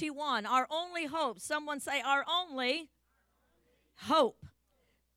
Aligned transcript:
21, 0.00 0.46
our 0.46 0.66
only 0.70 1.04
hope. 1.04 1.38
Someone 1.38 1.78
say, 1.78 2.00
our 2.00 2.24
only 2.26 2.88
hope. 3.96 4.46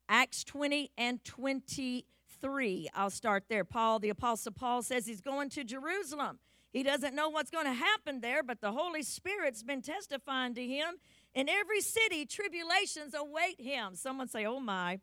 Acts 0.10 0.44
20 0.44 0.92
and 0.98 1.24
23. 1.24 2.90
I'll 2.94 3.10
start 3.10 3.46
there. 3.48 3.64
Paul, 3.64 4.00
the 4.00 4.10
Apostle 4.10 4.52
Paul, 4.52 4.82
says 4.82 5.06
he's 5.06 5.22
going 5.22 5.50
to 5.52 5.64
Jerusalem. 5.64 6.40
He 6.74 6.84
doesn't 6.84 7.16
know 7.16 7.30
what's 7.30 7.50
going 7.50 7.66
to 7.66 7.72
happen 7.72 8.20
there, 8.20 8.44
but 8.44 8.60
the 8.60 8.74
Holy 8.74 9.04
Spirit's 9.04 9.64
been 9.64 9.82
testifying 9.82 10.54
to 10.56 10.68
him. 10.68 10.96
In 11.34 11.48
every 11.48 11.80
city, 11.80 12.26
tribulations 12.26 13.14
await 13.14 13.62
him. 13.62 13.96
Someone 13.96 14.28
say, 14.28 14.46
Oh 14.46 14.60
my. 14.60 15.00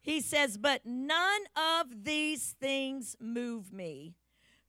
He 0.00 0.20
says, 0.20 0.58
But 0.58 0.84
none 0.84 1.42
of 1.56 2.02
these 2.02 2.56
things 2.60 3.14
move 3.20 3.72
me, 3.72 4.14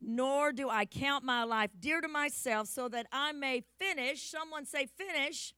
nor 0.02 0.52
do 0.52 0.70
I 0.70 0.86
count 0.86 1.24
my 1.24 1.44
life 1.44 1.72
dear 1.80 2.02
to 2.02 2.08
myself, 2.08 2.68
so 2.68 2.88
that 2.90 3.08
I 3.12 3.32
may 3.32 3.64
finish. 3.80 4.30
Someone 4.30 4.66
say, 4.66 4.86
Finish 4.86 5.54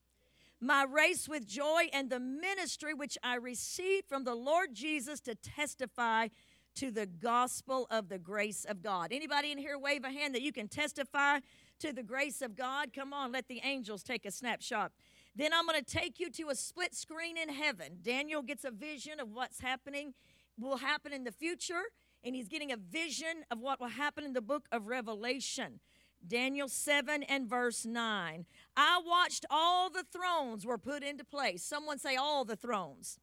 my 0.62 0.84
race 0.84 1.30
with 1.30 1.48
joy 1.48 1.88
and 1.94 2.10
the 2.10 2.20
ministry 2.20 2.94
which 2.94 3.18
I 3.24 3.36
received 3.36 4.08
from 4.08 4.24
the 4.26 4.36
Lord 4.36 4.74
Jesus 4.74 5.20
to 5.22 5.36
testify 5.36 6.28
to 6.76 6.92
the 6.92 7.06
gospel 7.06 7.88
of 7.90 8.10
the 8.10 8.20
grace 8.20 8.66
of 8.66 8.82
God. 8.82 9.10
Anybody 9.12 9.52
in 9.52 9.58
here 9.58 9.78
wave 9.78 10.04
a 10.04 10.12
hand 10.12 10.36
that 10.36 10.42
you 10.42 10.52
can 10.52 10.68
testify 10.68 11.40
to 11.80 11.94
the 11.94 12.04
grace 12.04 12.42
of 12.42 12.56
God? 12.56 12.94
Come 12.94 13.14
on, 13.14 13.32
let 13.32 13.48
the 13.48 13.62
angels 13.64 14.04
take 14.04 14.26
a 14.26 14.32
snapshot. 14.32 14.92
Then 15.36 15.54
I'm 15.54 15.66
going 15.66 15.82
to 15.82 15.86
take 15.86 16.20
you 16.20 16.30
to 16.32 16.50
a 16.50 16.56
split 16.56 16.96
screen 16.96 17.38
in 17.38 17.50
heaven. 17.50 18.00
Daniel 18.02 18.42
gets 18.42 18.66
a 18.66 18.72
vision 18.72 19.20
of 19.20 19.30
what's 19.32 19.62
happening, 19.62 20.14
will 20.58 20.78
happen 20.78 21.14
in 21.14 21.24
the 21.24 21.32
future, 21.32 21.84
and 22.24 22.36
he's 22.36 22.48
getting 22.48 22.72
a 22.72 22.78
vision 22.78 23.44
of 23.52 23.60
what 23.60 23.80
will 23.80 23.88
happen 23.88 24.24
in 24.24 24.34
the 24.34 24.42
book 24.42 24.68
of 24.72 24.88
Revelation. 24.88 25.80
Daniel 26.28 26.68
7 26.68 27.24
and 27.24 27.48
verse 27.48 27.86
9. 27.86 28.46
I 28.76 29.02
watched 29.06 29.46
all 29.50 29.90
the 29.90 30.04
thrones 30.04 30.66
were 30.66 30.78
put 30.78 31.04
into 31.04 31.24
place. 31.24 31.64
Someone 31.64 31.98
say, 31.98 32.16
all 32.16 32.44
the 32.44 32.58
thrones. 32.58 33.20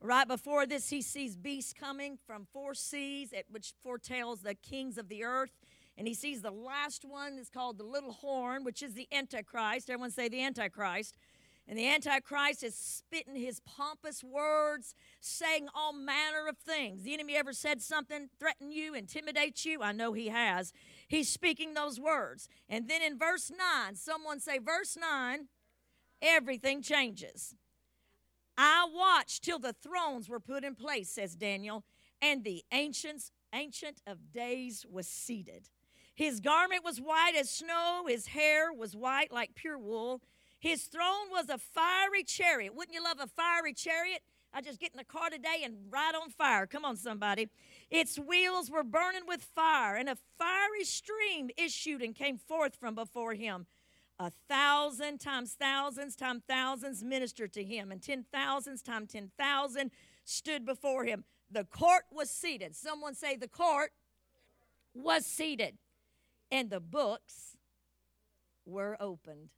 Right 0.00 0.26
before 0.28 0.66
this, 0.66 0.90
he 0.90 1.00
sees 1.00 1.36
beasts 1.36 1.72
coming 1.72 2.18
from 2.26 2.46
four 2.52 2.74
seas, 2.74 3.32
which 3.50 3.72
foretells 3.82 4.42
the 4.42 4.54
kings 4.54 4.98
of 4.98 5.08
the 5.08 5.24
earth. 5.24 5.52
And 5.96 6.08
he 6.08 6.14
sees 6.14 6.42
the 6.42 6.50
last 6.50 7.04
one 7.04 7.38
is 7.38 7.48
called 7.48 7.78
the 7.78 7.84
little 7.84 8.12
horn, 8.12 8.64
which 8.64 8.82
is 8.82 8.94
the 8.94 9.06
Antichrist. 9.12 9.88
Everyone 9.88 10.10
say 10.10 10.28
the 10.28 10.42
Antichrist. 10.42 11.16
And 11.66 11.78
the 11.78 11.88
Antichrist 11.88 12.62
is 12.62 12.74
spitting 12.74 13.36
his 13.36 13.60
pompous 13.60 14.22
words, 14.22 14.94
saying 15.20 15.68
all 15.74 15.94
manner 15.94 16.46
of 16.46 16.58
things. 16.58 17.02
The 17.02 17.14
enemy 17.14 17.36
ever 17.36 17.54
said 17.54 17.80
something, 17.80 18.28
threaten 18.38 18.70
you, 18.70 18.94
intimidate 18.94 19.64
you? 19.64 19.82
I 19.82 19.92
know 19.92 20.12
he 20.12 20.28
has. 20.28 20.72
He's 21.08 21.28
speaking 21.28 21.72
those 21.72 21.98
words. 21.98 22.48
And 22.68 22.88
then 22.88 23.00
in 23.00 23.18
verse 23.18 23.50
9, 23.50 23.94
someone 23.94 24.40
say, 24.40 24.58
verse 24.58 24.98
9, 25.00 25.48
everything 26.20 26.82
changes. 26.82 27.54
I 28.58 28.86
watched 28.92 29.42
till 29.42 29.58
the 29.58 29.72
thrones 29.72 30.28
were 30.28 30.40
put 30.40 30.64
in 30.64 30.74
place, 30.74 31.08
says 31.08 31.34
Daniel, 31.34 31.82
and 32.20 32.44
the 32.44 32.62
ancients, 32.72 33.32
ancient 33.54 34.02
of 34.06 34.32
days 34.32 34.84
was 34.88 35.06
seated. 35.06 35.70
His 36.14 36.40
garment 36.40 36.84
was 36.84 36.98
white 36.98 37.34
as 37.36 37.50
snow, 37.50 38.04
his 38.06 38.28
hair 38.28 38.72
was 38.72 38.94
white 38.94 39.32
like 39.32 39.54
pure 39.54 39.78
wool 39.78 40.20
his 40.64 40.84
throne 40.84 41.28
was 41.30 41.50
a 41.50 41.58
fiery 41.58 42.22
chariot. 42.24 42.74
Wouldn't 42.74 42.94
you 42.94 43.04
love 43.04 43.18
a 43.20 43.26
fiery 43.26 43.74
chariot? 43.74 44.22
I 44.50 44.62
just 44.62 44.80
get 44.80 44.92
in 44.92 44.96
the 44.96 45.04
car 45.04 45.28
today 45.28 45.60
and 45.62 45.76
ride 45.90 46.14
on 46.14 46.30
fire. 46.30 46.66
Come 46.66 46.86
on, 46.86 46.96
somebody. 46.96 47.50
Its 47.90 48.18
wheels 48.18 48.70
were 48.70 48.82
burning 48.82 49.26
with 49.28 49.42
fire, 49.42 49.94
and 49.94 50.08
a 50.08 50.16
fiery 50.38 50.84
stream 50.84 51.50
issued 51.58 52.00
and 52.00 52.14
came 52.14 52.38
forth 52.38 52.76
from 52.76 52.94
before 52.94 53.34
him. 53.34 53.66
A 54.18 54.32
thousand 54.48 55.18
times 55.18 55.52
thousands 55.52 56.16
times 56.16 56.42
thousands 56.48 57.04
ministered 57.04 57.52
to 57.52 57.62
him, 57.62 57.92
and 57.92 58.00
ten 58.00 58.24
thousands 58.32 58.80
times 58.80 59.12
ten 59.12 59.32
thousand 59.38 59.90
stood 60.24 60.64
before 60.64 61.04
him. 61.04 61.24
The 61.50 61.64
court 61.64 62.04
was 62.10 62.30
seated. 62.30 62.74
Someone 62.74 63.14
say, 63.14 63.36
The 63.36 63.48
court 63.48 63.90
was 64.94 65.26
seated, 65.26 65.76
and 66.50 66.70
the 66.70 66.80
books 66.80 67.58
were 68.64 68.96
opened. 68.98 69.50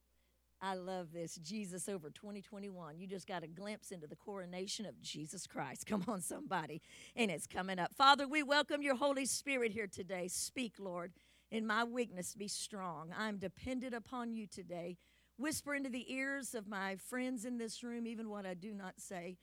I 0.60 0.74
love 0.74 1.12
this. 1.12 1.36
Jesus 1.36 1.88
over 1.88 2.10
2021. 2.10 2.98
You 2.98 3.06
just 3.06 3.26
got 3.26 3.42
a 3.42 3.46
glimpse 3.46 3.90
into 3.90 4.06
the 4.06 4.16
coronation 4.16 4.86
of 4.86 5.00
Jesus 5.00 5.46
Christ. 5.46 5.86
Come 5.86 6.04
on, 6.08 6.20
somebody. 6.20 6.80
And 7.14 7.30
it's 7.30 7.46
coming 7.46 7.78
up. 7.78 7.94
Father, 7.94 8.26
we 8.26 8.42
welcome 8.42 8.82
your 8.82 8.96
Holy 8.96 9.26
Spirit 9.26 9.72
here 9.72 9.86
today. 9.86 10.28
Speak, 10.28 10.74
Lord. 10.78 11.12
In 11.50 11.66
my 11.66 11.84
weakness, 11.84 12.34
be 12.34 12.48
strong. 12.48 13.14
I'm 13.16 13.36
dependent 13.38 13.94
upon 13.94 14.32
you 14.32 14.46
today. 14.46 14.96
Whisper 15.38 15.74
into 15.74 15.90
the 15.90 16.10
ears 16.12 16.54
of 16.54 16.66
my 16.66 16.96
friends 16.96 17.44
in 17.44 17.58
this 17.58 17.82
room, 17.82 18.06
even 18.06 18.30
what 18.30 18.46
I 18.46 18.54
do 18.54 18.74
not 18.74 18.94
say. 18.98 19.36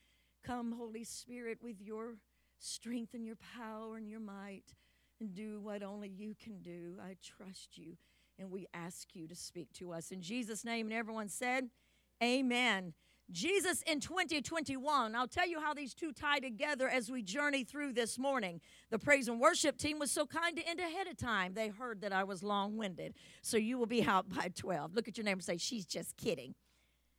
Come, 0.43 0.73
Holy 0.73 1.03
Spirit, 1.03 1.59
with 1.61 1.79
your 1.79 2.15
strength 2.59 3.13
and 3.13 3.25
your 3.25 3.37
power 3.55 3.95
and 3.95 4.09
your 4.09 4.19
might, 4.19 4.73
and 5.19 5.33
do 5.33 5.61
what 5.61 5.83
only 5.83 6.09
you 6.09 6.35
can 6.43 6.61
do. 6.61 6.95
I 7.01 7.15
trust 7.21 7.77
you 7.77 7.97
and 8.39 8.51
we 8.51 8.67
ask 8.73 9.15
you 9.15 9.27
to 9.27 9.35
speak 9.35 9.71
to 9.73 9.93
us. 9.93 10.11
In 10.11 10.21
Jesus' 10.21 10.65
name, 10.65 10.87
and 10.87 10.95
everyone 10.95 11.29
said, 11.29 11.69
Amen. 12.21 12.93
Jesus 13.31 13.81
in 13.87 13.99
2021. 13.99 15.15
I'll 15.15 15.27
tell 15.27 15.47
you 15.47 15.59
how 15.59 15.73
these 15.73 15.93
two 15.93 16.11
tie 16.11 16.39
together 16.39 16.87
as 16.87 17.09
we 17.09 17.21
journey 17.21 17.63
through 17.63 17.93
this 17.93 18.19
morning. 18.19 18.59
The 18.91 18.99
praise 18.99 19.27
and 19.27 19.39
worship 19.39 19.77
team 19.77 19.97
was 19.97 20.11
so 20.11 20.25
kind 20.25 20.55
to 20.57 20.67
end 20.67 20.79
ahead 20.79 21.07
of 21.07 21.17
time. 21.17 21.53
They 21.53 21.69
heard 21.69 22.01
that 22.01 22.11
I 22.11 22.25
was 22.25 22.43
long 22.43 22.77
winded. 22.77 23.13
So 23.41 23.57
you 23.57 23.77
will 23.77 23.85
be 23.85 24.03
out 24.03 24.29
by 24.29 24.49
12. 24.55 24.93
Look 24.93 25.07
at 25.07 25.17
your 25.17 25.25
neighbor 25.25 25.37
and 25.37 25.43
say, 25.43 25.57
She's 25.57 25.85
just 25.85 26.17
kidding. 26.17 26.53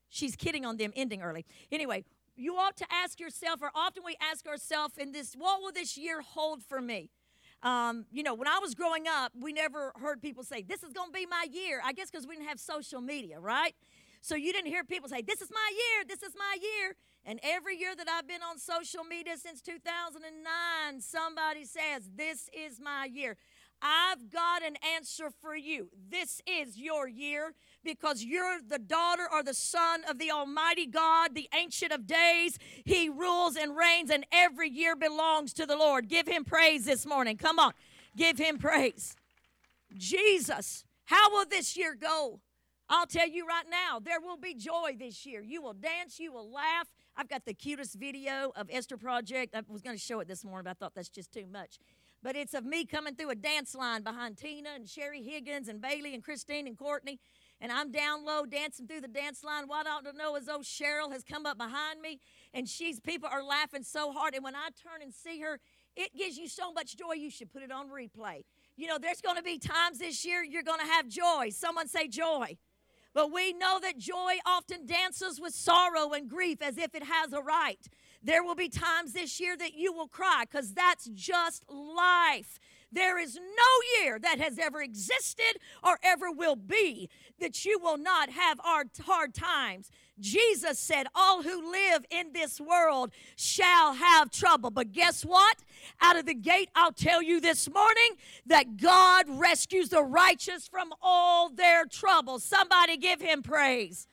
She's 0.08 0.36
kidding 0.36 0.64
on 0.64 0.76
them 0.76 0.92
ending 0.94 1.22
early. 1.22 1.44
Anyway, 1.72 2.04
you 2.36 2.54
ought 2.54 2.76
to 2.76 2.86
ask 2.90 3.18
yourself, 3.18 3.62
or 3.62 3.70
often 3.74 4.02
we 4.04 4.16
ask 4.20 4.46
ourselves 4.46 4.98
in 4.98 5.12
this, 5.12 5.34
what 5.34 5.60
will 5.60 5.72
this 5.72 5.96
year 5.96 6.20
hold 6.20 6.62
for 6.62 6.80
me? 6.80 7.10
Um, 7.64 8.04
you 8.12 8.22
know, 8.22 8.34
when 8.34 8.46
I 8.46 8.58
was 8.60 8.74
growing 8.74 9.06
up, 9.08 9.32
we 9.40 9.52
never 9.52 9.92
heard 9.96 10.20
people 10.20 10.44
say, 10.44 10.62
This 10.62 10.82
is 10.82 10.92
going 10.92 11.08
to 11.08 11.12
be 11.12 11.26
my 11.26 11.46
year. 11.50 11.80
I 11.82 11.92
guess 11.94 12.10
because 12.10 12.26
we 12.26 12.36
didn't 12.36 12.48
have 12.48 12.60
social 12.60 13.00
media, 13.00 13.40
right? 13.40 13.74
So 14.20 14.36
you 14.36 14.52
didn't 14.52 14.68
hear 14.68 14.84
people 14.84 15.08
say, 15.08 15.22
This 15.22 15.40
is 15.40 15.50
my 15.50 15.72
year, 15.72 16.04
this 16.06 16.22
is 16.22 16.34
my 16.36 16.56
year. 16.60 16.94
And 17.24 17.40
every 17.42 17.78
year 17.78 17.96
that 17.96 18.06
I've 18.06 18.28
been 18.28 18.42
on 18.42 18.58
social 18.58 19.02
media 19.02 19.38
since 19.38 19.62
2009, 19.62 21.00
somebody 21.00 21.64
says, 21.64 22.10
This 22.14 22.50
is 22.52 22.78
my 22.78 23.06
year. 23.10 23.38
I've 23.86 24.30
got 24.30 24.62
an 24.62 24.76
answer 24.96 25.28
for 25.42 25.54
you. 25.54 25.90
This 26.08 26.40
is 26.46 26.78
your 26.78 27.06
year 27.06 27.52
because 27.84 28.24
you're 28.24 28.60
the 28.66 28.78
daughter 28.78 29.28
or 29.30 29.42
the 29.42 29.52
son 29.52 30.04
of 30.08 30.18
the 30.18 30.30
Almighty 30.30 30.86
God, 30.86 31.34
the 31.34 31.50
Ancient 31.54 31.92
of 31.92 32.06
Days. 32.06 32.58
He 32.86 33.10
rules 33.10 33.56
and 33.56 33.76
reigns, 33.76 34.08
and 34.08 34.24
every 34.32 34.70
year 34.70 34.96
belongs 34.96 35.52
to 35.52 35.66
the 35.66 35.76
Lord. 35.76 36.08
Give 36.08 36.26
him 36.26 36.44
praise 36.44 36.86
this 36.86 37.04
morning. 37.04 37.36
Come 37.36 37.58
on, 37.58 37.72
give 38.16 38.38
him 38.38 38.56
praise. 38.56 39.16
Jesus, 39.94 40.86
how 41.04 41.30
will 41.30 41.44
this 41.44 41.76
year 41.76 41.94
go? 41.94 42.40
I'll 42.88 43.06
tell 43.06 43.28
you 43.28 43.46
right 43.46 43.66
now, 43.70 43.98
there 43.98 44.20
will 44.20 44.38
be 44.38 44.54
joy 44.54 44.96
this 44.98 45.26
year. 45.26 45.42
You 45.42 45.60
will 45.62 45.74
dance, 45.74 46.18
you 46.18 46.32
will 46.32 46.50
laugh. 46.50 46.88
I've 47.16 47.28
got 47.28 47.44
the 47.44 47.54
cutest 47.54 47.96
video 47.96 48.50
of 48.56 48.68
Esther 48.70 48.96
Project. 48.96 49.54
I 49.54 49.62
was 49.68 49.82
going 49.82 49.96
to 49.96 50.02
show 50.02 50.20
it 50.20 50.28
this 50.28 50.42
morning, 50.42 50.64
but 50.64 50.70
I 50.70 50.74
thought 50.74 50.94
that's 50.94 51.10
just 51.10 51.32
too 51.32 51.46
much. 51.46 51.78
But 52.24 52.34
it's 52.34 52.54
of 52.54 52.64
me 52.64 52.84
coming 52.84 53.14
through 53.14 53.30
a 53.30 53.36
dance 53.36 53.74
line 53.74 54.02
behind 54.02 54.38
Tina 54.38 54.70
and 54.74 54.88
Sherry 54.88 55.22
Higgins 55.22 55.68
and 55.68 55.80
Bailey 55.80 56.14
and 56.14 56.24
Christine 56.24 56.66
and 56.66 56.76
Courtney 56.76 57.20
and 57.60 57.72
I'm 57.72 57.90
down 57.90 58.24
low 58.24 58.44
dancing 58.44 58.86
through 58.86 59.00
the 59.00 59.08
dance 59.08 59.42
line. 59.44 59.66
What 59.66 59.86
I 59.86 60.00
to 60.02 60.16
know 60.16 60.36
is 60.36 60.48
old 60.48 60.64
Cheryl 60.64 61.10
has 61.12 61.22
come 61.22 61.46
up 61.46 61.56
behind 61.56 62.00
me, 62.00 62.20
and 62.52 62.68
she's 62.68 63.00
people 63.00 63.28
are 63.32 63.42
laughing 63.42 63.82
so 63.82 64.12
hard. 64.12 64.34
And 64.34 64.44
when 64.44 64.54
I 64.54 64.68
turn 64.82 65.02
and 65.02 65.14
see 65.14 65.40
her, 65.40 65.58
it 65.96 66.14
gives 66.16 66.36
you 66.36 66.48
so 66.48 66.72
much 66.72 66.96
joy. 66.96 67.14
You 67.14 67.30
should 67.30 67.50
put 67.50 67.62
it 67.62 67.70
on 67.70 67.88
replay. 67.88 68.44
You 68.76 68.88
know, 68.88 68.98
there's 68.98 69.20
going 69.20 69.36
to 69.36 69.42
be 69.42 69.58
times 69.58 69.98
this 69.98 70.24
year 70.24 70.42
you're 70.42 70.62
going 70.62 70.80
to 70.80 70.86
have 70.86 71.08
joy. 71.08 71.50
Someone 71.50 71.88
say 71.88 72.08
joy. 72.08 72.58
But 73.14 73.32
we 73.32 73.52
know 73.52 73.78
that 73.80 73.96
joy 73.96 74.34
often 74.44 74.86
dances 74.86 75.40
with 75.40 75.54
sorrow 75.54 76.10
and 76.12 76.28
grief 76.28 76.60
as 76.60 76.76
if 76.76 76.96
it 76.96 77.04
has 77.04 77.32
a 77.32 77.40
right. 77.40 77.78
There 78.24 78.42
will 78.42 78.54
be 78.54 78.70
times 78.70 79.12
this 79.12 79.38
year 79.38 79.56
that 79.56 79.74
you 79.74 79.92
will 79.92 80.08
cry 80.08 80.44
because 80.50 80.72
that's 80.72 81.08
just 81.14 81.64
life. 81.70 82.58
There 82.90 83.18
is 83.18 83.34
no 83.34 84.02
year 84.02 84.18
that 84.20 84.38
has 84.38 84.58
ever 84.58 84.80
existed 84.80 85.58
or 85.82 85.98
ever 86.02 86.30
will 86.30 86.56
be 86.56 87.10
that 87.40 87.64
you 87.64 87.78
will 87.82 87.98
not 87.98 88.30
have 88.30 88.60
hard 88.62 89.34
times. 89.34 89.90
Jesus 90.20 90.78
said, 90.78 91.08
All 91.14 91.42
who 91.42 91.72
live 91.72 92.04
in 92.08 92.32
this 92.32 92.60
world 92.60 93.10
shall 93.36 93.94
have 93.94 94.30
trouble. 94.30 94.70
But 94.70 94.92
guess 94.92 95.24
what? 95.24 95.58
Out 96.00 96.16
of 96.16 96.24
the 96.24 96.34
gate, 96.34 96.70
I'll 96.76 96.92
tell 96.92 97.20
you 97.20 97.40
this 97.40 97.68
morning 97.68 98.10
that 98.46 98.76
God 98.76 99.24
rescues 99.28 99.88
the 99.88 100.04
righteous 100.04 100.68
from 100.68 100.92
all 101.02 101.48
their 101.48 101.86
troubles. 101.86 102.44
Somebody 102.44 102.96
give 102.96 103.20
him 103.20 103.42
praise. 103.42 104.06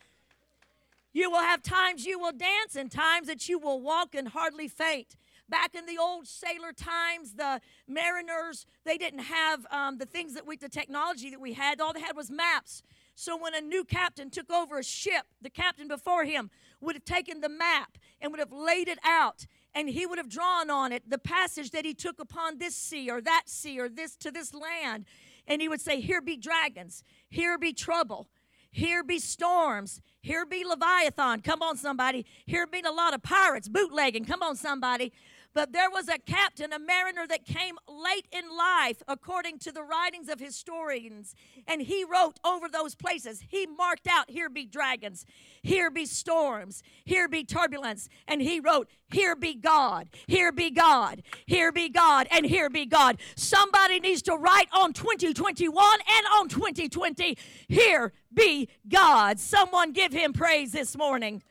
You 1.13 1.30
will 1.30 1.42
have 1.42 1.62
times 1.62 2.06
you 2.06 2.19
will 2.19 2.31
dance 2.31 2.75
and 2.75 2.92
times 2.92 3.28
that 3.28 3.50
you 3.50 3.60
will 3.60 3.81
walk 3.81 4.16
and 4.16 4.30
hardly 4.30 4.68
faint. 4.68 5.18
Back 5.50 5.75
in 5.75 5.86
the 5.86 5.98
old 5.98 6.28
sailor 6.28 6.72
times, 6.72 7.34
the 7.34 7.60
mariners, 7.86 8.66
they 8.86 8.98
didn't 8.98 9.19
have 9.19 9.66
um, 9.69 9.98
the 9.98 10.06
things 10.06 10.34
that 10.36 10.48
we, 10.48 10.56
the 10.56 10.69
technology 10.69 11.30
that 11.30 11.42
we 11.42 11.54
had. 11.54 11.81
All 11.81 11.92
they 11.92 12.00
had 12.00 12.16
was 12.16 12.31
maps. 12.31 12.81
So 13.16 13.38
when 13.38 13.54
a 13.54 13.60
new 13.60 13.84
captain 13.84 14.30
took 14.30 14.50
over 14.50 14.80
a 14.80 14.84
ship, 14.84 15.25
the 15.42 15.50
captain 15.50 15.90
before 15.90 16.24
him 16.24 16.50
would 16.80 16.96
have 16.96 17.04
taken 17.04 17.42
the 17.42 17.50
map 17.50 17.98
and 18.22 18.31
would 18.31 18.40
have 18.40 18.54
laid 18.54 18.88
it 18.88 19.00
out 19.06 19.46
and 19.74 19.90
he 19.90 20.06
would 20.06 20.18
have 20.18 20.30
drawn 20.30 20.69
on 20.69 20.92
it 20.92 21.10
the 21.10 21.18
passage 21.18 21.72
that 21.72 21.86
he 21.86 21.94
took 21.94 22.19
upon 22.19 22.58
this 22.58 22.75
sea 22.75 23.10
or 23.10 23.22
that 23.22 23.44
sea 23.46 23.80
or 23.80 23.88
this 23.88 24.16
to 24.16 24.31
this 24.31 24.54
land 24.54 25.06
and 25.48 25.62
he 25.62 25.69
would 25.69 25.81
say 25.81 26.02
here 26.02 26.22
be 26.22 26.38
dragons 26.38 27.04
here 27.30 27.58
be 27.58 27.74
trouble 27.74 28.28
here 28.72 29.04
be 29.04 29.20
storms. 29.20 30.02
Here 30.22 30.46
be 30.46 30.64
leviathan. 30.64 31.42
Come 31.42 31.62
on 31.62 31.78
somebody. 31.78 32.26
Here 32.46 32.66
be 32.68 32.82
a 32.82 32.92
lot 32.92 33.14
of 33.14 33.22
pirates 33.22 33.68
bootlegging. 33.68 34.26
Come 34.26 34.42
on 34.42 34.56
somebody 34.56 35.12
but 35.53 35.74
there 35.74 35.89
was 35.89 36.07
a 36.07 36.18
captain, 36.18 36.71
a 36.74 36.80
mariner 36.80 37.27
that 37.27 37.45
came 37.45 37.75
late 37.88 38.27
in 38.31 38.56
life, 38.56 39.01
according 39.07 39.59
to 39.59 39.71
the 39.71 39.83
writings 39.83 40.30
of 40.30 40.39
historians, 40.39 41.36
and 41.68 41.81
he 41.81 42.03
wrote 42.03 42.39
over 42.45 42.68
those 42.69 42.95
places. 42.95 43.44
He 43.48 43.65
marked 43.65 44.07
out, 44.07 44.30
Here 44.30 44.50
be 44.50 44.65
dragons, 44.65 45.25
here 45.62 45.92
be 45.92 46.06
storms, 46.06 46.83
here 47.03 47.27
be 47.27 47.44
turbulence. 47.44 48.07
And 48.27 48.42
he 48.42 48.59
wrote, 48.59 48.88
Here 49.12 49.36
be 49.36 49.56
God, 49.56 50.09
here 50.27 50.51
be 50.51 50.71
God, 50.71 51.24
here 51.45 51.71
be 51.71 51.89
God, 51.89 52.27
and 52.31 52.45
here 52.45 52.69
be 52.69 52.86
God. 52.86 53.18
Somebody 53.36 54.00
needs 54.00 54.21
to 54.24 54.36
write 54.36 54.69
on 54.74 54.94
2021 54.94 55.75
and 55.75 56.25
on 56.38 56.48
2020, 56.48 57.38
Here 57.68 58.13
be 58.33 58.69
God. 58.88 59.39
Someone 59.39 59.92
give 59.92 60.13
him 60.13 60.33
praise 60.33 60.71
this 60.71 60.98
morning 60.98 61.42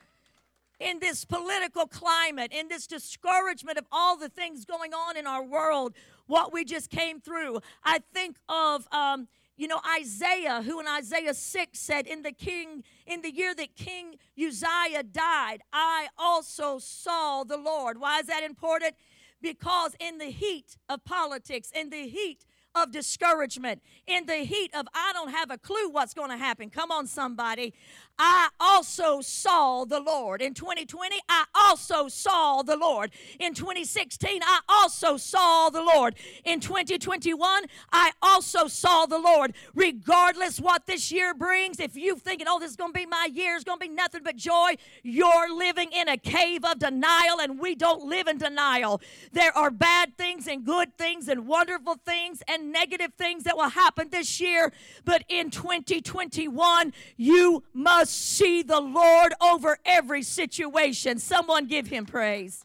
in 0.81 0.99
this 0.99 1.25
political 1.25 1.87
climate, 1.87 2.53
in 2.53 2.69
this 2.69 2.87
discouragement 2.87 3.79
of 3.79 3.85
all 3.93 4.17
the 4.17 4.29
things 4.29 4.65
going 4.65 4.95
on 4.95 5.17
in 5.17 5.27
our 5.27 5.45
world, 5.45 5.95
what 6.27 6.53
we 6.53 6.65
just 6.65 6.91
came 6.91 7.21
through. 7.21 7.61
I 7.85 8.01
think 8.15 8.37
of, 8.49 8.89
um, 8.91 9.29
you 9.57 9.69
know, 9.69 9.81
Isaiah, 10.01 10.63
who 10.63 10.81
in 10.81 10.89
Isaiah 10.89 11.35
6 11.35 11.79
said, 11.79 12.07
In 12.07 12.23
the 12.23 12.33
king, 12.33 12.83
in 13.07 13.21
the 13.21 13.31
year 13.31 13.55
that 13.55 13.77
King 13.77 14.17
Uzziah 14.39 15.03
died, 15.03 15.61
I 15.73 16.09
also 16.17 16.79
saw 16.79 17.45
the 17.45 17.59
Lord. 17.59 18.01
Why 18.01 18.21
is 18.21 18.27
that 18.27 18.43
important? 18.43 18.95
Because 19.43 19.95
in 20.01 20.19
the 20.19 20.31
heat 20.31 20.79
of 20.89 21.05
politics, 21.05 21.71
in 21.75 21.91
the 21.91 22.09
heat 22.09 22.47
of 22.75 22.93
discouragement, 22.93 23.83
in 24.07 24.27
the 24.27 24.37
heat 24.37 24.75
of 24.75 24.87
I 24.95 25.13
don't 25.13 25.31
have 25.31 25.51
a 25.51 25.59
clue 25.59 25.91
what's 25.91 26.15
going 26.15 26.31
to 26.31 26.37
happen. 26.37 26.71
Come 26.71 26.91
on, 26.91 27.07
somebody. 27.07 27.75
I 28.23 28.51
also 28.61 29.23
saw 29.23 29.87
the 29.87 29.99
Lord. 29.99 30.43
In 30.43 30.53
2020, 30.53 31.17
I 31.31 31.47
also 31.55 32.07
saw 32.09 32.61
the 32.61 32.77
Lord. 32.77 33.13
In 33.39 33.55
2016, 33.55 34.43
I 34.45 34.61
also 34.69 35.17
saw 35.17 35.71
the 35.71 35.81
Lord. 35.81 36.17
In 36.45 36.61
2021, 36.61 37.65
I 37.91 38.13
also 38.21 38.67
saw 38.67 39.07
the 39.07 39.19
Lord. 39.19 39.55
Regardless 39.75 40.61
what 40.61 40.85
this 40.85 41.11
year 41.11 41.33
brings, 41.33 41.81
if 41.81 41.97
you're 41.97 42.15
thinking, 42.15 42.47
oh, 42.47 42.59
this 42.61 42.73
is 42.73 42.77
going 42.77 42.93
to 42.93 42.99
be 42.99 43.07
my 43.07 43.29
year, 43.33 43.55
it's 43.57 43.65
going 43.65 43.79
to 43.79 43.89
be 43.89 43.93
nothing 43.93 44.21
but 44.23 44.37
joy, 44.37 44.75
you're 45.03 45.57
living 45.57 45.91
in 45.91 46.07
a 46.07 46.19
cave 46.19 46.63
of 46.63 46.79
denial, 46.79 47.41
and 47.41 47.59
we 47.59 47.75
don't 47.75 48.05
live 48.05 48.29
in 48.29 48.37
denial. 48.37 49.01
There 49.33 49.57
are 49.57 49.71
bad 49.71 50.19
things 50.19 50.47
and 50.47 50.63
good 50.63 50.99
things 50.99 51.27
and 51.27 51.47
wonderful 51.47 51.97
things 52.05 52.43
and 52.47 52.71
negative 52.71 53.15
things 53.17 53.45
that 53.45 53.57
will 53.57 53.71
happen 53.71 54.11
this 54.11 54.43
year, 54.43 54.75
but 55.07 55.25
in 55.31 55.51
2021, 55.51 56.93
you 57.17 57.63
must 57.73 58.10
see 58.11 58.63
the 58.63 58.81
Lord 58.81 59.33
over 59.41 59.79
every 59.85 60.23
situation. 60.23 61.19
Someone 61.19 61.67
give 61.67 61.87
him 61.87 62.07
praise. 62.07 62.65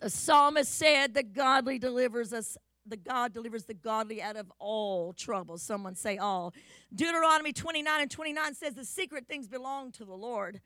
The 0.00 0.10
psalmist 0.10 0.74
said, 0.74 1.14
The 1.14 1.22
godly 1.22 1.78
delivers 1.78 2.32
us. 2.32 2.56
The 2.84 2.96
God 2.96 3.32
delivers 3.32 3.64
the 3.64 3.74
godly 3.74 4.20
out 4.20 4.34
of 4.34 4.50
all 4.58 5.12
trouble. 5.12 5.56
Someone 5.56 5.94
say 5.94 6.18
all. 6.18 6.52
Deuteronomy 6.92 7.52
29 7.52 8.00
and 8.00 8.10
29 8.10 8.54
says, 8.54 8.74
The 8.74 8.84
secret 8.84 9.28
things 9.28 9.46
belong 9.46 9.92
to 9.92 10.04
the 10.04 10.16
Lord. 10.16 10.60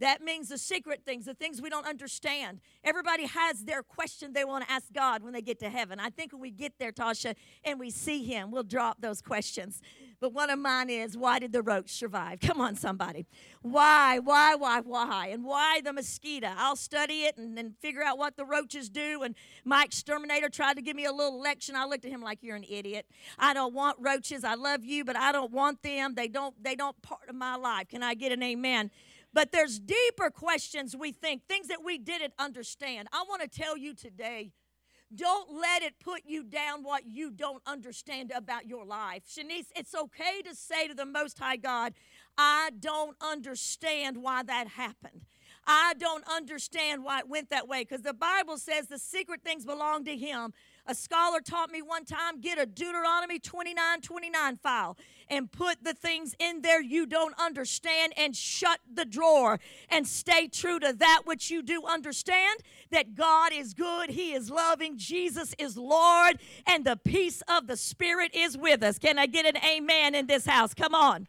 That 0.00 0.22
means 0.22 0.48
the 0.48 0.58
secret 0.58 1.02
things, 1.04 1.26
the 1.26 1.34
things 1.34 1.60
we 1.60 1.68
don't 1.68 1.86
understand. 1.86 2.60
Everybody 2.82 3.26
has 3.26 3.64
their 3.64 3.82
question 3.82 4.32
they 4.32 4.44
want 4.44 4.66
to 4.66 4.72
ask 4.72 4.86
God 4.92 5.22
when 5.22 5.34
they 5.34 5.42
get 5.42 5.58
to 5.60 5.68
heaven. 5.68 6.00
I 6.00 6.08
think 6.08 6.32
when 6.32 6.40
we 6.40 6.50
get 6.50 6.78
there, 6.78 6.90
Tasha, 6.90 7.34
and 7.64 7.78
we 7.78 7.90
see 7.90 8.24
Him, 8.24 8.50
we'll 8.50 8.62
drop 8.62 9.00
those 9.00 9.20
questions. 9.20 9.82
But 10.20 10.34
one 10.34 10.50
of 10.50 10.58
mine 10.58 10.90
is 10.90 11.16
why 11.16 11.38
did 11.38 11.52
the 11.52 11.62
roach 11.62 11.90
survive? 11.90 12.40
Come 12.40 12.60
on, 12.60 12.76
somebody. 12.76 13.26
Why, 13.62 14.18
why, 14.18 14.54
why, 14.54 14.80
why? 14.80 15.28
And 15.28 15.44
why 15.44 15.80
the 15.82 15.94
mosquito? 15.94 16.50
I'll 16.56 16.76
study 16.76 17.22
it 17.22 17.38
and 17.38 17.56
then 17.56 17.74
figure 17.80 18.02
out 18.02 18.18
what 18.18 18.36
the 18.36 18.44
roaches 18.44 18.90
do. 18.90 19.22
And 19.22 19.34
my 19.64 19.84
exterminator 19.84 20.50
tried 20.50 20.74
to 20.74 20.82
give 20.82 20.94
me 20.94 21.06
a 21.06 21.12
little 21.12 21.40
lecture. 21.40 21.72
I 21.74 21.86
looked 21.86 22.04
at 22.04 22.10
him 22.10 22.20
like 22.20 22.42
you're 22.42 22.56
an 22.56 22.66
idiot. 22.68 23.06
I 23.38 23.54
don't 23.54 23.72
want 23.72 23.96
roaches. 23.98 24.44
I 24.44 24.54
love 24.54 24.84
you, 24.84 25.04
but 25.04 25.16
I 25.16 25.32
don't 25.32 25.52
want 25.52 25.82
them. 25.82 26.14
They 26.14 26.28
don't, 26.28 26.54
they 26.62 26.74
don't 26.74 27.00
part 27.00 27.28
of 27.28 27.34
my 27.34 27.56
life. 27.56 27.88
Can 27.88 28.02
I 28.02 28.14
get 28.14 28.32
an 28.32 28.42
amen? 28.42 28.90
But 29.32 29.52
there's 29.52 29.78
deeper 29.78 30.30
questions 30.30 30.96
we 30.96 31.12
think, 31.12 31.42
things 31.48 31.68
that 31.68 31.84
we 31.84 31.98
didn't 31.98 32.34
understand. 32.38 33.08
I 33.12 33.24
want 33.28 33.42
to 33.42 33.48
tell 33.48 33.76
you 33.76 33.94
today 33.94 34.52
don't 35.12 35.50
let 35.60 35.82
it 35.82 35.94
put 35.98 36.22
you 36.24 36.44
down 36.44 36.84
what 36.84 37.04
you 37.04 37.32
don't 37.32 37.62
understand 37.66 38.30
about 38.34 38.68
your 38.68 38.84
life. 38.84 39.22
Shanice, 39.28 39.66
it's 39.74 39.92
okay 39.92 40.40
to 40.44 40.54
say 40.54 40.86
to 40.86 40.94
the 40.94 41.04
Most 41.04 41.38
High 41.40 41.56
God, 41.56 41.94
I 42.38 42.70
don't 42.78 43.16
understand 43.20 44.18
why 44.18 44.44
that 44.44 44.68
happened. 44.68 45.22
I 45.66 45.94
don't 45.98 46.24
understand 46.28 47.02
why 47.02 47.20
it 47.20 47.28
went 47.28 47.50
that 47.50 47.66
way 47.66 47.82
because 47.82 48.02
the 48.02 48.14
Bible 48.14 48.56
says 48.56 48.86
the 48.86 48.98
secret 48.98 49.42
things 49.42 49.64
belong 49.64 50.04
to 50.04 50.16
Him. 50.16 50.52
A 50.90 50.94
scholar 50.96 51.38
taught 51.40 51.70
me 51.70 51.82
one 51.82 52.04
time 52.04 52.40
get 52.40 52.58
a 52.58 52.66
Deuteronomy 52.66 53.38
29 53.38 54.00
29 54.00 54.56
file 54.56 54.96
and 55.28 55.52
put 55.52 55.84
the 55.84 55.94
things 55.94 56.34
in 56.40 56.62
there 56.62 56.82
you 56.82 57.06
don't 57.06 57.32
understand 57.38 58.12
and 58.16 58.34
shut 58.34 58.80
the 58.92 59.04
drawer 59.04 59.60
and 59.88 60.04
stay 60.04 60.48
true 60.48 60.80
to 60.80 60.92
that 60.94 61.22
which 61.26 61.48
you 61.48 61.62
do 61.62 61.84
understand 61.86 62.58
that 62.90 63.14
God 63.14 63.52
is 63.52 63.72
good, 63.72 64.10
He 64.10 64.32
is 64.32 64.50
loving, 64.50 64.98
Jesus 64.98 65.54
is 65.60 65.76
Lord, 65.76 66.40
and 66.66 66.84
the 66.84 66.96
peace 66.96 67.40
of 67.46 67.68
the 67.68 67.76
Spirit 67.76 68.32
is 68.34 68.58
with 68.58 68.82
us. 68.82 68.98
Can 68.98 69.16
I 69.16 69.26
get 69.26 69.46
an 69.46 69.62
amen 69.64 70.16
in 70.16 70.26
this 70.26 70.44
house? 70.44 70.74
Come 70.74 70.96
on. 70.96 71.28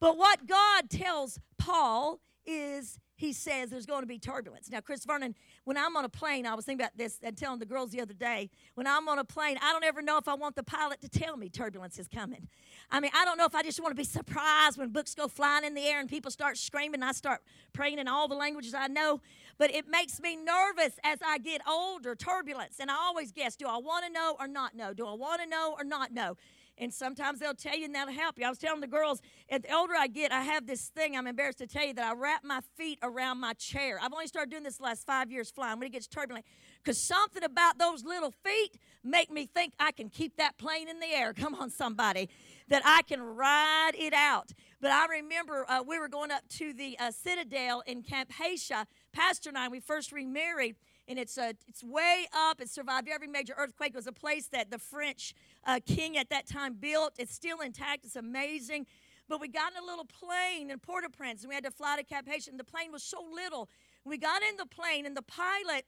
But 0.00 0.18
what 0.18 0.46
God 0.46 0.90
tells 0.90 1.40
Paul 1.56 2.20
is 2.44 2.98
he 3.16 3.32
says 3.32 3.70
there's 3.70 3.86
going 3.86 4.02
to 4.02 4.06
be 4.06 4.18
turbulence. 4.18 4.68
Now, 4.70 4.80
Chris 4.80 5.06
Vernon, 5.06 5.34
when 5.66 5.76
I'm 5.76 5.96
on 5.96 6.04
a 6.04 6.08
plane, 6.08 6.46
I 6.46 6.54
was 6.54 6.64
thinking 6.64 6.84
about 6.84 6.96
this 6.96 7.18
and 7.24 7.36
telling 7.36 7.58
the 7.58 7.66
girls 7.66 7.90
the 7.90 8.00
other 8.00 8.14
day. 8.14 8.50
When 8.76 8.86
I'm 8.86 9.08
on 9.08 9.18
a 9.18 9.24
plane, 9.24 9.58
I 9.60 9.72
don't 9.72 9.82
ever 9.82 10.00
know 10.00 10.16
if 10.16 10.28
I 10.28 10.34
want 10.34 10.54
the 10.54 10.62
pilot 10.62 11.00
to 11.00 11.08
tell 11.08 11.36
me 11.36 11.48
turbulence 11.48 11.98
is 11.98 12.06
coming. 12.06 12.46
I 12.88 13.00
mean, 13.00 13.10
I 13.12 13.24
don't 13.24 13.36
know 13.36 13.46
if 13.46 13.54
I 13.54 13.64
just 13.64 13.80
want 13.80 13.90
to 13.90 13.96
be 13.96 14.04
surprised 14.04 14.78
when 14.78 14.90
books 14.90 15.16
go 15.16 15.26
flying 15.26 15.64
in 15.64 15.74
the 15.74 15.82
air 15.82 15.98
and 15.98 16.08
people 16.08 16.30
start 16.30 16.56
screaming 16.56 17.02
I 17.02 17.10
start 17.10 17.42
praying 17.72 17.98
in 17.98 18.06
all 18.06 18.28
the 18.28 18.36
languages 18.36 18.74
I 18.74 18.86
know. 18.86 19.20
But 19.58 19.74
it 19.74 19.88
makes 19.88 20.20
me 20.20 20.36
nervous 20.36 21.00
as 21.02 21.18
I 21.26 21.38
get 21.38 21.62
older, 21.68 22.14
turbulence. 22.14 22.76
And 22.78 22.88
I 22.88 22.94
always 22.94 23.32
guess 23.32 23.56
do 23.56 23.66
I 23.66 23.78
want 23.78 24.06
to 24.06 24.12
know 24.12 24.36
or 24.38 24.46
not 24.46 24.76
know? 24.76 24.94
Do 24.94 25.04
I 25.04 25.14
want 25.14 25.42
to 25.42 25.48
know 25.48 25.74
or 25.76 25.82
not 25.82 26.12
know? 26.12 26.36
And 26.78 26.92
sometimes 26.92 27.40
they'll 27.40 27.54
tell 27.54 27.76
you 27.76 27.86
and 27.86 27.94
that'll 27.94 28.12
help 28.12 28.38
you. 28.38 28.46
I 28.46 28.48
was 28.48 28.58
telling 28.58 28.80
the 28.80 28.86
girls, 28.86 29.20
the 29.50 29.74
older 29.74 29.94
I 29.98 30.06
get, 30.06 30.32
I 30.32 30.42
have 30.42 30.66
this 30.66 30.88
thing, 30.88 31.16
I'm 31.16 31.26
embarrassed 31.26 31.58
to 31.58 31.66
tell 31.66 31.86
you, 31.86 31.94
that 31.94 32.12
I 32.12 32.14
wrap 32.14 32.44
my 32.44 32.60
feet 32.76 32.98
around 33.02 33.40
my 33.40 33.54
chair. 33.54 33.98
I've 34.02 34.12
only 34.12 34.26
started 34.26 34.50
doing 34.50 34.62
this 34.62 34.80
last 34.80 35.06
five 35.06 35.30
years 35.30 35.50
flying 35.50 35.78
when 35.78 35.86
it 35.86 35.92
gets 35.92 36.06
turbulent. 36.06 36.44
Because 36.82 37.00
something 37.00 37.42
about 37.42 37.78
those 37.78 38.04
little 38.04 38.30
feet 38.30 38.78
make 39.02 39.30
me 39.30 39.46
think 39.46 39.72
I 39.80 39.92
can 39.92 40.08
keep 40.08 40.36
that 40.36 40.58
plane 40.58 40.88
in 40.88 41.00
the 41.00 41.06
air. 41.06 41.32
Come 41.32 41.54
on, 41.54 41.70
somebody. 41.70 42.28
That 42.68 42.82
I 42.84 43.02
can 43.02 43.22
ride 43.22 43.92
it 43.94 44.12
out. 44.12 44.52
But 44.80 44.90
I 44.90 45.06
remember 45.06 45.64
uh, 45.68 45.82
we 45.86 45.98
were 45.98 46.08
going 46.08 46.30
up 46.30 46.46
to 46.58 46.72
the 46.72 46.98
uh, 46.98 47.10
Citadel 47.10 47.82
in 47.86 48.02
Camp 48.02 48.30
Haisha. 48.40 48.86
Pastor 49.12 49.48
and 49.48 49.58
I, 49.58 49.68
we 49.68 49.80
first 49.80 50.12
remarried 50.12 50.76
and 51.08 51.18
it's 51.18 51.38
uh, 51.38 51.52
it's 51.66 51.82
way 51.84 52.26
up. 52.34 52.60
It 52.60 52.70
survived 52.70 53.08
every 53.08 53.28
major 53.28 53.54
earthquake. 53.56 53.90
It 53.90 53.96
was 53.96 54.06
a 54.06 54.12
place 54.12 54.48
that 54.48 54.70
the 54.70 54.78
French 54.78 55.34
uh, 55.64 55.80
king 55.86 56.16
at 56.16 56.30
that 56.30 56.46
time 56.46 56.74
built. 56.74 57.14
It's 57.18 57.34
still 57.34 57.60
intact. 57.60 58.04
It's 58.04 58.16
amazing. 58.16 58.86
But 59.28 59.40
we 59.40 59.48
got 59.48 59.72
in 59.72 59.82
a 59.82 59.84
little 59.84 60.04
plane 60.04 60.70
in 60.70 60.78
Port-au-Prince, 60.78 61.42
and 61.42 61.48
we 61.48 61.54
had 61.56 61.64
to 61.64 61.70
fly 61.72 61.96
to 61.96 62.04
Cap-Haïtien. 62.04 62.56
The 62.56 62.64
plane 62.64 62.92
was 62.92 63.02
so 63.02 63.18
little. 63.34 63.68
We 64.04 64.18
got 64.18 64.40
in 64.42 64.56
the 64.56 64.66
plane, 64.66 65.04
and 65.04 65.16
the 65.16 65.22
pilot 65.22 65.84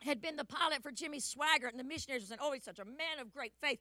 had 0.00 0.20
been 0.20 0.34
the 0.36 0.44
pilot 0.44 0.82
for 0.82 0.90
Jimmy 0.90 1.20
Swaggart, 1.20 1.70
and 1.70 1.78
the 1.78 1.84
missionaries 1.84 2.24
were 2.24 2.28
saying, 2.28 2.40
"Oh, 2.42 2.52
he's 2.52 2.64
such 2.64 2.78
a 2.78 2.84
man 2.84 3.20
of 3.20 3.30
great 3.30 3.52
faith." 3.60 3.78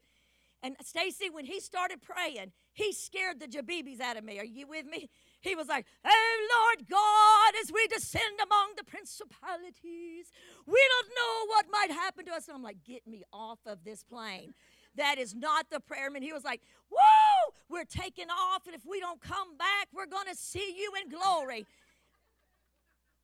And 0.64 0.76
Stacy, 0.84 1.30
when 1.30 1.46
he 1.46 1.60
started 1.60 2.02
praying, 2.02 2.52
he 2.74 2.92
scared 2.92 3.40
the 3.40 3.48
jabibis 3.48 4.00
out 4.00 4.18
of 4.18 4.24
me. 4.24 4.40
Are 4.40 4.46
you 4.46 4.68
with 4.68 4.86
me? 4.86 5.10
He 5.46 5.56
was 5.56 5.68
like, 5.68 5.86
Oh 6.04 6.48
Lord 6.58 6.90
God, 6.90 7.54
as 7.62 7.72
we 7.72 7.86
descend 7.88 8.40
among 8.44 8.74
the 8.76 8.84
principalities, 8.84 10.32
we 10.66 10.82
don't 10.90 11.10
know 11.10 11.46
what 11.48 11.66
might 11.72 11.92
happen 11.92 12.26
to 12.26 12.34
us. 12.34 12.48
And 12.48 12.56
I'm 12.56 12.64
like, 12.64 12.84
Get 12.84 13.06
me 13.08 13.24
off 13.32 13.60
of 13.66 13.84
this 13.84 14.04
plane. 14.04 14.56
That 14.96 15.20
is 15.20 15.36
not 15.36 15.70
the 15.70 15.80
prayer. 15.80 16.08
And 16.08 16.24
he 16.24 16.34
was 16.34 16.44
like, 16.44 16.62
Whoa, 16.90 17.54
we're 17.70 17.86
taking 17.86 18.30
off, 18.30 18.66
and 18.66 18.76
if 18.76 18.86
we 18.86 19.00
don't 19.00 19.22
come 19.22 19.56
back, 19.58 19.88
we're 19.94 20.08
going 20.08 20.28
to 20.28 20.36
see 20.36 20.76
you 20.80 20.92
in 21.02 21.10
glory. 21.10 21.66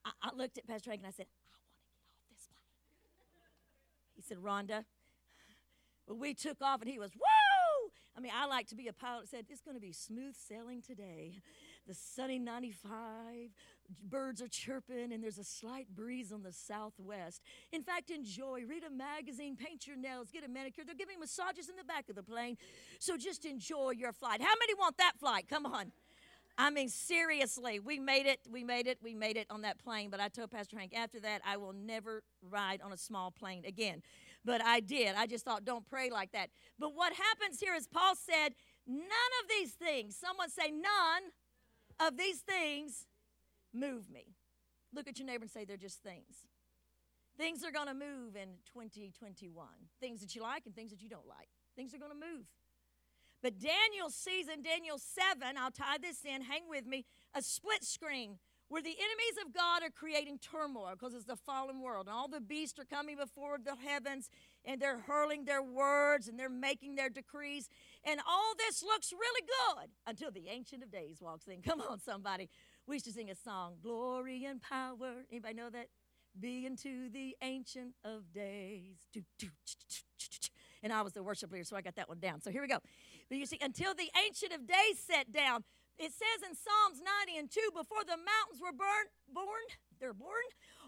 I, 0.05 0.11
I 0.21 0.35
looked 0.35 0.57
at 0.57 0.67
Pastor 0.67 0.91
Reagan 0.91 1.05
and 1.05 1.13
I 1.13 1.15
said, 1.15 1.25
I 1.25 1.57
want 1.57 1.65
to 1.65 1.81
get 1.81 1.97
off 1.97 2.21
this 2.29 2.49
plane. 2.53 3.49
He 4.15 4.21
said, 4.21 4.37
Rhonda, 4.37 4.85
but 6.07 6.17
we 6.17 6.33
took 6.33 6.61
off 6.61 6.81
and 6.81 6.89
he 6.89 6.99
was, 6.99 7.11
woo! 7.15 7.91
I 8.15 8.19
mean, 8.19 8.31
I 8.35 8.45
like 8.45 8.67
to 8.67 8.75
be 8.75 8.87
a 8.87 8.93
pilot. 8.93 9.29
Said 9.29 9.45
it's 9.49 9.61
going 9.61 9.77
to 9.77 9.81
be 9.81 9.93
smooth 9.93 10.35
sailing 10.35 10.81
today. 10.81 11.41
The 11.87 11.93
sunny 11.93 12.37
95, 12.39 13.49
birds 14.03 14.41
are 14.41 14.47
chirping, 14.47 15.11
and 15.11 15.23
there's 15.23 15.39
a 15.39 15.43
slight 15.43 15.87
breeze 15.93 16.31
on 16.31 16.43
the 16.43 16.53
southwest. 16.53 17.41
In 17.71 17.81
fact, 17.81 18.11
enjoy. 18.11 18.63
Read 18.67 18.83
a 18.83 18.91
magazine, 18.91 19.55
paint 19.55 19.87
your 19.87 19.97
nails, 19.97 20.29
get 20.31 20.43
a 20.43 20.47
manicure. 20.47 20.83
They're 20.85 20.95
giving 20.95 21.19
massages 21.19 21.69
in 21.69 21.75
the 21.75 21.83
back 21.83 22.07
of 22.09 22.15
the 22.15 22.23
plane. 22.23 22.57
So 22.99 23.17
just 23.17 23.45
enjoy 23.45 23.91
your 23.91 24.13
flight. 24.13 24.41
How 24.41 24.53
many 24.59 24.75
want 24.75 24.97
that 24.97 25.13
flight? 25.19 25.47
Come 25.49 25.65
on. 25.65 25.91
I 26.57 26.69
mean, 26.69 26.89
seriously, 26.89 27.79
we 27.79 27.97
made 27.97 28.27
it, 28.27 28.39
we 28.49 28.63
made 28.63 28.85
it, 28.85 28.99
we 29.01 29.15
made 29.15 29.37
it 29.37 29.47
on 29.49 29.61
that 29.61 29.79
plane. 29.79 30.09
But 30.09 30.19
I 30.19 30.27
told 30.27 30.51
Pastor 30.51 30.77
Hank, 30.77 30.93
after 30.95 31.19
that, 31.21 31.41
I 31.45 31.57
will 31.57 31.73
never 31.73 32.23
ride 32.41 32.81
on 32.81 32.91
a 32.91 32.97
small 32.97 33.31
plane 33.31 33.63
again. 33.65 34.03
But 34.43 34.63
I 34.63 34.79
did. 34.79 35.15
I 35.15 35.27
just 35.27 35.45
thought, 35.45 35.65
don't 35.65 35.85
pray 35.85 36.09
like 36.09 36.31
that. 36.33 36.49
But 36.77 36.93
what 36.93 37.13
happens 37.13 37.59
here 37.59 37.73
is 37.73 37.87
Paul 37.87 38.15
said, 38.15 38.53
none 38.85 38.99
of 39.41 39.49
these 39.49 39.71
things, 39.71 40.15
someone 40.15 40.49
say, 40.49 40.71
none 40.71 41.31
of 41.99 42.17
these 42.17 42.39
things 42.39 43.07
move 43.73 44.09
me. 44.09 44.35
Look 44.93 45.07
at 45.07 45.19
your 45.19 45.25
neighbor 45.25 45.43
and 45.43 45.51
say, 45.51 45.65
they're 45.65 45.77
just 45.77 46.03
things. 46.03 46.47
Things 47.37 47.63
are 47.63 47.71
going 47.71 47.87
to 47.87 47.93
move 47.93 48.35
in 48.35 48.49
2021. 48.73 49.65
Things 49.99 50.19
that 50.19 50.35
you 50.35 50.41
like 50.41 50.65
and 50.65 50.75
things 50.75 50.91
that 50.91 51.01
you 51.01 51.09
don't 51.09 51.27
like. 51.27 51.47
Things 51.75 51.93
are 51.93 51.97
going 51.97 52.11
to 52.11 52.17
move. 52.17 52.45
But 53.41 53.57
Daniel 53.57 54.09
sees 54.09 54.47
in 54.47 54.61
Daniel 54.61 54.99
7, 54.99 55.57
I'll 55.57 55.71
tie 55.71 55.97
this 55.99 56.23
in, 56.25 56.43
hang 56.43 56.63
with 56.69 56.85
me, 56.85 57.05
a 57.33 57.41
split 57.41 57.83
screen 57.83 58.37
where 58.67 58.81
the 58.81 58.89
enemies 58.89 59.45
of 59.45 59.53
God 59.53 59.83
are 59.83 59.89
creating 59.89 60.39
turmoil 60.39 60.91
because 60.93 61.13
it's 61.13 61.25
the 61.25 61.35
fallen 61.35 61.81
world. 61.81 62.07
And 62.07 62.15
all 62.15 62.27
the 62.27 62.39
beasts 62.39 62.79
are 62.79 62.85
coming 62.85 63.17
before 63.17 63.57
the 63.57 63.75
heavens 63.75 64.29
and 64.65 64.81
they're 64.81 64.99
hurling 64.99 65.45
their 65.45 65.63
words 65.63 66.27
and 66.27 66.37
they're 66.37 66.49
making 66.49 66.95
their 66.95 67.09
decrees. 67.09 67.69
And 68.03 68.19
all 68.27 68.53
this 68.57 68.83
looks 68.83 69.11
really 69.11 69.47
good 69.47 69.89
until 70.07 70.31
the 70.31 70.49
Ancient 70.49 70.83
of 70.83 70.91
Days 70.91 71.17
walks 71.21 71.47
in. 71.47 71.61
Come 71.67 71.81
on, 71.81 71.99
somebody. 71.99 72.49
We 72.87 72.95
used 72.95 73.05
to 73.05 73.11
sing 73.11 73.29
a 73.29 73.35
song, 73.35 73.75
Glory 73.81 74.45
and 74.45 74.61
Power. 74.61 75.25
Anybody 75.31 75.53
know 75.53 75.69
that? 75.69 75.87
Be 76.39 76.65
unto 76.65 77.09
the 77.09 77.35
Ancient 77.41 77.93
of 78.03 78.31
Days. 78.33 78.97
And 80.83 80.91
I 80.91 81.01
was 81.01 81.13
the 81.13 81.21
worship 81.21 81.51
leader, 81.51 81.63
so 81.63 81.75
I 81.75 81.81
got 81.81 81.95
that 81.95 82.09
one 82.09 82.19
down. 82.19 82.41
So 82.41 82.49
here 82.49 82.61
we 82.61 82.67
go. 82.67 82.79
But 83.29 83.37
you 83.37 83.45
see, 83.45 83.59
until 83.61 83.93
the 83.93 84.09
Ancient 84.25 84.53
of 84.53 84.65
Days 84.65 84.97
sat 84.97 85.31
down, 85.31 85.63
it 85.99 86.11
says 86.11 86.49
in 86.49 86.55
Psalms 86.55 87.01
90 87.27 87.37
and 87.37 87.51
2 87.51 87.59
before 87.75 88.01
the 88.03 88.17
mountains 88.17 88.57
were 88.59 88.71
burned, 88.71 89.13
born, 89.31 89.61
they're 89.99 90.13
born. 90.13 90.41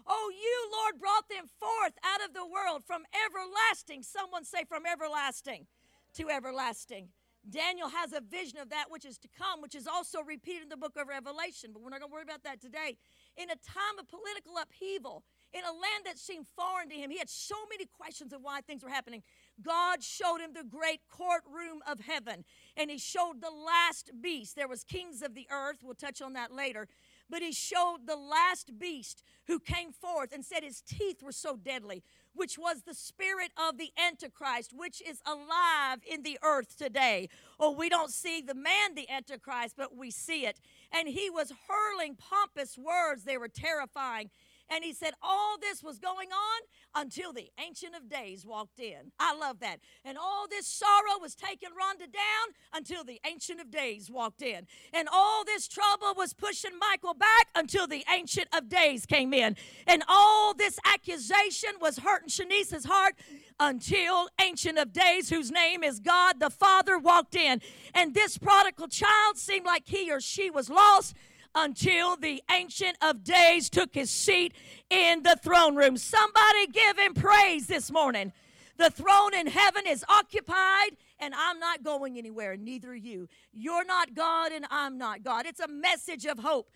Oh, 0.06 0.30
you, 0.32 0.70
Lord, 0.72 1.00
brought 1.00 1.28
them 1.28 1.46
forth 1.46 1.94
out 2.04 2.24
of 2.26 2.34
the 2.34 2.44
world 2.44 2.84
from 2.86 3.02
everlasting. 3.26 4.02
Someone 4.02 4.44
say, 4.44 4.64
from 4.68 4.84
everlasting 4.86 5.66
to 6.14 6.30
everlasting. 6.30 7.08
Daniel 7.48 7.90
has 7.90 8.12
a 8.12 8.20
vision 8.20 8.58
of 8.58 8.70
that 8.70 8.86
which 8.88 9.04
is 9.04 9.18
to 9.18 9.28
come, 9.28 9.60
which 9.60 9.74
is 9.74 9.86
also 9.86 10.22
repeated 10.22 10.62
in 10.62 10.68
the 10.70 10.78
book 10.78 10.96
of 10.96 11.08
Revelation, 11.08 11.70
but 11.72 11.82
we're 11.82 11.90
not 11.90 12.00
going 12.00 12.10
to 12.10 12.14
worry 12.14 12.22
about 12.22 12.42
that 12.44 12.60
today. 12.60 12.96
In 13.36 13.50
a 13.50 13.56
time 13.56 13.98
of 14.00 14.08
political 14.08 14.54
upheaval, 14.56 15.24
in 15.52 15.60
a 15.62 15.72
land 15.72 16.04
that 16.06 16.18
seemed 16.18 16.46
foreign 16.56 16.88
to 16.88 16.94
him, 16.94 17.10
he 17.10 17.18
had 17.18 17.28
so 17.28 17.56
many 17.68 17.84
questions 17.84 18.32
of 18.32 18.40
why 18.42 18.60
things 18.62 18.82
were 18.82 18.88
happening. 18.88 19.22
God 19.60 20.02
showed 20.02 20.38
him 20.38 20.54
the 20.54 20.64
great 20.64 21.00
courtroom 21.10 21.80
of 21.86 22.00
heaven, 22.00 22.44
and 22.78 22.90
he 22.90 22.96
showed 22.96 23.42
the 23.42 23.50
last 23.50 24.10
beast. 24.22 24.56
There 24.56 24.68
was 24.68 24.82
kings 24.82 25.20
of 25.20 25.34
the 25.34 25.46
earth, 25.50 25.78
we'll 25.82 25.94
touch 25.94 26.22
on 26.22 26.32
that 26.32 26.50
later, 26.50 26.88
but 27.28 27.42
he 27.42 27.52
showed 27.52 28.06
the 28.06 28.16
last 28.16 28.78
beast 28.78 29.22
who 29.46 29.58
came 29.58 29.92
forth 29.92 30.32
and 30.32 30.44
said 30.44 30.62
his 30.62 30.80
teeth 30.80 31.22
were 31.22 31.32
so 31.32 31.56
deadly, 31.56 32.02
which 32.34 32.58
was 32.58 32.82
the 32.82 32.94
spirit 32.94 33.52
of 33.56 33.78
the 33.78 33.92
Antichrist, 33.98 34.72
which 34.74 35.02
is 35.02 35.20
alive 35.26 36.00
in 36.06 36.22
the 36.22 36.38
earth 36.42 36.76
today. 36.76 37.28
Oh, 37.60 37.70
we 37.70 37.88
don't 37.88 38.10
see 38.10 38.40
the 38.40 38.54
man, 38.54 38.94
the 38.94 39.08
Antichrist, 39.10 39.74
but 39.76 39.96
we 39.96 40.10
see 40.10 40.46
it. 40.46 40.60
And 40.92 41.08
he 41.08 41.30
was 41.30 41.52
hurling 41.68 42.16
pompous 42.16 42.78
words, 42.78 43.24
they 43.24 43.38
were 43.38 43.48
terrifying. 43.48 44.30
And 44.70 44.84
he 44.84 44.92
said, 44.92 45.12
All 45.22 45.56
this 45.60 45.82
was 45.82 45.98
going 45.98 46.28
on 46.28 47.02
until 47.02 47.32
the 47.32 47.50
Ancient 47.58 47.94
of 47.94 48.08
Days 48.08 48.46
walked 48.46 48.80
in. 48.80 49.12
I 49.18 49.34
love 49.34 49.60
that. 49.60 49.80
And 50.04 50.16
all 50.16 50.46
this 50.48 50.66
sorrow 50.66 51.18
was 51.20 51.34
taking 51.34 51.70
Rhonda 51.70 52.10
down 52.12 52.54
until 52.72 53.04
the 53.04 53.20
Ancient 53.26 53.60
of 53.60 53.70
Days 53.70 54.10
walked 54.10 54.42
in. 54.42 54.66
And 54.92 55.08
all 55.12 55.44
this 55.44 55.68
trouble 55.68 56.14
was 56.16 56.32
pushing 56.32 56.78
Michael 56.78 57.14
back 57.14 57.48
until 57.54 57.86
the 57.86 58.04
Ancient 58.12 58.48
of 58.56 58.68
Days 58.68 59.06
came 59.06 59.34
in. 59.34 59.56
And 59.86 60.02
all 60.08 60.54
this 60.54 60.78
accusation 60.92 61.70
was 61.80 61.98
hurting 61.98 62.28
Shanice's 62.28 62.84
heart 62.84 63.14
until 63.60 64.28
Ancient 64.40 64.78
of 64.78 64.92
Days, 64.92 65.30
whose 65.30 65.50
name 65.50 65.84
is 65.84 66.00
God 66.00 66.40
the 66.40 66.50
Father, 66.50 66.98
walked 66.98 67.34
in. 67.34 67.60
And 67.94 68.14
this 68.14 68.38
prodigal 68.38 68.88
child 68.88 69.36
seemed 69.36 69.66
like 69.66 69.86
he 69.86 70.10
or 70.10 70.20
she 70.20 70.50
was 70.50 70.70
lost 70.70 71.14
until 71.54 72.16
the 72.16 72.42
Ancient 72.50 72.96
of 73.02 73.24
Days 73.24 73.70
took 73.70 73.94
his 73.94 74.10
seat 74.10 74.54
in 74.90 75.22
the 75.22 75.38
throne 75.42 75.76
room. 75.76 75.96
Somebody 75.96 76.66
give 76.72 76.98
him 76.98 77.14
praise 77.14 77.66
this 77.66 77.90
morning. 77.90 78.32
The 78.76 78.90
throne 78.90 79.34
in 79.34 79.46
heaven 79.46 79.84
is 79.86 80.04
occupied, 80.08 80.96
and 81.20 81.32
I'm 81.34 81.60
not 81.60 81.84
going 81.84 82.18
anywhere, 82.18 82.56
neither 82.56 82.90
are 82.90 82.94
you. 82.94 83.28
You're 83.52 83.84
not 83.84 84.14
God, 84.14 84.50
and 84.50 84.66
I'm 84.70 84.98
not 84.98 85.22
God. 85.22 85.46
It's 85.46 85.60
a 85.60 85.68
message 85.68 86.26
of 86.26 86.40
hope. 86.40 86.68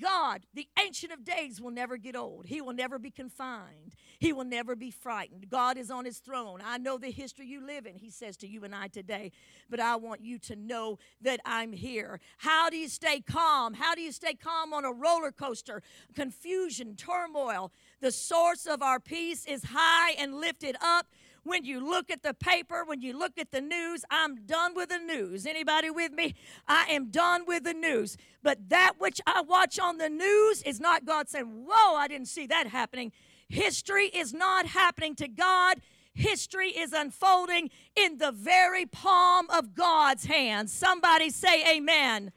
God, 0.00 0.46
the 0.54 0.68
Ancient 0.84 1.12
of 1.12 1.24
Days, 1.24 1.60
will 1.60 1.70
never 1.70 1.96
get 1.96 2.16
old. 2.16 2.46
He 2.46 2.60
will 2.60 2.72
never 2.72 2.98
be 2.98 3.10
confined. 3.10 3.94
He 4.18 4.32
will 4.32 4.44
never 4.44 4.74
be 4.74 4.90
frightened. 4.90 5.48
God 5.48 5.76
is 5.76 5.90
on 5.90 6.04
his 6.04 6.18
throne. 6.18 6.60
I 6.64 6.78
know 6.78 6.98
the 6.98 7.10
history 7.10 7.46
you 7.46 7.64
live 7.64 7.86
in, 7.86 7.96
he 7.96 8.10
says 8.10 8.36
to 8.38 8.46
you 8.46 8.64
and 8.64 8.74
I 8.74 8.88
today, 8.88 9.32
but 9.68 9.80
I 9.80 9.96
want 9.96 10.22
you 10.22 10.38
to 10.40 10.56
know 10.56 10.98
that 11.20 11.40
I'm 11.44 11.72
here. 11.72 12.20
How 12.38 12.70
do 12.70 12.76
you 12.76 12.88
stay 12.88 13.20
calm? 13.20 13.74
How 13.74 13.94
do 13.94 14.00
you 14.00 14.12
stay 14.12 14.34
calm 14.34 14.72
on 14.72 14.84
a 14.84 14.92
roller 14.92 15.32
coaster? 15.32 15.82
Confusion, 16.14 16.96
turmoil. 16.96 17.70
The 18.00 18.12
source 18.12 18.66
of 18.66 18.82
our 18.82 19.00
peace 19.00 19.46
is 19.46 19.64
high 19.64 20.12
and 20.12 20.34
lifted 20.40 20.76
up 20.80 21.06
when 21.44 21.64
you 21.64 21.86
look 21.86 22.10
at 22.10 22.22
the 22.22 22.34
paper, 22.34 22.84
when 22.84 23.00
you 23.00 23.16
look 23.16 23.38
at 23.38 23.50
the 23.50 23.60
news, 23.60 24.04
I'm 24.10 24.46
done 24.46 24.74
with 24.74 24.88
the 24.88 24.98
news. 24.98 25.46
Anybody 25.46 25.90
with 25.90 26.12
me? 26.12 26.34
I 26.66 26.86
am 26.90 27.10
done 27.10 27.44
with 27.46 27.64
the 27.64 27.74
news. 27.74 28.16
But 28.42 28.68
that 28.70 28.94
which 28.98 29.20
I 29.26 29.42
watch 29.42 29.78
on 29.78 29.98
the 29.98 30.08
news 30.08 30.62
is 30.62 30.80
not 30.80 31.04
God 31.04 31.28
saying, 31.28 31.66
Whoa, 31.68 31.96
I 31.96 32.08
didn't 32.08 32.28
see 32.28 32.46
that 32.46 32.66
happening. 32.66 33.12
History 33.48 34.06
is 34.06 34.32
not 34.34 34.66
happening 34.66 35.14
to 35.16 35.28
God. 35.28 35.80
History 36.14 36.70
is 36.70 36.92
unfolding 36.92 37.70
in 37.94 38.18
the 38.18 38.32
very 38.32 38.86
palm 38.86 39.50
of 39.50 39.74
God's 39.74 40.26
hands. 40.26 40.72
Somebody 40.72 41.28
say 41.30 41.76
amen. 41.76 42.32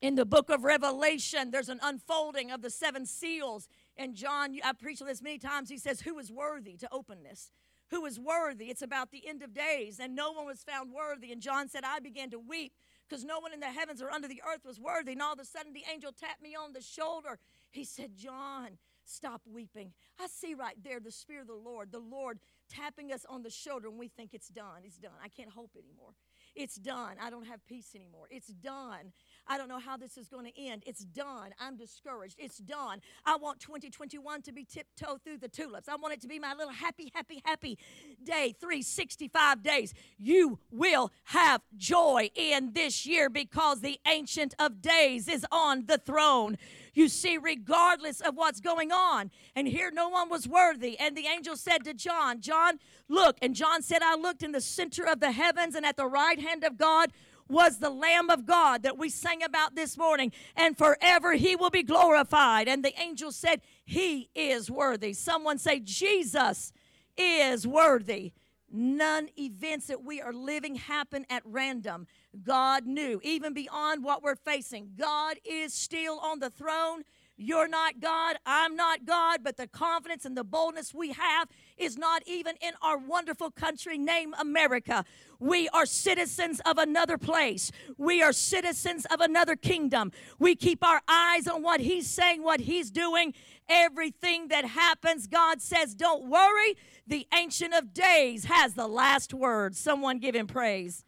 In 0.00 0.16
the 0.16 0.24
book 0.24 0.50
of 0.50 0.64
Revelation, 0.64 1.52
there's 1.52 1.68
an 1.68 1.78
unfolding 1.80 2.50
of 2.50 2.60
the 2.60 2.70
seven 2.70 3.06
seals 3.06 3.68
and 4.02 4.16
John, 4.16 4.56
I 4.64 4.72
preached 4.72 5.00
on 5.00 5.06
this 5.06 5.22
many 5.22 5.38
times. 5.38 5.70
He 5.70 5.78
says, 5.78 6.00
Who 6.00 6.18
is 6.18 6.32
worthy 6.32 6.76
to 6.78 6.88
open 6.90 7.22
this? 7.22 7.52
Who 7.90 8.04
is 8.04 8.18
worthy? 8.18 8.66
It's 8.66 8.82
about 8.82 9.12
the 9.12 9.28
end 9.28 9.42
of 9.42 9.54
days, 9.54 10.00
and 10.00 10.16
no 10.16 10.32
one 10.32 10.46
was 10.46 10.64
found 10.64 10.92
worthy. 10.92 11.30
And 11.30 11.40
John 11.40 11.68
said, 11.68 11.84
I 11.84 12.00
began 12.00 12.30
to 12.30 12.38
weep 12.38 12.72
because 13.08 13.24
no 13.24 13.38
one 13.38 13.52
in 13.52 13.60
the 13.60 13.66
heavens 13.66 14.02
or 14.02 14.10
under 14.10 14.26
the 14.26 14.42
earth 14.50 14.64
was 14.64 14.80
worthy. 14.80 15.12
And 15.12 15.22
all 15.22 15.34
of 15.34 15.38
a 15.38 15.44
sudden, 15.44 15.72
the 15.72 15.84
angel 15.92 16.10
tapped 16.10 16.42
me 16.42 16.56
on 16.56 16.72
the 16.72 16.80
shoulder. 16.80 17.38
He 17.70 17.84
said, 17.84 18.16
John, 18.16 18.78
stop 19.04 19.42
weeping. 19.46 19.92
I 20.18 20.26
see 20.26 20.54
right 20.54 20.76
there 20.82 20.98
the 20.98 21.12
Spirit 21.12 21.42
of 21.42 21.48
the 21.48 21.54
Lord, 21.54 21.92
the 21.92 21.98
Lord 21.98 22.40
tapping 22.70 23.12
us 23.12 23.24
on 23.28 23.42
the 23.42 23.50
shoulder, 23.50 23.88
and 23.88 23.98
we 23.98 24.08
think 24.08 24.32
it's 24.32 24.48
done. 24.48 24.82
It's 24.84 24.98
done. 24.98 25.12
I 25.22 25.28
can't 25.28 25.50
hope 25.50 25.72
anymore. 25.76 26.14
It's 26.56 26.76
done. 26.76 27.16
I 27.20 27.30
don't 27.30 27.46
have 27.46 27.64
peace 27.66 27.94
anymore. 27.94 28.26
It's 28.30 28.48
done. 28.48 29.12
I 29.46 29.58
don't 29.58 29.68
know 29.68 29.78
how 29.78 29.96
this 29.96 30.16
is 30.16 30.28
going 30.28 30.46
to 30.46 30.60
end. 30.60 30.82
It's 30.86 31.04
done. 31.04 31.50
I'm 31.60 31.76
discouraged. 31.76 32.36
It's 32.38 32.58
done. 32.58 33.00
I 33.24 33.36
want 33.36 33.60
2021 33.60 34.42
to 34.42 34.52
be 34.52 34.64
tiptoe 34.64 35.18
through 35.22 35.38
the 35.38 35.48
tulips. 35.48 35.88
I 35.88 35.96
want 35.96 36.14
it 36.14 36.20
to 36.22 36.28
be 36.28 36.38
my 36.38 36.54
little 36.54 36.72
happy, 36.72 37.10
happy, 37.14 37.42
happy 37.44 37.78
day, 38.22 38.54
365 38.60 39.62
days. 39.62 39.94
You 40.18 40.58
will 40.70 41.10
have 41.24 41.62
joy 41.76 42.30
in 42.34 42.72
this 42.72 43.04
year 43.06 43.28
because 43.28 43.80
the 43.80 43.98
Ancient 44.06 44.54
of 44.58 44.80
Days 44.80 45.28
is 45.28 45.44
on 45.50 45.86
the 45.86 45.98
throne. 45.98 46.56
You 46.94 47.08
see, 47.08 47.38
regardless 47.38 48.20
of 48.20 48.36
what's 48.36 48.60
going 48.60 48.92
on. 48.92 49.30
And 49.56 49.66
here 49.66 49.90
no 49.90 50.08
one 50.08 50.28
was 50.28 50.46
worthy. 50.46 50.98
And 50.98 51.16
the 51.16 51.26
angel 51.26 51.56
said 51.56 51.84
to 51.84 51.94
John, 51.94 52.40
John, 52.40 52.78
look. 53.08 53.38
And 53.40 53.54
John 53.54 53.82
said, 53.82 54.02
I 54.02 54.14
looked 54.14 54.42
in 54.42 54.52
the 54.52 54.60
center 54.60 55.06
of 55.06 55.20
the 55.20 55.32
heavens, 55.32 55.74
and 55.74 55.86
at 55.86 55.96
the 55.96 56.06
right 56.06 56.38
hand 56.38 56.64
of 56.64 56.76
God 56.76 57.12
was 57.52 57.78
the 57.78 57.90
Lamb 57.90 58.30
of 58.30 58.46
God 58.46 58.82
that 58.82 58.98
we 58.98 59.08
sang 59.08 59.42
about 59.42 59.74
this 59.74 59.96
morning, 59.96 60.32
and 60.56 60.76
forever 60.76 61.34
he 61.34 61.54
will 61.54 61.70
be 61.70 61.82
glorified. 61.82 62.66
And 62.66 62.84
the 62.84 62.98
angel 63.00 63.30
said, 63.30 63.60
He 63.84 64.30
is 64.34 64.70
worthy. 64.70 65.12
Someone 65.12 65.58
say, 65.58 65.78
Jesus 65.78 66.72
is 67.16 67.66
worthy. 67.66 68.32
None 68.74 69.28
events 69.38 69.88
that 69.88 70.02
we 70.02 70.22
are 70.22 70.32
living 70.32 70.76
happen 70.76 71.26
at 71.28 71.42
random. 71.44 72.06
God 72.42 72.86
knew, 72.86 73.20
even 73.22 73.52
beyond 73.52 74.02
what 74.02 74.22
we're 74.22 74.34
facing. 74.34 74.92
God 74.96 75.36
is 75.44 75.74
still 75.74 76.18
on 76.20 76.38
the 76.38 76.48
throne. 76.48 77.02
You're 77.42 77.68
not 77.68 78.00
God. 78.00 78.36
I'm 78.46 78.76
not 78.76 79.04
God. 79.04 79.40
But 79.42 79.56
the 79.56 79.66
confidence 79.66 80.24
and 80.24 80.36
the 80.36 80.44
boldness 80.44 80.94
we 80.94 81.12
have 81.12 81.48
is 81.76 81.98
not 81.98 82.22
even 82.26 82.54
in 82.60 82.72
our 82.80 82.98
wonderful 82.98 83.50
country 83.50 83.98
named 83.98 84.34
America. 84.38 85.04
We 85.40 85.68
are 85.70 85.86
citizens 85.86 86.60
of 86.64 86.78
another 86.78 87.18
place. 87.18 87.72
We 87.98 88.22
are 88.22 88.32
citizens 88.32 89.06
of 89.06 89.20
another 89.20 89.56
kingdom. 89.56 90.12
We 90.38 90.54
keep 90.54 90.84
our 90.84 91.02
eyes 91.08 91.48
on 91.48 91.62
what 91.62 91.80
He's 91.80 92.08
saying, 92.08 92.42
what 92.42 92.60
He's 92.60 92.90
doing. 92.90 93.34
Everything 93.68 94.48
that 94.48 94.64
happens, 94.64 95.26
God 95.26 95.60
says, 95.60 95.94
don't 95.94 96.28
worry. 96.28 96.76
The 97.06 97.26
Ancient 97.34 97.74
of 97.74 97.92
Days 97.92 98.44
has 98.44 98.74
the 98.74 98.86
last 98.86 99.34
word. 99.34 99.74
Someone 99.74 100.18
give 100.18 100.34
Him 100.34 100.46
praise. 100.46 101.04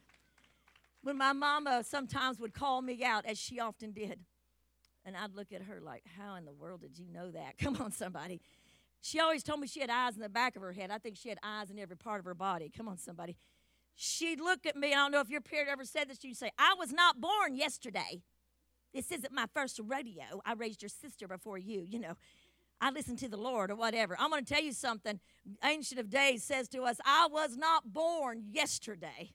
When 1.02 1.18
my 1.18 1.32
mama 1.32 1.84
sometimes 1.84 2.40
would 2.40 2.54
call 2.54 2.80
me 2.80 3.04
out, 3.04 3.26
as 3.26 3.38
she 3.38 3.60
often 3.60 3.92
did, 3.92 4.20
and 5.04 5.16
I'd 5.16 5.34
look 5.34 5.52
at 5.52 5.62
her 5.62 5.80
like, 5.80 6.04
How 6.18 6.36
in 6.36 6.44
the 6.44 6.52
world 6.52 6.82
did 6.82 6.98
you 6.98 7.06
know 7.12 7.30
that? 7.30 7.58
Come 7.58 7.76
on, 7.76 7.92
somebody. 7.92 8.40
She 9.00 9.20
always 9.20 9.42
told 9.42 9.60
me 9.60 9.66
she 9.66 9.80
had 9.80 9.90
eyes 9.90 10.14
in 10.14 10.22
the 10.22 10.30
back 10.30 10.56
of 10.56 10.62
her 10.62 10.72
head. 10.72 10.90
I 10.90 10.98
think 10.98 11.16
she 11.16 11.28
had 11.28 11.38
eyes 11.42 11.70
in 11.70 11.78
every 11.78 11.96
part 11.96 12.20
of 12.20 12.24
her 12.24 12.34
body. 12.34 12.72
Come 12.74 12.88
on, 12.88 12.96
somebody. 12.96 13.36
She'd 13.94 14.40
look 14.40 14.64
at 14.64 14.76
me. 14.76 14.88
I 14.88 14.96
don't 14.96 15.12
know 15.12 15.20
if 15.20 15.28
your 15.28 15.42
parent 15.42 15.68
ever 15.70 15.84
said 15.84 16.08
this. 16.08 16.18
She'd 16.20 16.36
say, 16.36 16.50
I 16.58 16.74
was 16.78 16.90
not 16.90 17.20
born 17.20 17.54
yesterday. 17.54 18.22
This 18.94 19.12
isn't 19.12 19.32
my 19.32 19.46
first 19.52 19.78
rodeo. 19.82 20.40
I 20.46 20.54
raised 20.54 20.80
your 20.80 20.88
sister 20.88 21.28
before 21.28 21.58
you. 21.58 21.84
You 21.86 21.98
know, 21.98 22.14
I 22.80 22.90
listened 22.90 23.18
to 23.18 23.28
the 23.28 23.36
Lord 23.36 23.70
or 23.70 23.76
whatever. 23.76 24.16
I'm 24.18 24.30
going 24.30 24.44
to 24.44 24.54
tell 24.54 24.62
you 24.62 24.72
something. 24.72 25.20
Ancient 25.62 26.00
of 26.00 26.08
Days 26.08 26.42
says 26.42 26.68
to 26.68 26.82
us, 26.82 26.98
I 27.04 27.28
was 27.30 27.56
not 27.56 27.92
born 27.92 28.44
yesterday. 28.50 29.32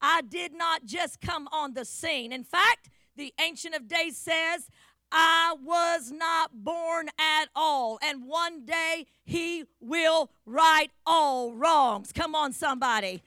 I 0.00 0.22
did 0.22 0.54
not 0.54 0.84
just 0.84 1.20
come 1.20 1.48
on 1.52 1.74
the 1.74 1.84
scene. 1.84 2.32
In 2.32 2.44
fact, 2.44 2.90
the 3.16 3.32
Ancient 3.40 3.74
of 3.74 3.88
Days 3.88 4.16
says, 4.16 4.68
I 5.12 5.54
was 5.62 6.10
not 6.10 6.64
born 6.64 7.08
at 7.18 7.46
all. 7.54 7.98
And 8.02 8.26
one 8.26 8.64
day 8.64 9.06
he 9.24 9.64
will 9.80 10.30
right 10.44 10.90
all 11.06 11.52
wrongs. 11.52 12.12
Come 12.12 12.34
on, 12.34 12.52
somebody. 12.52 13.22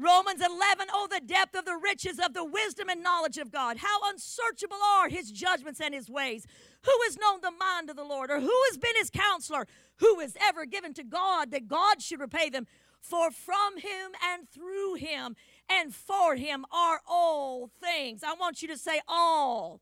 Romans 0.00 0.40
11, 0.40 0.86
oh, 0.92 1.08
the 1.10 1.20
depth 1.20 1.56
of 1.56 1.64
the 1.64 1.76
riches 1.76 2.20
of 2.24 2.32
the 2.32 2.44
wisdom 2.44 2.88
and 2.88 3.02
knowledge 3.02 3.36
of 3.36 3.50
God. 3.50 3.78
How 3.78 3.98
unsearchable 4.08 4.76
are 4.96 5.08
his 5.08 5.32
judgments 5.32 5.80
and 5.80 5.92
his 5.92 6.08
ways. 6.08 6.46
Who 6.84 6.96
has 7.04 7.18
known 7.18 7.40
the 7.40 7.50
mind 7.50 7.90
of 7.90 7.96
the 7.96 8.04
Lord, 8.04 8.30
or 8.30 8.38
who 8.38 8.62
has 8.68 8.78
been 8.78 8.94
his 8.96 9.10
counselor? 9.10 9.66
Who 9.96 10.20
has 10.20 10.36
ever 10.40 10.66
given 10.66 10.94
to 10.94 11.02
God 11.02 11.50
that 11.50 11.66
God 11.66 12.00
should 12.00 12.20
repay 12.20 12.48
them? 12.48 12.68
For 13.00 13.32
from 13.32 13.78
him 13.78 14.12
and 14.24 14.48
through 14.48 14.94
him 14.94 15.34
and 15.68 15.92
for 15.92 16.36
him 16.36 16.64
are 16.70 17.00
all 17.06 17.70
things. 17.80 18.22
I 18.22 18.34
want 18.34 18.62
you 18.62 18.68
to 18.68 18.78
say, 18.78 19.00
all 19.08 19.80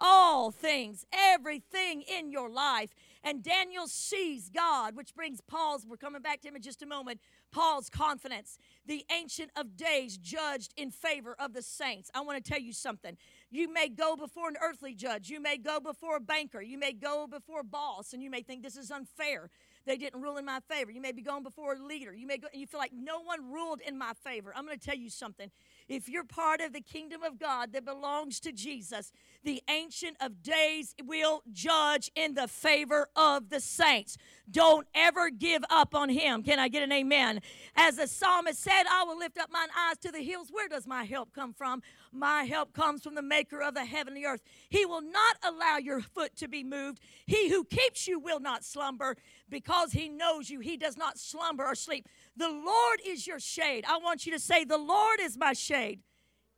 all 0.00 0.50
things, 0.50 1.04
everything 1.12 2.02
in 2.02 2.30
your 2.30 2.48
life. 2.48 2.90
And 3.22 3.42
Daniel 3.42 3.86
sees 3.86 4.48
God, 4.48 4.96
which 4.96 5.14
brings 5.14 5.40
Paul's, 5.42 5.86
we're 5.86 5.98
coming 5.98 6.22
back 6.22 6.40
to 6.40 6.48
him 6.48 6.56
in 6.56 6.62
just 6.62 6.82
a 6.82 6.86
moment, 6.86 7.20
Paul's 7.52 7.90
confidence. 7.90 8.58
The 8.86 9.04
Ancient 9.12 9.50
of 9.56 9.76
Days 9.76 10.16
judged 10.16 10.72
in 10.76 10.90
favor 10.90 11.36
of 11.38 11.52
the 11.52 11.60
saints. 11.60 12.10
I 12.14 12.22
want 12.22 12.42
to 12.42 12.50
tell 12.50 12.60
you 12.60 12.72
something. 12.72 13.18
You 13.50 13.70
may 13.70 13.88
go 13.88 14.16
before 14.16 14.48
an 14.48 14.56
earthly 14.62 14.94
judge, 14.94 15.28
you 15.28 15.40
may 15.40 15.58
go 15.58 15.80
before 15.80 16.16
a 16.16 16.20
banker, 16.20 16.62
you 16.62 16.78
may 16.78 16.92
go 16.92 17.26
before 17.26 17.60
a 17.60 17.64
boss, 17.64 18.14
and 18.14 18.22
you 18.22 18.30
may 18.30 18.42
think 18.42 18.62
this 18.62 18.76
is 18.76 18.90
unfair. 18.90 19.50
They 19.86 19.96
didn't 19.96 20.20
rule 20.20 20.36
in 20.36 20.44
my 20.44 20.60
favor. 20.60 20.90
You 20.90 21.00
may 21.00 21.12
be 21.12 21.22
going 21.22 21.42
before 21.42 21.74
a 21.74 21.78
leader. 21.78 22.14
You 22.14 22.26
may 22.26 22.36
go, 22.36 22.48
and 22.52 22.60
you 22.60 22.66
feel 22.66 22.80
like 22.80 22.92
no 22.92 23.20
one 23.20 23.50
ruled 23.50 23.80
in 23.80 23.96
my 23.96 24.12
favor. 24.22 24.52
I'm 24.54 24.66
going 24.66 24.78
to 24.78 24.84
tell 24.84 24.96
you 24.96 25.08
something. 25.08 25.50
If 25.90 26.08
you're 26.08 26.22
part 26.22 26.60
of 26.60 26.72
the 26.72 26.80
kingdom 26.80 27.24
of 27.24 27.36
God 27.36 27.72
that 27.72 27.84
belongs 27.84 28.38
to 28.40 28.52
Jesus, 28.52 29.10
the 29.42 29.60
Ancient 29.68 30.16
of 30.20 30.40
Days 30.40 30.94
will 31.04 31.42
judge 31.52 32.12
in 32.14 32.34
the 32.34 32.46
favor 32.46 33.08
of 33.16 33.48
the 33.48 33.58
saints. 33.58 34.16
Don't 34.48 34.86
ever 34.94 35.30
give 35.30 35.64
up 35.68 35.92
on 35.96 36.08
him. 36.08 36.44
Can 36.44 36.60
I 36.60 36.68
get 36.68 36.84
an 36.84 36.92
amen? 36.92 37.40
As 37.74 37.96
the 37.96 38.06
psalmist 38.06 38.62
said, 38.62 38.84
I 38.88 39.02
will 39.02 39.18
lift 39.18 39.36
up 39.36 39.50
mine 39.50 39.68
eyes 39.76 39.98
to 39.98 40.12
the 40.12 40.20
hills. 40.20 40.50
Where 40.52 40.68
does 40.68 40.86
my 40.86 41.02
help 41.02 41.32
come 41.32 41.52
from? 41.52 41.82
My 42.12 42.44
help 42.44 42.72
comes 42.72 43.02
from 43.02 43.16
the 43.16 43.22
maker 43.22 43.60
of 43.60 43.74
the 43.74 43.84
heaven 43.84 44.14
and 44.14 44.22
the 44.22 44.28
earth. 44.28 44.42
He 44.68 44.86
will 44.86 45.02
not 45.02 45.38
allow 45.42 45.78
your 45.78 46.00
foot 46.00 46.36
to 46.36 46.46
be 46.46 46.62
moved. 46.62 47.00
He 47.26 47.48
who 47.48 47.64
keeps 47.64 48.06
you 48.06 48.20
will 48.20 48.40
not 48.40 48.64
slumber 48.64 49.16
because 49.48 49.90
he 49.90 50.08
knows 50.08 50.50
you. 50.50 50.60
He 50.60 50.76
does 50.76 50.96
not 50.96 51.18
slumber 51.18 51.64
or 51.64 51.74
sleep. 51.74 52.08
The 52.36 52.48
Lord 52.48 53.00
is 53.04 53.26
your 53.26 53.40
shade. 53.40 53.84
I 53.88 53.98
want 53.98 54.26
you 54.26 54.32
to 54.32 54.38
say, 54.38 54.64
The 54.64 54.78
Lord 54.78 55.20
is 55.20 55.36
my 55.36 55.52
shade, 55.52 56.00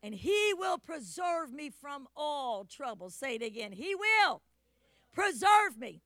and 0.02 0.14
He 0.14 0.52
will 0.56 0.78
preserve 0.78 1.52
me 1.52 1.70
from 1.70 2.06
all 2.16 2.64
trouble. 2.64 3.10
Say 3.10 3.36
it 3.36 3.42
again. 3.42 3.72
He 3.72 3.94
will 3.94 4.42
preserve 5.12 5.78
me 5.78 6.02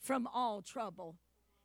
from 0.00 0.28
all 0.32 0.62
trouble. 0.62 1.16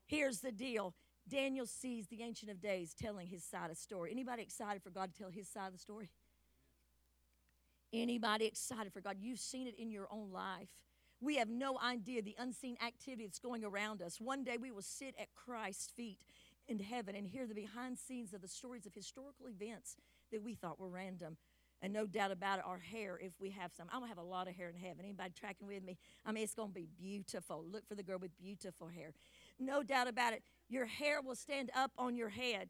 Here's 0.05 0.39
the 0.39 0.51
deal. 0.51 0.95
Daniel 1.27 1.67
sees 1.67 2.07
the 2.07 2.23
Ancient 2.23 2.49
of 2.49 2.59
Days 2.59 2.95
telling 2.99 3.27
his 3.27 3.43
side 3.43 3.69
of 3.69 3.75
the 3.77 3.81
story. 3.81 4.11
Anybody 4.11 4.41
excited 4.41 4.81
for 4.81 4.89
God 4.89 5.13
to 5.13 5.19
tell 5.19 5.29
his 5.29 5.47
side 5.47 5.67
of 5.67 5.73
the 5.73 5.79
story? 5.79 6.09
Anybody 7.93 8.45
excited 8.45 8.91
for 8.91 9.01
God? 9.01 9.17
You've 9.19 9.39
seen 9.39 9.67
it 9.67 9.75
in 9.77 9.91
your 9.91 10.07
own 10.11 10.31
life. 10.31 10.69
We 11.21 11.35
have 11.35 11.49
no 11.49 11.77
idea 11.79 12.21
the 12.21 12.35
unseen 12.39 12.77
activity 12.85 13.25
that's 13.25 13.39
going 13.39 13.63
around 13.63 14.01
us. 14.01 14.19
One 14.19 14.43
day 14.43 14.57
we 14.59 14.71
will 14.71 14.81
sit 14.81 15.15
at 15.19 15.27
Christ's 15.35 15.91
feet 15.91 16.17
in 16.69 16.79
heaven 16.79 17.15
and 17.15 17.27
hear 17.27 17.47
the 17.47 17.53
behind 17.53 17.97
scenes 17.97 18.33
of 18.33 18.41
the 18.41 18.47
stories 18.47 18.85
of 18.85 18.93
historical 18.93 19.47
events 19.47 19.97
that 20.31 20.41
we 20.41 20.53
thought 20.53 20.79
were 20.79 20.89
random. 20.89 21.37
And 21.81 21.93
no 21.93 22.05
doubt 22.05 22.31
about 22.31 22.59
it, 22.59 22.65
our 22.67 22.79
hair, 22.79 23.17
if 23.21 23.31
we 23.39 23.51
have 23.51 23.71
some. 23.75 23.87
I'm 23.91 24.01
to 24.01 24.07
have 24.07 24.17
a 24.17 24.21
lot 24.21 24.49
of 24.49 24.55
hair 24.55 24.69
in 24.69 24.75
heaven. 24.75 25.05
Anybody 25.05 25.31
tracking 25.39 25.65
with 25.65 25.83
me? 25.83 25.97
I 26.25 26.31
mean, 26.33 26.43
it's 26.43 26.53
to 26.53 26.67
be 26.67 26.87
beautiful. 26.97 27.63
Look 27.71 27.87
for 27.87 27.95
the 27.95 28.03
girl 28.03 28.19
with 28.19 28.37
beautiful 28.37 28.87
hair. 28.87 29.13
No 29.59 29.81
doubt 29.81 30.07
about 30.07 30.33
it, 30.33 30.43
your 30.67 30.85
hair 30.85 31.21
will 31.21 31.35
stand 31.35 31.71
up 31.75 31.91
on 31.97 32.15
your 32.15 32.29
head. 32.29 32.69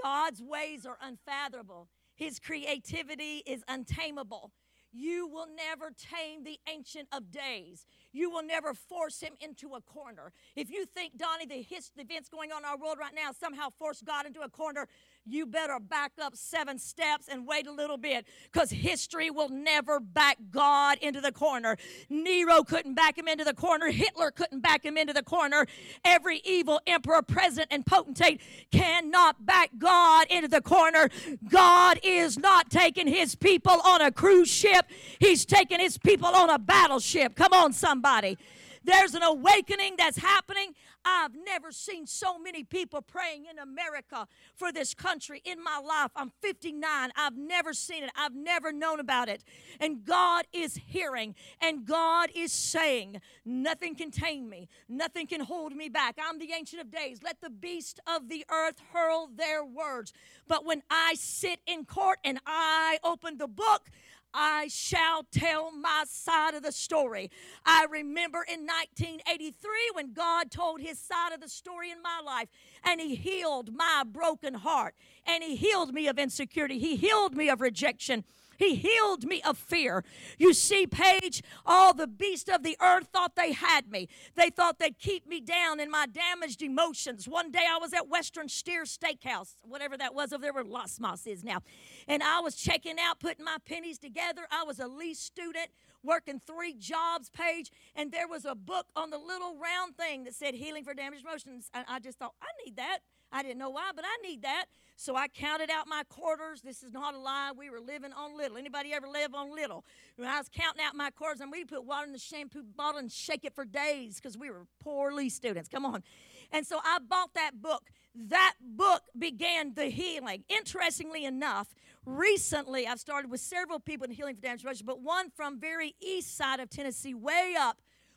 God's 0.00 0.42
ways 0.42 0.86
are 0.86 0.98
unfathomable, 1.00 1.88
His 2.14 2.38
creativity 2.38 3.42
is 3.46 3.64
untamable. 3.68 4.52
You 4.98 5.26
will 5.26 5.46
never 5.54 5.90
tame 5.90 6.42
the 6.42 6.58
Ancient 6.66 7.08
of 7.12 7.30
Days. 7.30 7.84
You 8.12 8.30
will 8.30 8.42
never 8.42 8.72
force 8.72 9.20
him 9.20 9.34
into 9.40 9.74
a 9.74 9.80
corner. 9.82 10.32
If 10.54 10.70
you 10.70 10.86
think, 10.86 11.18
Donnie, 11.18 11.44
the, 11.44 11.60
his, 11.60 11.90
the 11.94 12.02
events 12.02 12.30
going 12.30 12.50
on 12.50 12.60
in 12.60 12.64
our 12.64 12.78
world 12.78 12.96
right 12.98 13.14
now 13.14 13.32
somehow 13.38 13.68
forced 13.78 14.06
God 14.06 14.24
into 14.24 14.40
a 14.40 14.48
corner, 14.48 14.88
you 15.26 15.46
better 15.46 15.78
back 15.80 16.12
up 16.22 16.36
seven 16.36 16.78
steps 16.78 17.28
and 17.28 17.46
wait 17.46 17.66
a 17.66 17.72
little 17.72 17.96
bit 17.96 18.26
because 18.52 18.70
history 18.70 19.30
will 19.30 19.48
never 19.48 20.00
back 20.00 20.38
God 20.50 20.98
into 21.00 21.20
the 21.20 21.32
corner. 21.32 21.76
Nero 22.08 22.62
couldn't 22.62 22.94
back 22.94 23.18
him 23.18 23.28
into 23.28 23.44
the 23.44 23.54
corner. 23.54 23.90
Hitler 23.90 24.30
couldn't 24.30 24.60
back 24.60 24.84
him 24.84 24.96
into 24.96 25.12
the 25.12 25.22
corner. 25.22 25.66
Every 26.04 26.40
evil 26.44 26.80
emperor, 26.86 27.22
president, 27.22 27.68
and 27.72 27.84
potentate 27.84 28.40
cannot 28.70 29.44
back 29.44 29.70
God 29.78 30.26
into 30.30 30.48
the 30.48 30.60
corner. 30.60 31.10
God 31.48 31.98
is 32.02 32.38
not 32.38 32.70
taking 32.70 33.06
his 33.06 33.34
people 33.34 33.80
on 33.84 34.00
a 34.00 34.10
cruise 34.10 34.48
ship, 34.48 34.86
he's 35.18 35.44
taking 35.44 35.80
his 35.80 35.98
people 35.98 36.28
on 36.28 36.50
a 36.50 36.58
battleship. 36.58 37.34
Come 37.34 37.52
on, 37.52 37.72
somebody. 37.72 38.38
There's 38.86 39.14
an 39.16 39.24
awakening 39.24 39.96
that's 39.98 40.18
happening. 40.18 40.74
I've 41.04 41.34
never 41.34 41.72
seen 41.72 42.06
so 42.06 42.38
many 42.38 42.62
people 42.62 43.02
praying 43.02 43.46
in 43.50 43.58
America 43.58 44.28
for 44.54 44.70
this 44.70 44.94
country 44.94 45.42
in 45.44 45.62
my 45.62 45.78
life. 45.78 46.12
I'm 46.14 46.30
59. 46.40 47.10
I've 47.16 47.36
never 47.36 47.72
seen 47.72 48.04
it. 48.04 48.10
I've 48.16 48.36
never 48.36 48.72
known 48.72 49.00
about 49.00 49.28
it. 49.28 49.42
And 49.80 50.04
God 50.04 50.46
is 50.52 50.78
hearing 50.86 51.34
and 51.60 51.84
God 51.84 52.30
is 52.32 52.52
saying, 52.52 53.20
Nothing 53.44 53.96
can 53.96 54.12
tame 54.12 54.48
me, 54.48 54.68
nothing 54.88 55.26
can 55.26 55.40
hold 55.40 55.74
me 55.74 55.88
back. 55.88 56.16
I'm 56.24 56.38
the 56.38 56.52
Ancient 56.52 56.80
of 56.80 56.92
Days. 56.92 57.18
Let 57.24 57.40
the 57.40 57.50
beast 57.50 57.98
of 58.06 58.28
the 58.28 58.44
earth 58.48 58.80
hurl 58.92 59.28
their 59.34 59.64
words. 59.64 60.12
But 60.46 60.64
when 60.64 60.84
I 60.90 61.14
sit 61.14 61.58
in 61.66 61.86
court 61.86 62.18
and 62.22 62.38
I 62.46 62.98
open 63.02 63.38
the 63.38 63.48
book, 63.48 63.90
I 64.36 64.68
shall 64.68 65.24
tell 65.32 65.72
my 65.72 66.04
side 66.06 66.54
of 66.54 66.62
the 66.62 66.70
story. 66.70 67.30
I 67.64 67.86
remember 67.90 68.44
in 68.46 68.66
1983 68.66 69.70
when 69.94 70.12
God 70.12 70.50
told 70.50 70.82
his 70.82 70.98
side 70.98 71.32
of 71.32 71.40
the 71.40 71.48
story 71.48 71.90
in 71.90 72.02
my 72.02 72.20
life, 72.24 72.48
and 72.84 73.00
he 73.00 73.14
healed 73.14 73.74
my 73.74 74.02
broken 74.06 74.52
heart, 74.52 74.94
and 75.26 75.42
he 75.42 75.56
healed 75.56 75.94
me 75.94 76.06
of 76.06 76.18
insecurity, 76.18 76.78
he 76.78 76.96
healed 76.96 77.34
me 77.34 77.48
of 77.48 77.62
rejection. 77.62 78.24
He 78.58 78.74
healed 78.74 79.24
me 79.24 79.42
of 79.42 79.58
fear. 79.58 80.04
You 80.38 80.52
see, 80.52 80.86
Paige, 80.86 81.42
all 81.64 81.94
the 81.94 82.06
beasts 82.06 82.50
of 82.52 82.62
the 82.62 82.76
earth 82.80 83.08
thought 83.12 83.36
they 83.36 83.52
had 83.52 83.90
me. 83.90 84.08
They 84.34 84.50
thought 84.50 84.78
they'd 84.78 84.98
keep 84.98 85.26
me 85.26 85.40
down 85.40 85.80
in 85.80 85.90
my 85.90 86.06
damaged 86.06 86.62
emotions. 86.62 87.28
One 87.28 87.50
day 87.50 87.64
I 87.68 87.78
was 87.78 87.92
at 87.92 88.08
Western 88.08 88.48
Steer 88.48 88.84
Steakhouse, 88.84 89.54
whatever 89.62 89.96
that 89.96 90.14
was 90.14 90.32
over 90.32 90.42
there 90.42 90.52
where 90.52 90.64
Las 90.64 90.98
Mas 91.00 91.26
is 91.26 91.44
now. 91.44 91.60
And 92.08 92.22
I 92.22 92.40
was 92.40 92.54
checking 92.56 92.96
out, 93.00 93.20
putting 93.20 93.44
my 93.44 93.56
pennies 93.64 93.98
together. 93.98 94.42
I 94.50 94.64
was 94.64 94.78
a 94.78 94.86
lease 94.86 95.20
student 95.20 95.68
working 96.02 96.40
three 96.46 96.74
jobs 96.74 97.30
Paige, 97.30 97.70
and 97.94 98.12
there 98.12 98.28
was 98.28 98.44
a 98.44 98.54
book 98.54 98.86
on 98.94 99.10
the 99.10 99.18
little 99.18 99.58
round 99.58 99.96
thing 99.96 100.24
that 100.24 100.34
said 100.34 100.54
Healing 100.54 100.84
for 100.84 100.94
Damaged 100.94 101.24
Emotions. 101.24 101.70
And 101.74 101.84
I 101.88 101.98
just 101.98 102.18
thought, 102.18 102.34
I 102.40 102.46
need 102.64 102.76
that. 102.76 102.98
I 103.32 103.42
didn't 103.42 103.58
know 103.58 103.70
why, 103.70 103.90
but 103.94 104.04
I 104.04 104.26
need 104.26 104.42
that. 104.42 104.66
So 104.98 105.14
I 105.14 105.28
counted 105.28 105.70
out 105.70 105.86
my 105.86 106.02
quarters. 106.08 106.62
This 106.62 106.82
is 106.82 106.92
not 106.92 107.14
a 107.14 107.18
lie. 107.18 107.52
We 107.56 107.68
were 107.68 107.80
living 107.80 108.12
on 108.12 108.36
little. 108.36 108.56
Anybody 108.56 108.94
ever 108.94 109.06
live 109.06 109.34
on 109.34 109.54
little? 109.54 109.84
When 110.16 110.26
I 110.26 110.38
was 110.38 110.48
counting 110.48 110.82
out 110.82 110.94
my 110.94 111.10
quarters, 111.10 111.40
and 111.40 111.52
we 111.52 111.64
put 111.64 111.84
water 111.84 112.06
in 112.06 112.12
the 112.12 112.18
shampoo 112.18 112.62
bottle 112.62 112.98
and 112.98 113.12
shake 113.12 113.44
it 113.44 113.54
for 113.54 113.66
days 113.66 114.16
because 114.16 114.38
we 114.38 114.50
were 114.50 114.66
poorly 114.80 115.28
students. 115.28 115.68
Come 115.68 115.84
on. 115.84 116.02
And 116.50 116.66
so 116.66 116.78
I 116.82 116.98
bought 117.06 117.34
that 117.34 117.60
book. 117.60 117.90
That 118.14 118.54
book 118.62 119.02
began 119.18 119.74
the 119.74 119.86
healing. 119.86 120.44
Interestingly 120.48 121.26
enough, 121.26 121.74
recently 122.06 122.86
I've 122.86 123.00
started 123.00 123.30
with 123.30 123.40
several 123.40 123.78
people 123.78 124.06
in 124.06 124.12
healing 124.12 124.36
for 124.36 124.40
damage 124.40 124.64
but 124.86 125.02
one 125.02 125.28
from 125.28 125.60
very 125.60 125.94
east 126.00 126.34
side 126.34 126.58
of 126.60 126.70
Tennessee, 126.70 127.12
way 127.12 127.54
up 127.58 127.76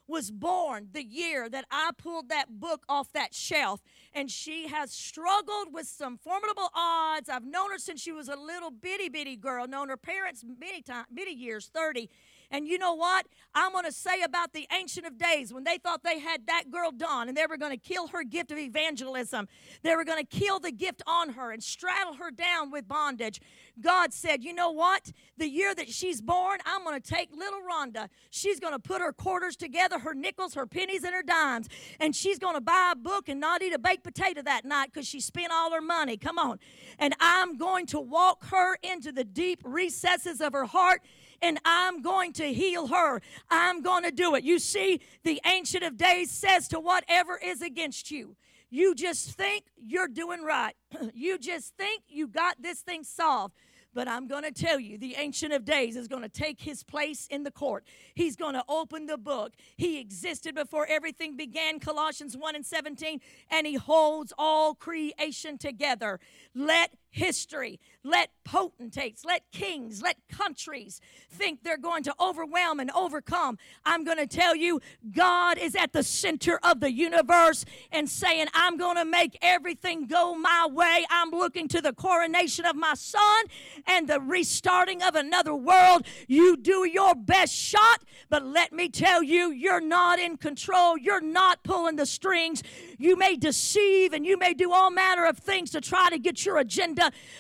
was 0.10 0.32
born 0.32 0.89
the 0.91 1.04
year 1.04 1.48
that 1.50 1.65
I 1.72 1.91
pulled 1.98 2.30
that 2.30 2.60
book 2.60 2.84
off 2.89 3.13
that 3.13 3.34
shelf. 3.34 3.82
And 4.13 4.30
she 4.30 4.67
has 4.67 4.91
struggled 4.91 5.72
with 5.72 5.88
some 5.88 6.17
formidable 6.17 6.69
odds. 6.76 7.30
I've 7.30 7.45
known 7.45 7.72
her 7.72 7.78
since 7.78 8.02
she 8.02 8.12
was 8.12 8.28
a 8.28 8.36
little 8.36 8.72
bitty 8.72 9.10
bitty 9.10 9.36
girl, 9.36 9.67
known 9.67 9.89
her 9.89 9.98
parents 9.98 10.43
many 10.60 10.82
times, 10.82 11.08
many 11.12 11.34
years, 11.34 11.69
30. 11.74 12.10
And 12.52 12.68
you 12.68 12.78
know 12.78 12.94
what? 12.94 13.28
I'm 13.54 13.72
going 13.72 13.86
to 13.86 13.92
say 13.92 14.22
about 14.22 14.54
the 14.54 14.68
Ancient 14.72 15.06
of 15.06 15.18
Days 15.18 15.54
when 15.54 15.64
they 15.64 15.78
thought 15.78 16.04
they 16.04 16.20
had 16.20 16.48
that 16.48 16.72
girl 16.72 16.92
done 16.92 17.28
and 17.28 17.38
they 17.38 17.46
were 17.48 17.58
going 17.58 17.72
to 17.72 17.78
kill 17.78 18.08
her 18.08 18.24
gift 18.24 18.52
of 18.52 18.58
evangelism, 18.58 19.48
they 19.84 19.96
were 19.96 20.04
going 20.04 20.24
to 20.24 20.26
kill 20.26 20.60
the 20.60 20.72
gift 20.72 21.02
on 21.06 21.30
her 21.30 21.52
and 21.52 21.64
straddle 21.64 22.14
her 22.16 22.32
down 22.32 22.72
with 22.72 22.88
bondage. 22.88 23.42
God 23.80 24.14
said, 24.14 24.44
You 24.44 24.54
know 24.54 24.72
what? 24.72 25.12
The 25.38 25.48
year 25.48 25.74
that 25.76 25.90
she's 25.90 26.22
born, 26.22 26.60
I'm 26.66 26.84
going 26.84 27.00
to 27.00 27.08
take 27.08 27.32
little 27.36 27.60
Rhonda. 27.62 28.10
She's 28.30 28.60
going 28.60 28.74
to 28.74 28.80
put 28.80 29.02
her 29.02 29.14
quarters 29.14 29.56
together, 29.56 30.00
her 30.00 30.14
nickels, 30.14 30.54
her 30.56 30.66
pennies, 30.66 31.04
and 31.04 31.14
her 31.14 31.24
dimes, 31.24 31.70
and 32.00 32.16
she's 32.16 32.40
going 32.40 32.56
to 32.56 32.62
buy 32.62 32.92
a 32.94 32.96
book 32.96 33.30
and 33.30 33.40
not 33.40 33.62
eat 33.62 33.74
a 33.74 33.80
baked 33.80 34.04
potato 34.04 34.42
that 34.42 34.66
night 34.66 34.92
because 34.94 35.08
she 35.08 35.20
spent 35.20 35.52
all 35.52 35.72
her 35.72 35.82
money. 35.82 36.18
Come 36.18 36.38
on. 36.38 36.60
And 36.98 37.16
I'm 37.20 37.58
going 37.58 37.86
to 37.88 38.00
walk 38.00 38.46
her 38.48 38.78
into 38.84 39.12
the 39.12 39.24
deep 39.24 39.62
recesses 39.64 40.42
of 40.42 40.54
her 40.54 40.66
heart 40.66 41.02
and 41.41 41.60
I'm 41.65 42.02
going 42.02 42.34
to 42.34 42.54
heal 42.54 42.88
her. 42.88 43.21
I'm 43.49 43.82
going 43.82 44.04
to 44.04 44.12
do 44.12 44.36
it. 44.36 44.43
You 44.43 44.60
see, 44.60 45.02
the 45.23 45.41
Ancient 45.45 45.84
of 45.84 45.97
Days 45.97 46.32
says 46.32 46.67
to 46.69 46.80
whatever 46.80 47.38
is 47.38 47.62
against 47.62 48.12
you, 48.12 48.36
you 48.69 48.93
just 48.93 49.32
think 49.32 49.65
you're 49.78 50.08
doing 50.08 50.43
right. 50.43 50.73
you 51.13 51.38
just 51.38 51.75
think 51.75 52.04
you 52.08 52.28
got 52.28 52.62
this 52.62 52.82
thing 52.82 53.04
solved. 53.04 53.56
But 53.91 54.08
I'm 54.08 54.28
going 54.28 54.43
to 54.43 54.52
tell 54.52 54.80
you, 54.80 54.99
the 54.99 55.15
Ancient 55.15 55.52
of 55.52 55.65
Days 55.65 55.95
is 55.95 56.08
going 56.08 56.21
to 56.21 56.30
take 56.30 56.62
his 56.62 56.84
place 56.84 57.25
in 57.28 57.43
the 57.43 57.49
court. 57.49 57.84
He's 58.13 58.36
going 58.36 58.54
to 58.54 58.63
open 58.69 59.08
the 59.08 59.17
book. 59.17 59.54
He 59.78 59.99
existed 59.99 60.54
before 60.54 60.86
everything 60.88 61.36
began, 61.36 61.80
Colossians 61.80 62.38
1 62.38 62.56
and 62.56 62.65
17, 62.65 63.19
and 63.49 63.65
he 63.65 63.75
holds 63.75 64.32
all 64.38 64.75
creation 64.75 65.58
together. 65.58 66.19
Let 66.54 66.91
history, 67.10 67.80
let 68.04 68.30
potentates, 68.43 69.26
let 69.26 69.43
kings, 69.52 70.02
let 70.02 70.17
countries 70.30 71.02
think 71.32 71.63
they're 71.63 71.78
going 71.78 72.04
to 72.04 72.13
overwhelm 72.19 72.80
and 72.80 72.89
overcome. 72.91 73.58
I'm 73.86 74.04
going 74.04 74.17
to 74.17 74.28
tell 74.28 74.56
you, 74.56 74.80
God 75.12 75.58
is 75.58 75.76
at 75.76 75.93
the 75.93 76.04
center 76.04 76.60
of 76.63 76.80
the 76.80 76.91
universe 76.91 77.65
and 77.91 78.10
saying, 78.10 78.48
I'm 78.54 78.78
going 78.78 78.95
to 78.95 79.06
make 79.06 79.38
everything 79.41 80.08
go 80.08 80.36
my 80.36 80.67
way. 80.72 81.06
I'm 81.10 81.32
looking 81.32 81.67
to 81.69 81.82
the 81.82 81.93
coronation 81.93 82.65
of 82.65 82.76
my 82.76 82.93
son 82.95 83.45
and 83.86 84.08
the 84.08 84.19
restarting 84.19 85.04
of 85.04 85.15
another 85.15 85.54
world. 85.54 86.06
You 86.28 86.58
do 86.58 86.88
your 86.88 87.15
best 87.15 87.54
shot, 87.54 88.04
but 88.30 88.45
let 88.45 88.72
me 88.74 88.89
tell 88.89 89.22
you, 89.22 89.52
you're 89.52 89.82
not 89.82 90.19
in 90.19 90.38
control. 90.38 90.98
You're 90.98 91.22
not 91.22 91.63
pulling 91.63 91.95
the 91.95 92.06
strings. 92.06 92.63
You 92.98 93.15
may 93.15 93.36
deceive 93.36 94.13
and 94.13 94.26
you 94.26 94.38
may 94.38 94.54
do 94.54 94.72
all 94.72 94.89
manner 94.89 95.26
of 95.26 95.38
things 95.38 95.72
to 95.72 95.82
try 95.82 96.10
to 96.10 96.17
get 96.17 96.45
your 96.45 96.58
agenda, 96.58 96.99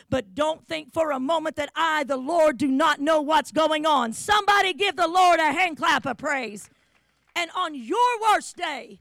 but 0.09 0.35
don't 0.35 0.67
think 0.67 0.93
for 0.93 1.11
a 1.11 1.19
moment 1.19 1.55
that 1.55 1.71
I, 1.75 2.03
the 2.03 2.17
Lord, 2.17 2.57
do 2.57 2.67
not 2.67 2.99
know 2.99 3.21
what's 3.21 3.51
going 3.51 3.85
on. 3.85 4.13
Somebody 4.13 4.73
give 4.73 4.95
the 4.95 5.07
Lord 5.07 5.39
a 5.39 5.51
hand 5.51 5.77
clap 5.77 6.05
of 6.05 6.17
praise. 6.17 6.69
And 7.35 7.49
on 7.55 7.75
your 7.75 8.21
worst 8.21 8.57
day, 8.57 8.99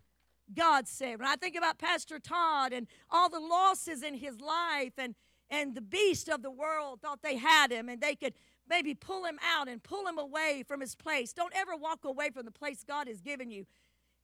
God 0.55 0.89
said, 0.89 1.19
when 1.19 1.29
I 1.29 1.37
think 1.37 1.57
about 1.57 1.79
Pastor 1.79 2.19
Todd 2.19 2.73
and 2.73 2.87
all 3.11 3.29
the 3.29 3.41
losses 3.41 4.03
in 4.03 4.15
his 4.15 4.41
life 4.41 4.93
and 4.97 5.15
and 5.51 5.75
the 5.75 5.81
beast 5.81 6.29
of 6.29 6.43
the 6.43 6.51
world 6.51 7.01
thought 7.01 7.23
they 7.23 7.37
had 7.37 7.73
him 7.73 7.89
and 7.89 8.01
they 8.01 8.15
could 8.15 8.35
maybe 8.69 8.95
pull 8.95 9.25
him 9.25 9.39
out 9.43 9.69
and 9.69 9.83
pull 9.83 10.07
him 10.07 10.19
away 10.19 10.63
from 10.67 10.81
his 10.81 10.95
place. 10.95 11.33
Don't 11.33 11.55
ever 11.57 11.75
walk 11.75 12.05
away 12.05 12.31
from 12.31 12.45
the 12.45 12.51
place 12.51 12.85
God 12.87 13.09
has 13.09 13.21
given 13.21 13.51
you. 13.51 13.67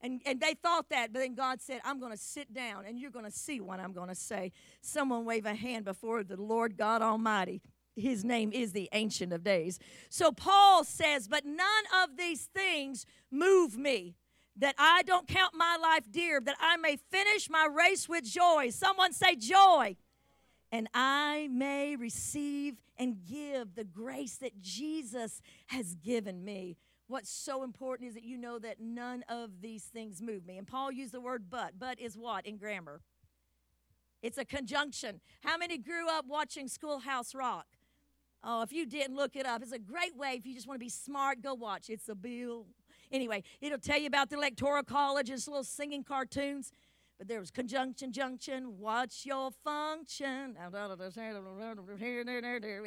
And, 0.05 0.21
and 0.27 0.39
they 0.39 0.53
thought 0.53 0.91
that, 0.91 1.15
but 1.15 1.21
then 1.21 1.35
God 1.35 1.63
said, 1.63 1.81
I'm 1.83 1.99
going 1.99 2.13
to 2.13 2.19
sit 2.19 2.53
down 2.53 2.85
and 2.85 2.99
you're 2.99 3.11
going 3.11 3.25
to 3.25 3.31
see 3.31 3.63
what 3.63 3.81
I'm 3.81 3.95
going 3.95 4.11
to 4.11 4.15
say. 4.15 4.53
Someone 4.83 5.25
wave 5.25 5.47
a 5.47 5.55
hand 5.55 5.87
before 5.87 6.23
the 6.23 6.37
Lord 6.37 6.77
God 6.77 7.01
Almighty. 7.01 7.63
His 7.97 8.23
name 8.23 8.53
is 8.53 8.73
the 8.73 8.91
Ancient 8.93 9.33
of 9.33 9.43
Days. 9.43 9.79
So 10.11 10.31
Paul 10.31 10.85
says, 10.85 11.27
But 11.27 11.47
none 11.47 11.85
of 12.03 12.19
these 12.19 12.51
things 12.55 13.07
move 13.31 13.79
me, 13.79 14.17
that 14.59 14.75
I 14.79 15.05
don't 15.05 15.27
count 15.27 15.55
my 15.55 15.79
life 15.81 16.05
dear, 16.11 16.39
that 16.39 16.57
I 16.61 16.77
may 16.77 16.97
finish 17.11 17.49
my 17.49 17.67
race 17.67 18.07
with 18.07 18.25
joy. 18.25 18.69
Someone 18.71 19.15
say, 19.15 19.37
Joy. 19.37 19.97
And 20.71 20.87
I 20.93 21.49
may 21.51 21.97
receive 21.97 22.75
and 22.99 23.25
give 23.25 23.75
the 23.75 23.85
grace 23.85 24.37
that 24.37 24.61
Jesus 24.61 25.41
has 25.69 25.95
given 25.95 26.45
me 26.45 26.77
what's 27.07 27.31
so 27.31 27.63
important 27.63 28.09
is 28.09 28.15
that 28.15 28.25
you 28.25 28.37
know 28.39 28.59
that 28.59 28.81
none 28.81 29.25
of 29.29 29.61
these 29.61 29.85
things 29.85 30.23
move 30.23 30.47
me. 30.47 30.59
And 30.59 30.67
Paul 30.67 30.93
used 30.93 31.13
the 31.13 31.21
word 31.21 31.45
but. 31.51 31.79
But 31.79 32.01
is 32.01 32.17
what 32.17 32.47
in 32.47 32.57
grammar? 32.57 33.01
It's 34.23 34.39
a 34.39 34.45
conjunction. 34.45 35.21
How 35.43 35.59
many 35.59 35.77
grew 35.77 36.09
up 36.09 36.25
watching 36.27 36.67
Schoolhouse 36.67 37.35
Rock? 37.35 37.67
Oh, 38.43 38.63
if 38.63 38.73
you 38.73 38.87
didn't 38.87 39.17
look 39.17 39.37
it 39.37 39.47
up, 39.47 39.63
it's 39.63 39.73
a 39.73 39.79
great 39.79 40.17
way 40.17 40.35
if 40.35 40.47
you 40.47 40.55
just 40.55 40.67
want 40.67 40.79
to 40.79 40.85
be 40.85 40.91
smart, 40.91 41.41
go 41.43 41.55
watch. 41.55 41.89
It's 41.89 42.09
a 42.09 42.15
bill. 42.15 42.67
Anyway, 43.11 43.43
it'll 43.61 43.79
tell 43.79 43.99
you 43.99 44.07
about 44.07 44.29
the 44.29 44.37
electoral 44.37 44.83
college 44.83 45.31
and 45.31 45.39
little 45.47 45.65
singing 45.65 46.03
cartoons. 46.05 46.73
But 47.17 47.29
there 47.29 47.39
was 47.39 47.51
conjunction, 47.53 48.11
junction, 48.11 48.79
what's 48.79 49.25
your 49.25 49.51
function? 49.63 50.57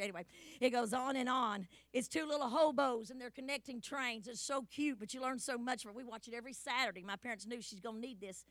Anyway, 0.00 0.24
it 0.60 0.70
goes 0.70 0.92
on 0.92 1.16
and 1.16 1.28
on. 1.28 1.66
It's 1.94 2.08
two 2.08 2.26
little 2.26 2.48
hobos 2.48 3.10
and 3.10 3.18
they're 3.18 3.30
connecting 3.30 3.80
trains. 3.80 4.28
It's 4.28 4.42
so 4.42 4.66
cute, 4.70 4.98
but 4.98 5.14
you 5.14 5.22
learn 5.22 5.38
so 5.38 5.56
much 5.56 5.82
from 5.82 5.92
it. 5.92 5.96
We 5.96 6.04
watch 6.04 6.28
it 6.28 6.34
every 6.34 6.52
Saturday. 6.52 7.02
My 7.02 7.16
parents 7.16 7.46
knew 7.46 7.62
she's 7.62 7.80
going 7.80 7.96
to 7.96 8.00
need 8.06 8.20
this. 8.20 8.44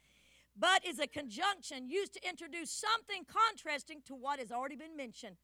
But 0.59 0.83
is 0.83 0.97
a 0.97 1.05
conjunction 1.05 1.87
used 1.87 2.13
to 2.13 2.27
introduce 2.27 2.71
something 2.71 3.25
contrasting 3.27 4.01
to 4.07 4.15
what 4.15 4.39
has 4.39 4.51
already 4.51 4.75
been 4.75 4.97
mentioned. 4.97 5.35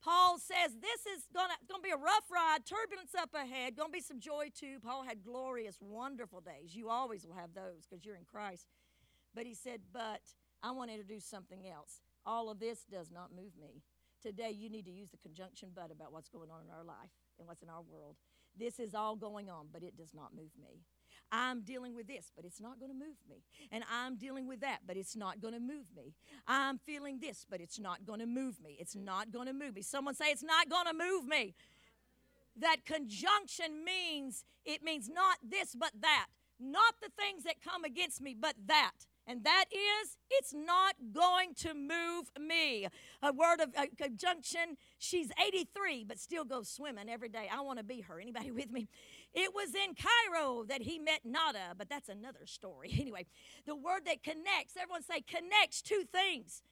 Paul 0.00 0.38
says 0.38 0.76
this 0.80 1.06
is 1.16 1.24
going 1.34 1.48
to 1.66 1.82
be 1.82 1.90
a 1.90 1.96
rough 1.96 2.30
ride, 2.30 2.58
turbulence 2.64 3.14
up 3.18 3.30
ahead, 3.34 3.74
going 3.74 3.88
to 3.88 3.92
be 3.92 4.02
some 4.02 4.20
joy 4.20 4.50
too. 4.54 4.78
Paul 4.84 5.02
had 5.02 5.24
glorious, 5.24 5.78
wonderful 5.80 6.40
days. 6.40 6.76
You 6.76 6.90
always 6.90 7.26
will 7.26 7.34
have 7.34 7.54
those 7.54 7.86
because 7.88 8.04
you're 8.04 8.14
in 8.14 8.26
Christ. 8.30 8.68
But 9.34 9.46
he 9.46 9.54
said, 9.54 9.80
But 9.92 10.22
I 10.62 10.70
want 10.70 10.90
to 10.90 10.94
introduce 10.94 11.24
something 11.24 11.68
else. 11.68 12.00
All 12.26 12.50
of 12.50 12.58
this 12.60 12.84
does 12.90 13.10
not 13.10 13.30
move 13.34 13.52
me. 13.60 13.82
Today, 14.22 14.50
you 14.50 14.70
need 14.70 14.86
to 14.86 14.90
use 14.90 15.10
the 15.10 15.18
conjunction 15.18 15.68
but 15.74 15.90
about 15.90 16.12
what's 16.12 16.28
going 16.30 16.50
on 16.50 16.62
in 16.62 16.70
our 16.70 16.84
life 16.84 17.10
and 17.38 17.46
what's 17.46 17.62
in 17.62 17.68
our 17.68 17.82
world. 17.82 18.16
This 18.58 18.78
is 18.78 18.94
all 18.94 19.16
going 19.16 19.50
on, 19.50 19.66
but 19.72 19.82
it 19.82 19.96
does 19.96 20.14
not 20.14 20.34
move 20.34 20.50
me. 20.58 20.80
I'm 21.32 21.62
dealing 21.62 21.94
with 21.94 22.06
this, 22.06 22.30
but 22.34 22.44
it's 22.44 22.60
not 22.60 22.78
going 22.78 22.90
to 22.90 22.96
move 22.96 23.16
me. 23.28 23.42
And 23.72 23.82
I'm 23.92 24.16
dealing 24.16 24.46
with 24.46 24.60
that, 24.60 24.80
but 24.86 24.96
it's 24.96 25.16
not 25.16 25.40
going 25.40 25.54
to 25.54 25.60
move 25.60 25.86
me. 25.96 26.14
I'm 26.46 26.78
feeling 26.78 27.18
this, 27.20 27.44
but 27.48 27.60
it's 27.60 27.78
not 27.78 28.06
going 28.06 28.20
to 28.20 28.26
move 28.26 28.62
me. 28.62 28.76
It's 28.78 28.94
not 28.94 29.32
going 29.32 29.46
to 29.46 29.52
move 29.52 29.74
me. 29.74 29.82
Someone 29.82 30.14
say, 30.14 30.26
It's 30.26 30.44
not 30.44 30.68
going 30.70 30.86
to 30.86 30.94
move 30.94 31.26
me. 31.26 31.54
That 32.56 32.86
conjunction 32.86 33.84
means 33.84 34.44
it 34.64 34.82
means 34.82 35.08
not 35.08 35.38
this, 35.42 35.74
but 35.74 35.90
that. 36.00 36.26
Not 36.60 36.94
the 37.02 37.10
things 37.18 37.42
that 37.44 37.56
come 37.60 37.84
against 37.84 38.22
me, 38.22 38.36
but 38.38 38.54
that 38.68 38.92
and 39.26 39.44
that 39.44 39.66
is, 39.72 40.16
it's 40.30 40.52
not 40.52 40.94
going 41.12 41.54
to 41.56 41.74
move 41.74 42.30
me. 42.38 42.86
A 43.22 43.32
word 43.32 43.60
of 43.60 43.70
a 43.76 43.86
conjunction, 43.88 44.76
she's 44.98 45.30
83, 45.44 46.04
but 46.04 46.18
still 46.18 46.44
goes 46.44 46.68
swimming 46.68 47.08
every 47.08 47.28
day. 47.28 47.48
I 47.52 47.60
want 47.62 47.78
to 47.78 47.84
be 47.84 48.02
her. 48.02 48.20
Anybody 48.20 48.50
with 48.50 48.70
me? 48.70 48.88
It 49.32 49.54
was 49.54 49.74
in 49.74 49.94
Cairo 49.94 50.64
that 50.64 50.82
he 50.82 50.98
met 50.98 51.20
Nada, 51.24 51.74
but 51.76 51.88
that's 51.88 52.08
another 52.08 52.46
story. 52.46 52.92
Anyway, 53.04 53.26
the 53.66 53.76
word 53.76 54.06
that 54.06 54.22
connects, 54.22 54.78
everyone 54.80 55.02
say 55.02 55.20
connects 55.20 55.82
two 55.82 56.04
things. 56.10 56.62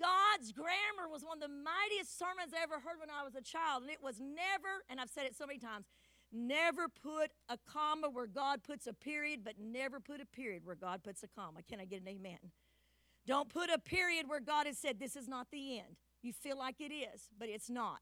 God's 0.00 0.52
grammar 0.52 1.10
was 1.10 1.22
one 1.22 1.36
of 1.36 1.42
the 1.42 1.52
mightiest 1.52 2.18
sermons 2.18 2.54
I 2.56 2.62
ever 2.62 2.80
heard 2.80 2.98
when 2.98 3.10
I 3.10 3.22
was 3.24 3.34
a 3.34 3.42
child, 3.42 3.82
and 3.82 3.90
it 3.90 4.02
was 4.02 4.18
never, 4.18 4.82
and 4.88 5.00
I've 5.00 5.10
said 5.10 5.26
it 5.26 5.36
so 5.36 5.46
many 5.46 5.58
times, 5.58 5.84
Never 6.32 6.88
put 6.88 7.30
a 7.48 7.58
comma 7.70 8.10
where 8.10 8.26
God 8.26 8.62
puts 8.62 8.86
a 8.86 8.92
period, 8.92 9.40
but 9.44 9.54
never 9.58 10.00
put 10.00 10.20
a 10.20 10.26
period 10.26 10.64
where 10.64 10.74
God 10.74 11.02
puts 11.02 11.22
a 11.22 11.28
comma. 11.28 11.60
Can 11.68 11.80
I 11.80 11.84
get 11.84 12.02
an 12.02 12.08
amen? 12.08 12.38
Don't 13.26 13.48
put 13.48 13.70
a 13.70 13.78
period 13.78 14.28
where 14.28 14.40
God 14.40 14.66
has 14.66 14.78
said 14.78 14.98
this 14.98 15.16
is 15.16 15.28
not 15.28 15.48
the 15.50 15.78
end. 15.78 15.96
You 16.22 16.32
feel 16.32 16.58
like 16.58 16.80
it 16.80 16.92
is, 16.92 17.28
but 17.38 17.48
it's 17.48 17.70
not. 17.70 18.00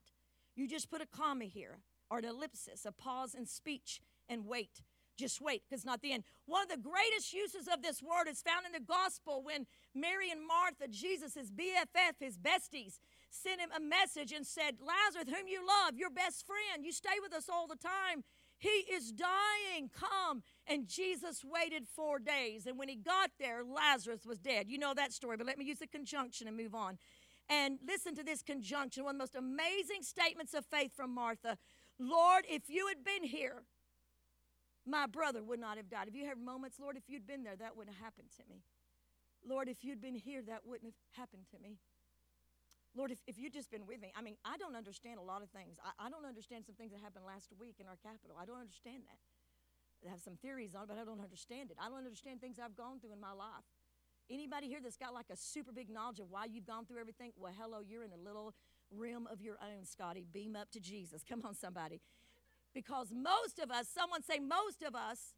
You 0.57 0.69
just 0.69 0.91
put 0.91 1.01
a 1.01 1.07
comma 1.07 1.45
here 1.45 1.81
or 2.11 2.19
an 2.19 2.25
ellipsis, 2.25 2.85
a 2.85 2.93
pause 2.93 3.35
in 3.35 3.47
speech 3.47 4.01
and 4.29 4.47
wait. 4.47 4.83
Just 5.17 5.41
wait, 5.41 5.63
because 5.69 5.85
not 5.85 6.03
the 6.03 6.13
end. 6.13 6.25
One 6.47 6.63
of 6.63 6.69
the 6.69 6.77
greatest 6.77 7.33
uses 7.33 7.69
of 7.69 7.83
this 7.83 8.03
word 8.03 8.29
is 8.29 8.43
found 8.43 8.67
in 8.67 8.73
the 8.73 8.81
gospel 8.81 9.43
when 9.45 9.67
Mary 9.95 10.31
and 10.31 10.41
Martha, 10.45 10.89
Jesus' 10.89 11.51
BFF, 11.51 12.19
his 12.19 12.37
besties, 12.37 12.99
sent 13.35 13.61
him 13.61 13.71
a 13.77 13.81
message 13.81 14.33
and 14.33 14.47
said, 14.47 14.77
Lazarus, 14.81 15.35
whom 15.35 15.49
you 15.49 15.61
love, 15.67 15.97
your 15.97 16.11
best 16.11 16.47
friend, 16.47 16.85
you 16.85 16.93
stay 16.93 17.19
with 17.21 17.33
us 17.33 17.49
all 17.49 17.67
the 17.67 17.77
time. 17.77 18.25
He 18.59 18.69
is 18.69 19.13
dying. 19.13 19.91
Come. 19.93 20.43
And 20.67 20.87
Jesus 20.87 21.45
waited 21.45 21.87
four 21.87 22.19
days. 22.19 22.67
And 22.67 22.79
when 22.79 22.89
he 22.89 22.97
got 22.97 23.31
there, 23.39 23.63
Lazarus 23.65 24.25
was 24.25 24.39
dead. 24.39 24.69
You 24.69 24.79
know 24.79 24.95
that 24.95 25.13
story, 25.13 25.37
but 25.37 25.47
let 25.47 25.59
me 25.59 25.65
use 25.65 25.81
the 25.81 25.87
conjunction 25.87 26.47
and 26.47 26.57
move 26.57 26.75
on. 26.75 26.99
And 27.49 27.79
listen 27.87 28.15
to 28.15 28.23
this 28.23 28.43
conjunction, 28.43 29.05
one 29.05 29.17
of 29.17 29.19
the 29.19 29.23
most 29.23 29.35
amazing 29.35 30.03
statements 30.03 30.55
of 30.55 30.65
faith 30.65 30.93
from 30.97 31.13
Martha. 31.13 31.59
Lord, 31.99 32.45
if 32.49 32.71
you 32.71 32.87
had 32.87 33.05
been 33.05 33.29
here, 33.29 33.63
my 34.87 35.07
brother 35.07 35.43
would 35.43 35.61
not 35.61 35.77
have 35.77 35.91
died. 35.91 36.07
Have 36.07 36.15
you 36.15 36.27
had 36.27 36.39
moments, 36.39 36.79
Lord, 36.81 36.97
if 36.97 37.05
you'd 37.09 37.27
been 37.27 37.45
there, 37.45 37.57
that 37.57 37.77
wouldn't 37.77 37.97
have 37.97 38.05
happened 38.05 38.29
to 38.37 38.43
me? 38.49 38.63
Lord, 39.47 39.69
if 39.69 39.85
you'd 39.85 40.01
been 40.01 40.15
here, 40.15 40.43
that 40.43 40.61
wouldn't 40.65 40.85
have 40.87 41.19
happened 41.21 41.45
to 41.51 41.59
me. 41.63 41.79
Lord, 42.95 43.11
if, 43.11 43.19
if 43.27 43.39
you'd 43.39 43.53
just 43.53 43.71
been 43.71 43.87
with 43.87 44.01
me, 44.01 44.13
I 44.15 44.23
mean, 44.23 44.37
I 44.45 44.57
don't 44.57 44.77
understand 44.77 45.19
a 45.19 45.23
lot 45.23 45.43
of 45.43 45.51
things. 45.51 45.77
I, 45.83 46.07
I 46.07 46.11
don't 46.11 46.25
understand 46.25 46.65
some 46.65 46.75
things 46.75 46.93
that 46.95 47.03
happened 47.03 47.27
last 47.27 47.51
week 47.59 47.77
in 47.83 47.87
our 47.87 47.99
capital. 47.99 48.39
I 48.39 48.47
don't 48.47 48.63
understand 48.63 49.03
that. 49.11 49.19
I 50.07 50.11
have 50.11 50.21
some 50.21 50.37
theories 50.37 50.75
on 50.75 50.85
it, 50.85 50.89
but 50.89 50.99
I 50.99 51.05
don't 51.05 51.21
understand 51.21 51.71
it. 51.71 51.77
I 51.81 51.89
don't 51.89 52.05
understand 52.05 52.41
things 52.41 52.59
I've 52.63 52.77
gone 52.77 53.01
through 53.01 53.13
in 53.13 53.21
my 53.21 53.33
life. 53.33 53.65
Anybody 54.31 54.69
here 54.69 54.81
that's 54.83 54.97
got 54.97 55.13
like 55.13 55.29
a 55.31 55.37
super 55.37 55.73
big 55.73 55.91
knowledge 55.91 56.21
of 56.21 56.31
why 56.31 56.45
you've 56.45 56.67
gone 56.67 56.85
through 56.85 57.01
everything? 57.01 57.33
Well, 57.37 57.53
hello, 57.59 57.81
you're 57.81 58.05
in 58.05 58.13
a 58.13 58.21
little 58.21 58.55
realm 58.91 59.27
of 59.31 59.41
your 59.41 59.57
own, 59.61 59.85
Scotty. 59.85 60.27
Beam 60.33 60.57
up 60.57 60.71
to 60.73 60.81
Jesus. 60.81 61.23
Come 61.29 61.43
on, 61.45 61.55
somebody. 61.55 62.01
Because 62.75 63.13
most 63.13 63.59
of 63.59 63.71
us, 63.71 63.89
someone 63.89 64.23
say, 64.23 64.39
most 64.39 64.83
of 64.83 64.95
us, 64.95 65.35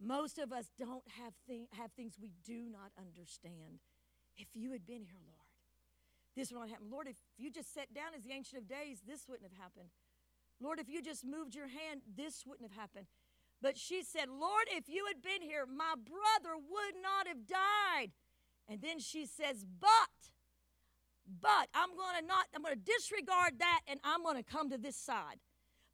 most 0.00 0.38
of 0.38 0.52
us 0.52 0.70
don't 0.78 1.04
have, 1.18 1.34
thing, 1.46 1.66
have 1.72 1.92
things 1.92 2.14
we 2.20 2.32
do 2.44 2.68
not 2.70 2.90
understand. 2.98 3.80
If 4.36 4.48
you 4.54 4.72
had 4.72 4.86
been 4.86 5.04
here, 5.04 5.20
Lord, 5.26 5.49
this 6.36 6.52
would 6.52 6.60
not 6.60 6.68
happen. 6.70 6.86
Lord, 6.90 7.08
if 7.08 7.16
you 7.38 7.50
just 7.50 7.74
sat 7.74 7.92
down 7.92 8.14
as 8.16 8.22
the 8.22 8.32
Ancient 8.32 8.62
of 8.62 8.68
Days, 8.68 9.02
this 9.06 9.26
wouldn't 9.28 9.50
have 9.50 9.58
happened. 9.60 9.90
Lord, 10.60 10.78
if 10.78 10.88
you 10.88 11.02
just 11.02 11.24
moved 11.24 11.54
your 11.54 11.68
hand, 11.68 12.02
this 12.16 12.44
wouldn't 12.46 12.70
have 12.70 12.78
happened. 12.78 13.06
But 13.62 13.76
she 13.76 14.02
said, 14.02 14.28
Lord, 14.28 14.64
if 14.68 14.88
you 14.88 15.06
had 15.06 15.22
been 15.22 15.42
here, 15.42 15.66
my 15.66 15.94
brother 15.96 16.56
would 16.56 16.94
not 17.02 17.26
have 17.26 17.46
died. 17.46 18.12
And 18.68 18.80
then 18.80 19.00
she 19.00 19.26
says, 19.26 19.64
But, 19.80 20.30
but 21.40 21.68
I'm 21.74 21.96
going 21.96 22.20
to 22.20 22.26
not, 22.26 22.46
I'm 22.54 22.62
going 22.62 22.74
to 22.74 22.80
disregard 22.80 23.58
that 23.58 23.80
and 23.86 24.00
I'm 24.04 24.22
going 24.22 24.36
to 24.36 24.42
come 24.42 24.70
to 24.70 24.78
this 24.78 24.96
side. 24.96 25.40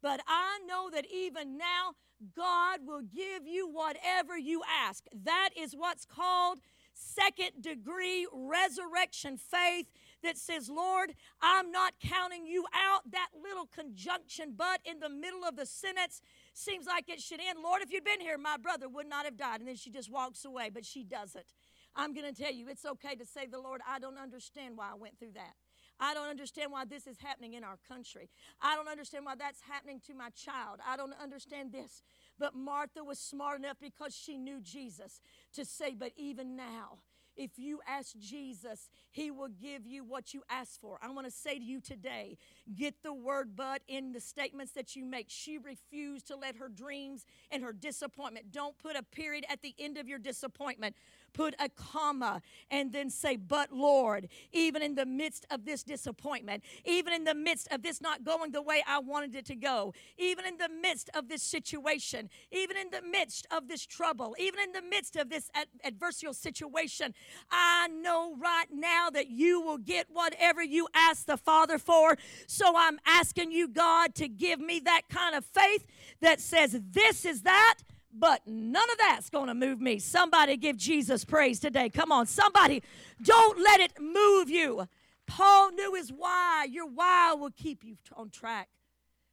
But 0.01 0.21
I 0.27 0.59
know 0.67 0.89
that 0.91 1.05
even 1.11 1.57
now, 1.57 1.93
God 2.35 2.79
will 2.85 3.01
give 3.01 3.45
you 3.45 3.67
whatever 3.67 4.37
you 4.37 4.61
ask. 4.85 5.05
That 5.23 5.49
is 5.57 5.73
what's 5.73 6.05
called 6.05 6.59
second 6.93 7.61
degree 7.61 8.27
resurrection 8.31 9.37
faith 9.37 9.87
that 10.23 10.37
says, 10.37 10.69
Lord, 10.69 11.13
I'm 11.41 11.71
not 11.71 11.93
counting 12.01 12.45
you 12.45 12.65
out. 12.73 13.01
That 13.11 13.29
little 13.41 13.67
conjunction, 13.67 14.53
but 14.55 14.79
in 14.85 14.99
the 14.99 15.09
middle 15.09 15.43
of 15.43 15.55
the 15.55 15.65
sentence 15.65 16.21
seems 16.53 16.85
like 16.85 17.09
it 17.09 17.21
should 17.21 17.39
end. 17.39 17.59
Lord, 17.63 17.81
if 17.81 17.91
you'd 17.91 18.03
been 18.03 18.21
here, 18.21 18.37
my 18.37 18.57
brother 18.57 18.89
would 18.89 19.07
not 19.07 19.25
have 19.25 19.37
died. 19.37 19.59
And 19.59 19.67
then 19.67 19.75
she 19.75 19.89
just 19.89 20.11
walks 20.11 20.45
away, 20.45 20.69
but 20.73 20.85
she 20.85 21.03
doesn't. 21.03 21.53
I'm 21.95 22.13
going 22.13 22.31
to 22.31 22.41
tell 22.41 22.53
you, 22.53 22.67
it's 22.69 22.85
okay 22.85 23.15
to 23.15 23.25
say, 23.25 23.47
the 23.47 23.59
Lord, 23.59 23.81
I 23.87 23.99
don't 23.99 24.17
understand 24.17 24.77
why 24.77 24.91
I 24.91 24.95
went 24.95 25.17
through 25.17 25.33
that. 25.33 25.53
I 25.99 26.13
don't 26.13 26.29
understand 26.29 26.71
why 26.71 26.85
this 26.85 27.07
is 27.07 27.17
happening 27.19 27.53
in 27.53 27.63
our 27.63 27.77
country. 27.87 28.29
I 28.61 28.75
don't 28.75 28.87
understand 28.87 29.25
why 29.25 29.33
that's 29.35 29.61
happening 29.61 29.99
to 30.05 30.13
my 30.13 30.29
child. 30.29 30.79
I 30.87 30.95
don't 30.95 31.13
understand 31.21 31.71
this. 31.71 32.03
But 32.37 32.55
Martha 32.55 33.03
was 33.03 33.17
smart 33.17 33.59
enough 33.59 33.77
because 33.81 34.15
she 34.15 34.37
knew 34.37 34.59
Jesus 34.61 35.19
to 35.53 35.65
say, 35.65 35.95
But 35.97 36.11
even 36.15 36.55
now, 36.55 36.99
if 37.37 37.51
you 37.57 37.79
ask 37.87 38.17
Jesus, 38.17 38.89
He 39.11 39.31
will 39.31 39.49
give 39.49 39.85
you 39.85 40.03
what 40.03 40.33
you 40.33 40.43
ask 40.49 40.79
for. 40.79 40.97
I 41.01 41.09
want 41.11 41.27
to 41.27 41.31
say 41.31 41.57
to 41.57 41.63
you 41.63 41.79
today 41.79 42.37
get 42.75 43.03
the 43.03 43.13
word 43.13 43.55
but 43.55 43.81
in 43.87 44.11
the 44.11 44.19
statements 44.19 44.73
that 44.73 44.95
you 44.95 45.05
make. 45.05 45.27
She 45.29 45.57
refused 45.57 46.27
to 46.27 46.35
let 46.35 46.57
her 46.57 46.69
dreams 46.69 47.25
and 47.51 47.63
her 47.63 47.73
disappointment. 47.73 48.51
Don't 48.51 48.77
put 48.77 48.95
a 48.95 49.03
period 49.03 49.45
at 49.49 49.61
the 49.61 49.75
end 49.79 49.97
of 49.97 50.07
your 50.07 50.19
disappointment 50.19 50.95
put 51.33 51.55
a 51.59 51.69
comma 51.69 52.41
and 52.71 52.91
then 52.91 53.09
say, 53.09 53.35
But 53.35 53.71
Lord, 53.71 54.27
even 54.51 54.81
in 54.81 54.95
the 54.95 55.05
midst 55.05 55.45
of 55.51 55.65
this 55.65 55.83
disappointment, 55.83 56.63
even 56.85 57.13
in 57.13 57.23
the 57.23 57.35
midst 57.35 57.67
of 57.71 57.81
this 57.81 58.01
not 58.01 58.23
going 58.23 58.51
the 58.51 58.61
way 58.61 58.83
I 58.87 58.99
wanted 58.99 59.35
it 59.35 59.45
to 59.47 59.55
go, 59.55 59.93
even 60.17 60.45
in 60.45 60.57
the 60.57 60.69
midst 60.69 61.09
of 61.13 61.29
this 61.29 61.43
situation, 61.43 62.29
even 62.51 62.77
in 62.77 62.89
the 62.89 63.01
midst 63.01 63.47
of 63.51 63.67
this 63.67 63.85
trouble, 63.85 64.35
even 64.39 64.59
in 64.59 64.71
the 64.71 64.81
midst 64.81 65.15
of 65.15 65.29
this 65.29 65.49
ad- 65.53 65.67
adversarial 65.85 66.35
situation, 66.35 67.13
I 67.51 67.87
know 67.87 68.35
right 68.37 68.67
now 68.71 69.09
that 69.11 69.29
you 69.29 69.61
will 69.61 69.77
get 69.77 70.07
whatever 70.11 70.63
you 70.63 70.87
ask 70.93 71.25
the 71.25 71.37
Father 71.37 71.77
for. 71.77 72.17
So 72.47 72.73
I'm 72.75 72.99
asking 73.05 73.51
you, 73.51 73.67
God, 73.67 74.15
to 74.15 74.27
give 74.27 74.59
me 74.59 74.79
that 74.81 75.03
kind 75.09 75.35
of 75.35 75.45
faith 75.45 75.85
that 76.21 76.39
says, 76.39 76.79
This 76.91 77.25
is 77.25 77.43
that 77.43 77.75
but 78.19 78.41
none 78.45 78.89
of 78.89 78.97
that's 78.97 79.29
going 79.29 79.47
to 79.47 79.53
move 79.53 79.79
me. 79.81 79.99
Somebody 79.99 80.57
give 80.57 80.77
Jesus 80.77 81.25
praise 81.25 81.59
today. 81.59 81.89
Come 81.89 82.11
on, 82.11 82.25
somebody, 82.25 82.83
don't 83.21 83.59
let 83.59 83.79
it 83.79 83.93
move 83.99 84.49
you. 84.49 84.87
Paul 85.27 85.71
knew 85.71 85.93
his 85.95 86.11
why. 86.11 86.67
Your 86.69 86.87
why 86.87 87.33
will 87.33 87.51
keep 87.51 87.83
you 87.83 87.97
on 88.15 88.29
track. 88.29 88.69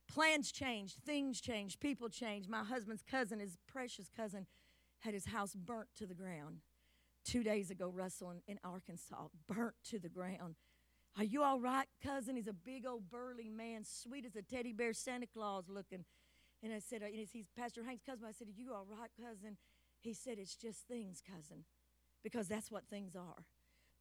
Plans 0.08 0.52
change, 0.52 0.94
things 1.06 1.40
change, 1.40 1.80
people 1.80 2.08
change. 2.08 2.48
My 2.48 2.62
husband's 2.62 3.02
cousin, 3.02 3.40
his 3.40 3.56
precious 3.66 4.08
cousin, 4.14 4.46
had 5.00 5.14
his 5.14 5.26
house 5.26 5.54
burnt 5.54 5.88
to 5.96 6.06
the 6.06 6.14
ground 6.14 6.58
two 7.24 7.42
days 7.42 7.70
ago, 7.70 7.90
Russell, 7.94 8.30
in, 8.30 8.40
in 8.46 8.60
Arkansas, 8.62 9.28
burnt 9.48 9.74
to 9.90 9.98
the 9.98 10.08
ground. 10.08 10.56
Are 11.16 11.24
you 11.24 11.42
all 11.42 11.60
right, 11.60 11.86
cousin? 12.02 12.36
He's 12.36 12.48
a 12.48 12.52
big 12.52 12.86
old 12.86 13.08
burly 13.10 13.48
man, 13.48 13.84
sweet 13.84 14.24
as 14.24 14.36
a 14.36 14.42
teddy 14.42 14.72
bear, 14.72 14.92
Santa 14.92 15.26
Claus 15.26 15.68
looking. 15.68 16.04
And 16.64 16.72
I 16.72 16.78
said, 16.78 17.02
uh, 17.02 17.06
and 17.06 17.28
he's 17.30 17.46
Pastor 17.56 17.84
Hank's 17.84 18.02
cousin. 18.02 18.24
I 18.26 18.32
said, 18.32 18.48
Are 18.48 18.58
you 18.58 18.72
all 18.72 18.86
right, 18.90 19.10
cousin? 19.20 19.58
He 20.00 20.14
said, 20.14 20.38
It's 20.38 20.56
just 20.56 20.88
things, 20.88 21.20
cousin, 21.20 21.64
because 22.22 22.48
that's 22.48 22.70
what 22.70 22.84
things 22.88 23.14
are. 23.14 23.44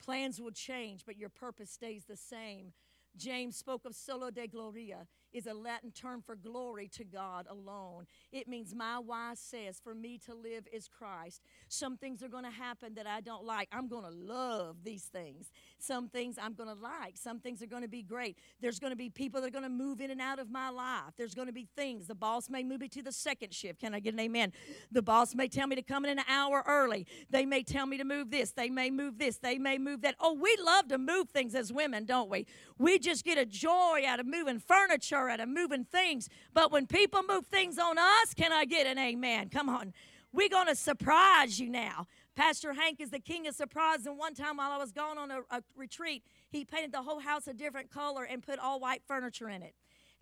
Plans 0.02 0.40
will 0.40 0.50
change, 0.50 1.02
but 1.04 1.18
your 1.18 1.28
purpose 1.28 1.70
stays 1.70 2.06
the 2.06 2.16
same. 2.16 2.72
James 3.16 3.56
spoke 3.56 3.84
of 3.84 3.94
soli 3.94 4.32
Deo 4.32 4.46
gloria 4.46 5.06
is 5.34 5.46
a 5.46 5.52
Latin 5.52 5.90
term 5.90 6.22
for 6.24 6.36
glory 6.36 6.88
to 6.88 7.04
God 7.04 7.46
alone. 7.50 8.06
It 8.32 8.48
means 8.48 8.74
my 8.74 8.98
why 8.98 9.32
says 9.34 9.80
for 9.82 9.94
me 9.94 10.18
to 10.26 10.34
live 10.34 10.66
is 10.72 10.88
Christ. 10.88 11.42
Some 11.68 11.96
things 11.96 12.22
are 12.22 12.28
going 12.28 12.44
to 12.44 12.50
happen 12.50 12.94
that 12.94 13.06
I 13.06 13.20
don't 13.20 13.44
like. 13.44 13.68
I'm 13.72 13.88
going 13.88 14.04
to 14.04 14.10
love 14.10 14.76
these 14.84 15.04
things. 15.04 15.50
Some 15.78 16.08
things 16.08 16.36
I'm 16.40 16.54
going 16.54 16.68
to 16.68 16.80
like. 16.80 17.16
Some 17.16 17.40
things 17.40 17.62
are 17.62 17.66
going 17.66 17.82
to 17.82 17.88
be 17.88 18.02
great. 18.02 18.38
There's 18.60 18.78
going 18.78 18.92
to 18.92 18.96
be 18.96 19.10
people 19.10 19.40
that 19.40 19.48
are 19.48 19.50
going 19.50 19.64
to 19.64 19.68
move 19.68 20.00
in 20.00 20.10
and 20.10 20.20
out 20.20 20.38
of 20.38 20.50
my 20.50 20.70
life. 20.70 21.12
There's 21.16 21.34
going 21.34 21.48
to 21.48 21.52
be 21.52 21.66
things. 21.76 22.06
The 22.06 22.14
boss 22.14 22.48
may 22.48 22.62
move 22.62 22.80
me 22.80 22.88
to 22.88 23.02
the 23.02 23.12
second 23.12 23.52
shift. 23.52 23.80
Can 23.80 23.94
I 23.94 24.00
get 24.00 24.14
an 24.14 24.20
amen? 24.20 24.52
The 24.92 25.02
boss 25.02 25.34
may 25.34 25.48
tell 25.48 25.66
me 25.66 25.76
to 25.76 25.82
come 25.82 26.04
in 26.04 26.18
an 26.18 26.24
hour 26.28 26.62
early. 26.66 27.06
They 27.30 27.44
may 27.44 27.62
tell 27.62 27.86
me 27.86 27.98
to 27.98 28.04
move 28.04 28.30
this. 28.30 28.52
They 28.52 28.70
may 28.70 28.90
move 28.90 29.18
this. 29.18 29.38
They 29.38 29.58
may 29.58 29.78
move 29.78 30.02
that. 30.02 30.14
Oh, 30.20 30.34
we 30.34 30.56
love 30.64 30.88
to 30.88 30.98
move 30.98 31.28
things 31.30 31.54
as 31.54 31.72
women, 31.72 32.04
don't 32.04 32.30
we? 32.30 32.46
We 32.78 32.98
just 32.98 33.24
get 33.24 33.38
a 33.38 33.46
joy 33.46 34.02
out 34.06 34.20
of 34.20 34.26
moving 34.26 34.58
furniture, 34.58 35.23
out 35.30 35.40
of 35.40 35.48
moving 35.48 35.84
things. 35.84 36.28
But 36.52 36.72
when 36.72 36.86
people 36.86 37.22
move 37.28 37.46
things 37.46 37.78
on 37.78 37.98
us, 37.98 38.34
can 38.34 38.52
I 38.52 38.64
get 38.64 38.86
an 38.86 38.98
amen? 38.98 39.48
Come 39.48 39.68
on. 39.68 39.92
We're 40.32 40.48
going 40.48 40.66
to 40.66 40.74
surprise 40.74 41.60
you 41.60 41.68
now. 41.68 42.06
Pastor 42.34 42.72
Hank 42.72 43.00
is 43.00 43.10
the 43.10 43.20
king 43.20 43.46
of 43.46 43.54
surprise. 43.54 44.06
And 44.06 44.18
one 44.18 44.34
time 44.34 44.56
while 44.56 44.72
I 44.72 44.78
was 44.78 44.90
gone 44.90 45.16
on 45.16 45.30
a, 45.30 45.40
a 45.50 45.62
retreat, 45.76 46.24
he 46.50 46.64
painted 46.64 46.92
the 46.92 47.02
whole 47.02 47.20
house 47.20 47.46
a 47.46 47.54
different 47.54 47.90
color 47.90 48.24
and 48.24 48.42
put 48.42 48.58
all 48.58 48.80
white 48.80 49.02
furniture 49.06 49.48
in 49.48 49.62
it. 49.62 49.74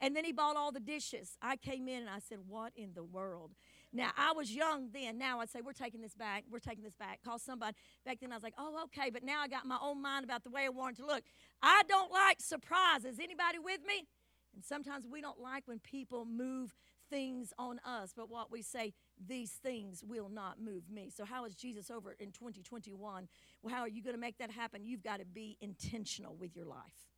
And 0.02 0.16
then 0.16 0.24
he 0.24 0.32
bought 0.32 0.56
all 0.56 0.72
the 0.72 0.80
dishes. 0.80 1.38
I 1.40 1.56
came 1.56 1.86
in 1.86 2.00
and 2.00 2.10
I 2.10 2.18
said, 2.18 2.38
What 2.48 2.72
in 2.76 2.92
the 2.94 3.04
world? 3.04 3.52
Now, 3.92 4.10
I 4.16 4.32
was 4.32 4.52
young 4.52 4.88
then. 4.92 5.16
Now 5.16 5.40
I'd 5.40 5.48
say, 5.48 5.60
We're 5.64 5.72
taking 5.72 6.00
this 6.00 6.16
back. 6.16 6.42
We're 6.50 6.58
taking 6.58 6.82
this 6.82 6.96
back. 6.96 7.20
Call 7.24 7.38
somebody. 7.38 7.76
Back 8.04 8.18
then 8.20 8.32
I 8.32 8.34
was 8.34 8.42
like, 8.42 8.54
Oh, 8.58 8.82
okay. 8.86 9.10
But 9.10 9.22
now 9.22 9.40
I 9.40 9.48
got 9.48 9.64
my 9.64 9.78
own 9.80 10.02
mind 10.02 10.24
about 10.24 10.42
the 10.42 10.50
way 10.50 10.64
I 10.64 10.70
want 10.70 10.96
to 10.96 11.06
look. 11.06 11.22
I 11.62 11.82
don't 11.88 12.10
like 12.10 12.40
surprises. 12.40 13.18
Anybody 13.22 13.60
with 13.60 13.80
me? 13.86 14.06
And 14.54 14.64
sometimes 14.64 15.06
we 15.10 15.20
don't 15.20 15.40
like 15.40 15.66
when 15.66 15.78
people 15.78 16.24
move 16.24 16.74
things 17.10 17.52
on 17.58 17.80
us, 17.84 18.12
but 18.16 18.30
what 18.30 18.50
we 18.50 18.62
say, 18.62 18.94
these 19.26 19.52
things 19.52 20.02
will 20.02 20.28
not 20.28 20.60
move 20.60 20.90
me. 20.90 21.10
So, 21.14 21.24
how 21.24 21.44
is 21.44 21.54
Jesus 21.54 21.90
over 21.90 22.16
in 22.18 22.32
2021? 22.32 23.28
Well, 23.62 23.74
how 23.74 23.80
are 23.80 23.88
you 23.88 24.02
going 24.02 24.14
to 24.14 24.20
make 24.20 24.38
that 24.38 24.50
happen? 24.50 24.84
You've 24.84 25.02
got 25.02 25.20
to 25.20 25.26
be 25.26 25.56
intentional 25.60 26.34
with 26.34 26.56
your 26.56 26.66
life. 26.66 27.08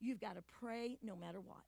You've 0.00 0.20
got 0.20 0.36
to 0.36 0.42
pray 0.60 0.98
no 1.02 1.16
matter 1.16 1.40
what. 1.40 1.62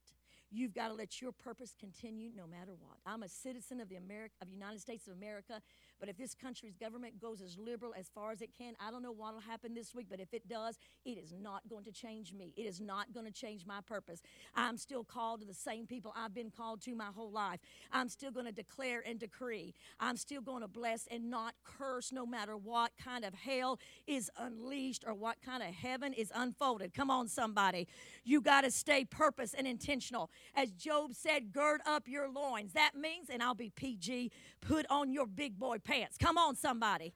You've 0.49 0.73
got 0.73 0.87
to 0.87 0.93
let 0.93 1.21
your 1.21 1.31
purpose 1.31 1.75
continue 1.77 2.29
no 2.35 2.47
matter 2.47 2.71
what. 2.79 2.97
I'm 3.05 3.23
a 3.23 3.29
citizen 3.29 3.81
of 3.81 3.89
the 3.89 3.97
America, 3.97 4.33
of 4.41 4.49
United 4.49 4.79
States 4.79 5.07
of 5.07 5.13
America. 5.13 5.61
But 5.99 6.09
if 6.09 6.17
this 6.17 6.33
country's 6.33 6.75
government 6.75 7.19
goes 7.19 7.41
as 7.41 7.57
liberal 7.57 7.93
as 7.97 8.09
far 8.13 8.31
as 8.31 8.41
it 8.41 8.51
can, 8.57 8.73
I 8.79 8.91
don't 8.91 9.03
know 9.03 9.11
what 9.11 9.33
will 9.33 9.41
happen 9.41 9.73
this 9.73 9.93
week, 9.93 10.07
but 10.09 10.19
if 10.19 10.33
it 10.33 10.47
does, 10.47 10.77
it 11.05 11.17
is 11.17 11.33
not 11.37 11.67
going 11.69 11.83
to 11.85 11.91
change 11.91 12.33
me. 12.33 12.53
It 12.55 12.63
is 12.63 12.79
not 12.79 13.13
going 13.13 13.25
to 13.25 13.31
change 13.31 13.65
my 13.65 13.81
purpose. 13.81 14.21
I'm 14.55 14.77
still 14.77 15.03
called 15.03 15.41
to 15.41 15.47
the 15.47 15.53
same 15.53 15.85
people 15.85 16.13
I've 16.15 16.33
been 16.33 16.51
called 16.51 16.81
to 16.83 16.95
my 16.95 17.07
whole 17.13 17.31
life. 17.31 17.59
I'm 17.91 18.07
still 18.07 18.31
going 18.31 18.45
to 18.45 18.51
declare 18.51 19.03
and 19.05 19.19
decree. 19.19 19.73
I'm 19.99 20.15
still 20.15 20.41
going 20.41 20.61
to 20.61 20.67
bless 20.67 21.07
and 21.07 21.29
not 21.29 21.55
curse 21.65 22.11
no 22.11 22.25
matter 22.25 22.55
what 22.55 22.91
kind 23.03 23.25
of 23.25 23.33
hell 23.33 23.79
is 24.05 24.29
unleashed 24.37 25.03
or 25.05 25.13
what 25.13 25.37
kind 25.43 25.61
of 25.61 25.73
heaven 25.73 26.13
is 26.13 26.31
unfolded. 26.33 26.93
Come 26.93 27.11
on, 27.11 27.27
somebody. 27.27 27.87
You 28.23 28.39
got 28.39 28.61
to 28.61 28.71
stay 28.71 29.03
purpose 29.03 29.53
and 29.53 29.67
intentional. 29.67 30.29
As 30.55 30.71
Job 30.71 31.13
said, 31.13 31.51
gird 31.51 31.81
up 31.85 32.07
your 32.07 32.29
loins. 32.29 32.73
That 32.73 32.95
means, 32.95 33.29
and 33.29 33.43
I'll 33.43 33.55
be 33.55 33.69
PG, 33.69 34.31
put 34.61 34.85
on 34.89 35.11
your 35.11 35.27
big 35.27 35.59
boy 35.59 35.77
pants. 35.79 36.17
Come 36.17 36.37
on, 36.37 36.55
somebody. 36.55 37.13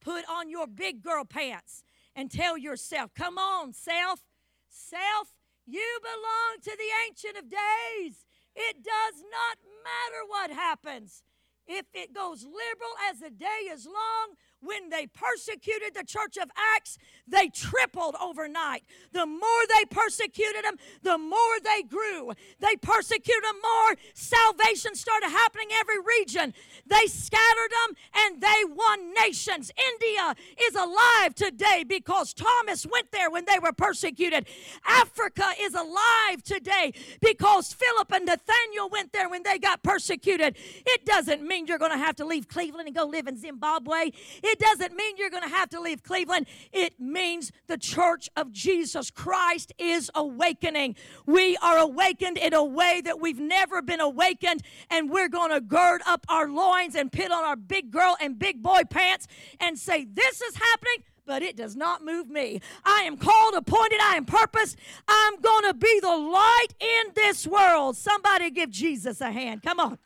Put 0.00 0.24
on 0.28 0.48
your 0.48 0.66
big 0.66 1.02
girl 1.02 1.24
pants 1.24 1.82
and 2.14 2.30
tell 2.30 2.56
yourself, 2.56 3.12
come 3.14 3.38
on, 3.38 3.72
self, 3.72 4.20
self, 4.68 5.34
you 5.66 5.98
belong 6.02 6.60
to 6.62 6.70
the 6.70 6.90
Ancient 7.06 7.36
of 7.36 7.50
Days. 7.50 8.24
It 8.56 8.76
does 8.82 9.22
not 9.22 9.58
matter 9.84 10.24
what 10.26 10.50
happens. 10.50 11.22
If 11.66 11.84
it 11.92 12.14
goes 12.14 12.44
liberal 12.44 12.94
as 13.10 13.20
the 13.20 13.30
day 13.30 13.68
is 13.70 13.84
long, 13.84 14.36
when 14.60 14.90
they 14.90 15.06
persecuted 15.06 15.94
the 15.94 16.04
church 16.04 16.36
of 16.36 16.50
Acts, 16.74 16.98
they 17.26 17.48
tripled 17.48 18.16
overnight. 18.20 18.84
The 19.12 19.26
more 19.26 19.62
they 19.76 19.84
persecuted 19.84 20.64
them, 20.64 20.76
the 21.02 21.18
more 21.18 21.38
they 21.62 21.82
grew. 21.82 22.32
They 22.58 22.76
persecuted 22.76 23.44
them 23.44 23.60
more. 23.62 23.96
Salvation 24.14 24.94
started 24.94 25.28
happening 25.28 25.68
every 25.78 26.00
region. 26.00 26.54
They 26.86 27.06
scattered 27.06 27.70
them 27.70 27.96
and 28.14 28.40
they 28.40 28.64
won 28.68 29.14
nations. 29.14 29.70
India 29.76 30.34
is 30.62 30.74
alive 30.74 31.34
today 31.34 31.84
because 31.86 32.34
Thomas 32.34 32.86
went 32.86 33.12
there 33.12 33.30
when 33.30 33.44
they 33.44 33.58
were 33.60 33.72
persecuted. 33.72 34.46
Africa 34.86 35.52
is 35.60 35.74
alive 35.74 36.42
today 36.42 36.92
because 37.20 37.72
Philip 37.72 38.12
and 38.12 38.26
Nathaniel 38.26 38.88
went 38.88 39.12
there 39.12 39.28
when 39.28 39.42
they 39.42 39.58
got 39.58 39.82
persecuted. 39.82 40.56
It 40.86 41.04
doesn't 41.04 41.46
mean 41.46 41.66
you're 41.66 41.78
going 41.78 41.92
to 41.92 41.98
have 41.98 42.16
to 42.16 42.24
leave 42.24 42.48
Cleveland 42.48 42.88
and 42.88 42.96
go 42.96 43.04
live 43.04 43.26
in 43.26 43.36
Zimbabwe. 43.36 44.10
Doesn't 44.58 44.94
mean 44.94 45.16
you're 45.16 45.30
going 45.30 45.42
to 45.42 45.48
have 45.48 45.68
to 45.70 45.80
leave 45.80 46.02
Cleveland. 46.02 46.46
It 46.72 47.00
means 47.00 47.52
the 47.66 47.78
church 47.78 48.28
of 48.36 48.52
Jesus 48.52 49.10
Christ 49.10 49.72
is 49.78 50.10
awakening. 50.14 50.96
We 51.26 51.56
are 51.58 51.78
awakened 51.78 52.38
in 52.38 52.54
a 52.54 52.64
way 52.64 53.00
that 53.04 53.20
we've 53.20 53.40
never 53.40 53.82
been 53.82 54.00
awakened, 54.00 54.62
and 54.90 55.10
we're 55.10 55.28
going 55.28 55.50
to 55.50 55.60
gird 55.60 56.02
up 56.06 56.24
our 56.28 56.48
loins 56.48 56.94
and 56.94 57.10
put 57.10 57.30
on 57.30 57.44
our 57.44 57.56
big 57.56 57.90
girl 57.90 58.16
and 58.20 58.38
big 58.38 58.62
boy 58.62 58.82
pants 58.88 59.26
and 59.60 59.78
say, 59.78 60.04
This 60.04 60.40
is 60.40 60.56
happening 60.56 61.04
but 61.26 61.42
it 61.42 61.56
does 61.56 61.76
not 61.76 62.02
move 62.02 62.30
me. 62.30 62.58
I 62.86 63.02
am 63.02 63.18
called, 63.18 63.52
appointed, 63.52 64.00
I 64.02 64.14
am 64.14 64.24
purposed. 64.24 64.78
I'm 65.06 65.38
going 65.42 65.64
to 65.64 65.74
be 65.74 66.00
the 66.00 66.16
light 66.16 66.68
in 66.80 67.12
this 67.14 67.46
world. 67.46 67.98
Somebody 67.98 68.50
give 68.50 68.70
Jesus 68.70 69.20
a 69.20 69.30
hand. 69.30 69.62
Come 69.62 69.78
on. 69.78 69.98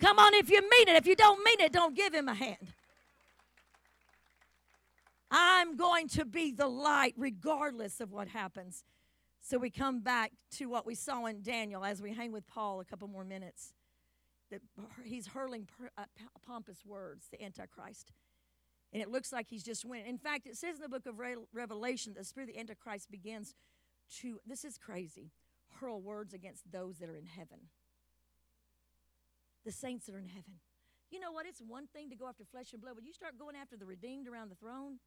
Come 0.00 0.18
on, 0.18 0.34
if 0.34 0.50
you 0.50 0.60
mean 0.60 0.88
it. 0.88 0.96
If 0.96 1.06
you 1.06 1.16
don't 1.16 1.42
mean 1.42 1.58
it, 1.60 1.72
don't 1.72 1.96
give 1.96 2.12
him 2.12 2.28
a 2.28 2.34
hand. 2.34 2.74
I'm 5.36 5.76
going 5.76 6.06
to 6.10 6.24
be 6.24 6.52
the 6.52 6.68
light 6.68 7.14
regardless 7.16 8.00
of 8.00 8.12
what 8.12 8.28
happens. 8.28 8.84
So 9.40 9.58
we 9.58 9.68
come 9.68 9.98
back 9.98 10.30
to 10.58 10.66
what 10.66 10.86
we 10.86 10.94
saw 10.94 11.26
in 11.26 11.42
Daniel 11.42 11.84
as 11.84 12.00
we 12.00 12.12
hang 12.12 12.30
with 12.30 12.46
Paul 12.46 12.78
a 12.78 12.84
couple 12.84 13.08
more 13.08 13.24
minutes. 13.24 13.74
That 14.52 14.60
he's 15.04 15.26
hurling 15.26 15.66
uh, 15.98 16.04
pompous 16.46 16.84
words, 16.86 17.26
the 17.32 17.42
Antichrist. 17.42 18.12
And 18.92 19.02
it 19.02 19.10
looks 19.10 19.32
like 19.32 19.48
he's 19.48 19.64
just 19.64 19.84
winning. 19.84 20.06
In 20.06 20.18
fact, 20.18 20.46
it 20.46 20.56
says 20.56 20.76
in 20.76 20.82
the 20.82 20.88
book 20.88 21.04
of 21.06 21.18
Revelation 21.52 22.12
that 22.12 22.20
the 22.20 22.24
spirit 22.24 22.50
of 22.50 22.54
the 22.54 22.60
Antichrist 22.60 23.10
begins 23.10 23.56
to, 24.20 24.38
this 24.46 24.64
is 24.64 24.78
crazy, 24.78 25.32
hurl 25.80 26.00
words 26.00 26.32
against 26.32 26.70
those 26.70 26.98
that 26.98 27.08
are 27.08 27.16
in 27.16 27.26
heaven. 27.26 27.58
The 29.64 29.72
saints 29.72 30.06
that 30.06 30.14
are 30.14 30.20
in 30.20 30.28
heaven. 30.28 30.60
You 31.10 31.18
know 31.18 31.32
what? 31.32 31.44
It's 31.46 31.60
one 31.60 31.88
thing 31.88 32.10
to 32.10 32.16
go 32.16 32.28
after 32.28 32.44
flesh 32.44 32.72
and 32.72 32.80
blood. 32.80 32.94
When 32.94 33.04
you 33.04 33.12
start 33.12 33.36
going 33.36 33.56
after 33.56 33.76
the 33.76 33.84
redeemed 33.84 34.28
around 34.28 34.50
the 34.50 34.56
throne, 34.56 35.00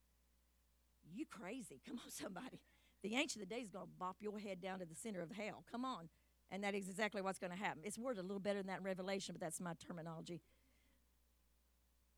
you 1.14 1.26
crazy. 1.30 1.82
Come 1.88 2.00
on, 2.04 2.12
somebody. 2.12 2.60
The 3.04 3.16
ancient 3.16 3.44
of 3.44 3.50
the 3.50 3.56
days 3.56 3.66
is 3.66 3.72
going 3.72 3.86
to 3.86 3.92
bop 4.00 4.18
your 4.20 4.40
head 4.40 4.62
down 4.62 4.80
to 4.80 4.86
the 4.86 4.96
center 4.96 5.22
of 5.22 5.32
hell. 5.32 5.64
Come 5.72 5.86
on. 5.86 6.10
And 6.50 6.64
that 6.64 6.76
is 6.76 6.88
exactly 6.88 7.22
what's 7.22 7.40
going 7.40 7.52
to 7.52 7.58
happen. 7.58 7.82
It's 7.84 7.98
worded 7.98 8.20
a 8.20 8.28
little 8.28 8.40
better 8.40 8.60
than 8.60 8.68
that 8.68 8.80
in 8.80 8.84
Revelation, 8.84 9.34
but 9.34 9.42
that's 9.42 9.60
my 9.60 9.74
terminology. 9.86 10.42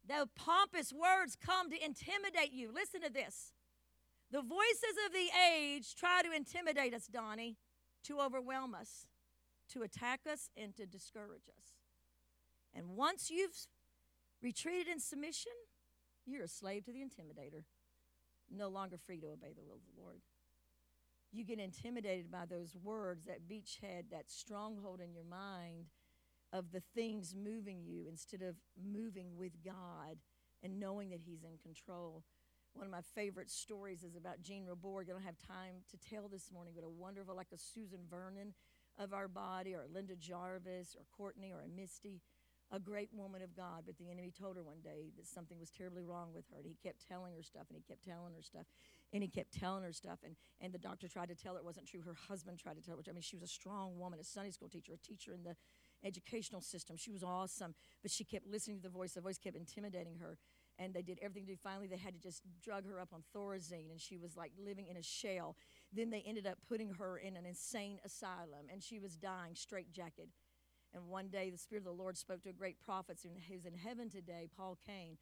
The 0.07 0.27
pompous 0.35 0.93
words 0.93 1.35
come 1.35 1.69
to 1.69 1.75
intimidate 1.83 2.51
you. 2.51 2.71
Listen 2.73 3.01
to 3.01 3.11
this. 3.11 3.53
The 4.31 4.41
voices 4.41 4.95
of 5.05 5.13
the 5.13 5.29
age 5.51 5.95
try 5.95 6.21
to 6.23 6.31
intimidate 6.35 6.93
us, 6.93 7.07
Donnie, 7.07 7.57
to 8.05 8.19
overwhelm 8.19 8.75
us, 8.75 9.07
to 9.73 9.81
attack 9.81 10.21
us, 10.31 10.49
and 10.55 10.75
to 10.75 10.85
discourage 10.85 11.49
us. 11.49 11.73
And 12.73 12.89
once 12.95 13.31
you've 13.31 13.55
retreated 14.41 14.87
in 14.87 14.99
submission, 14.99 15.51
you're 16.25 16.43
a 16.43 16.47
slave 16.47 16.85
to 16.85 16.93
the 16.93 16.99
intimidator 16.99 17.63
no 18.51 18.67
longer 18.67 18.97
free 18.97 19.19
to 19.19 19.27
obey 19.27 19.53
the 19.55 19.63
will 19.63 19.75
of 19.75 19.95
the 19.95 20.01
Lord. 20.01 20.21
You 21.31 21.43
get 21.43 21.59
intimidated 21.59 22.31
by 22.31 22.45
those 22.45 22.75
words, 22.81 23.25
that 23.25 23.47
beachhead, 23.47 24.09
that 24.11 24.29
stronghold 24.29 24.99
in 24.99 25.13
your 25.13 25.23
mind 25.23 25.85
of 26.51 26.71
the 26.71 26.81
things 26.95 27.35
moving 27.35 27.83
you 27.83 28.07
instead 28.09 28.41
of 28.41 28.55
moving 28.81 29.37
with 29.37 29.63
God 29.63 30.17
and 30.63 30.79
knowing 30.79 31.09
that 31.09 31.21
He's 31.23 31.43
in 31.43 31.57
control. 31.61 32.23
One 32.73 32.85
of 32.85 32.91
my 32.91 33.01
favorite 33.15 33.49
stories 33.49 34.03
is 34.03 34.15
about 34.15 34.41
Jean 34.41 34.65
Robor. 34.65 35.01
I 35.01 35.03
don't 35.03 35.21
have 35.21 35.37
time 35.37 35.83
to 35.91 35.97
tell 36.09 36.27
this 36.27 36.51
morning, 36.51 36.73
but 36.75 36.85
a 36.85 36.89
wonderful, 36.89 37.35
like 37.35 37.51
a 37.53 37.57
Susan 37.57 37.99
Vernon 38.09 38.53
of 38.97 39.13
our 39.13 39.27
body, 39.27 39.73
or 39.73 39.85
Linda 39.91 40.15
Jarvis, 40.15 40.95
or 40.97 41.03
Courtney, 41.15 41.51
or 41.51 41.61
a 41.61 41.67
Misty 41.67 42.21
a 42.71 42.79
great 42.79 43.09
woman 43.13 43.41
of 43.41 43.55
God, 43.55 43.83
but 43.85 43.97
the 43.97 44.11
enemy 44.11 44.31
told 44.31 44.55
her 44.55 44.63
one 44.63 44.79
day 44.83 45.11
that 45.17 45.27
something 45.27 45.59
was 45.59 45.71
terribly 45.71 46.03
wrong 46.03 46.29
with 46.33 46.45
her. 46.51 46.57
And 46.57 46.65
he 46.65 46.77
kept 46.83 47.07
telling 47.07 47.33
her 47.33 47.41
stuff, 47.41 47.65
and 47.69 47.77
he 47.77 47.83
kept 47.83 48.05
telling 48.05 48.33
her 48.35 48.43
stuff, 48.43 48.65
and 49.11 49.23
he 49.23 49.29
kept 49.29 49.51
telling 49.51 49.83
her 49.83 49.91
stuff. 49.91 50.19
And, 50.23 50.35
and 50.61 50.71
the 50.71 50.77
doctor 50.77 51.07
tried 51.07 51.29
to 51.29 51.35
tell 51.35 51.53
her 51.53 51.59
it 51.59 51.65
wasn't 51.65 51.87
true. 51.87 52.01
Her 52.01 52.15
husband 52.27 52.59
tried 52.59 52.75
to 52.77 52.85
tell 52.85 52.95
her. 52.95 53.03
I 53.09 53.11
mean, 53.11 53.21
she 53.21 53.35
was 53.35 53.43
a 53.43 53.47
strong 53.47 53.97
woman, 53.97 54.19
a 54.19 54.23
Sunday 54.23 54.51
school 54.51 54.69
teacher, 54.69 54.93
a 54.93 54.97
teacher 54.97 55.33
in 55.33 55.43
the 55.43 55.55
educational 56.03 56.61
system. 56.61 56.95
She 56.95 57.11
was 57.11 57.23
awesome, 57.23 57.73
but 58.01 58.11
she 58.11 58.23
kept 58.23 58.45
listening 58.45 58.77
to 58.77 58.83
the 58.83 58.89
voice. 58.89 59.13
The 59.13 59.21
voice 59.21 59.37
kept 59.37 59.55
intimidating 59.55 60.17
her. 60.19 60.37
And 60.77 60.93
they 60.93 61.01
did 61.01 61.19
everything 61.21 61.45
to 61.47 61.53
do. 61.53 61.59
Finally, 61.61 61.87
they 61.87 61.97
had 61.97 62.13
to 62.13 62.19
just 62.21 62.41
drug 62.63 62.85
her 62.87 63.01
up 63.01 63.09
on 63.13 63.21
Thorazine, 63.35 63.91
and 63.91 63.99
she 63.99 64.15
was 64.15 64.37
like 64.37 64.53
living 64.63 64.87
in 64.87 64.95
a 64.95 65.03
shell. 65.03 65.57
Then 65.91 66.09
they 66.09 66.23
ended 66.25 66.47
up 66.47 66.57
putting 66.69 66.93
her 66.93 67.17
in 67.17 67.35
an 67.35 67.45
insane 67.45 67.99
asylum, 68.05 68.67
and 68.71 68.81
she 68.81 68.97
was 68.97 69.17
dying, 69.17 69.55
straitjacketed. 69.55 70.29
And 70.93 71.07
one 71.07 71.27
day 71.27 71.49
the 71.49 71.57
Spirit 71.57 71.81
of 71.81 71.97
the 71.97 72.03
Lord 72.03 72.17
spoke 72.17 72.41
to 72.43 72.49
a 72.49 72.53
great 72.53 72.79
prophet 72.79 73.19
who's 73.47 73.65
in 73.65 73.73
heaven 73.73 74.09
today, 74.09 74.47
Paul 74.55 74.77
Cain, 74.85 75.17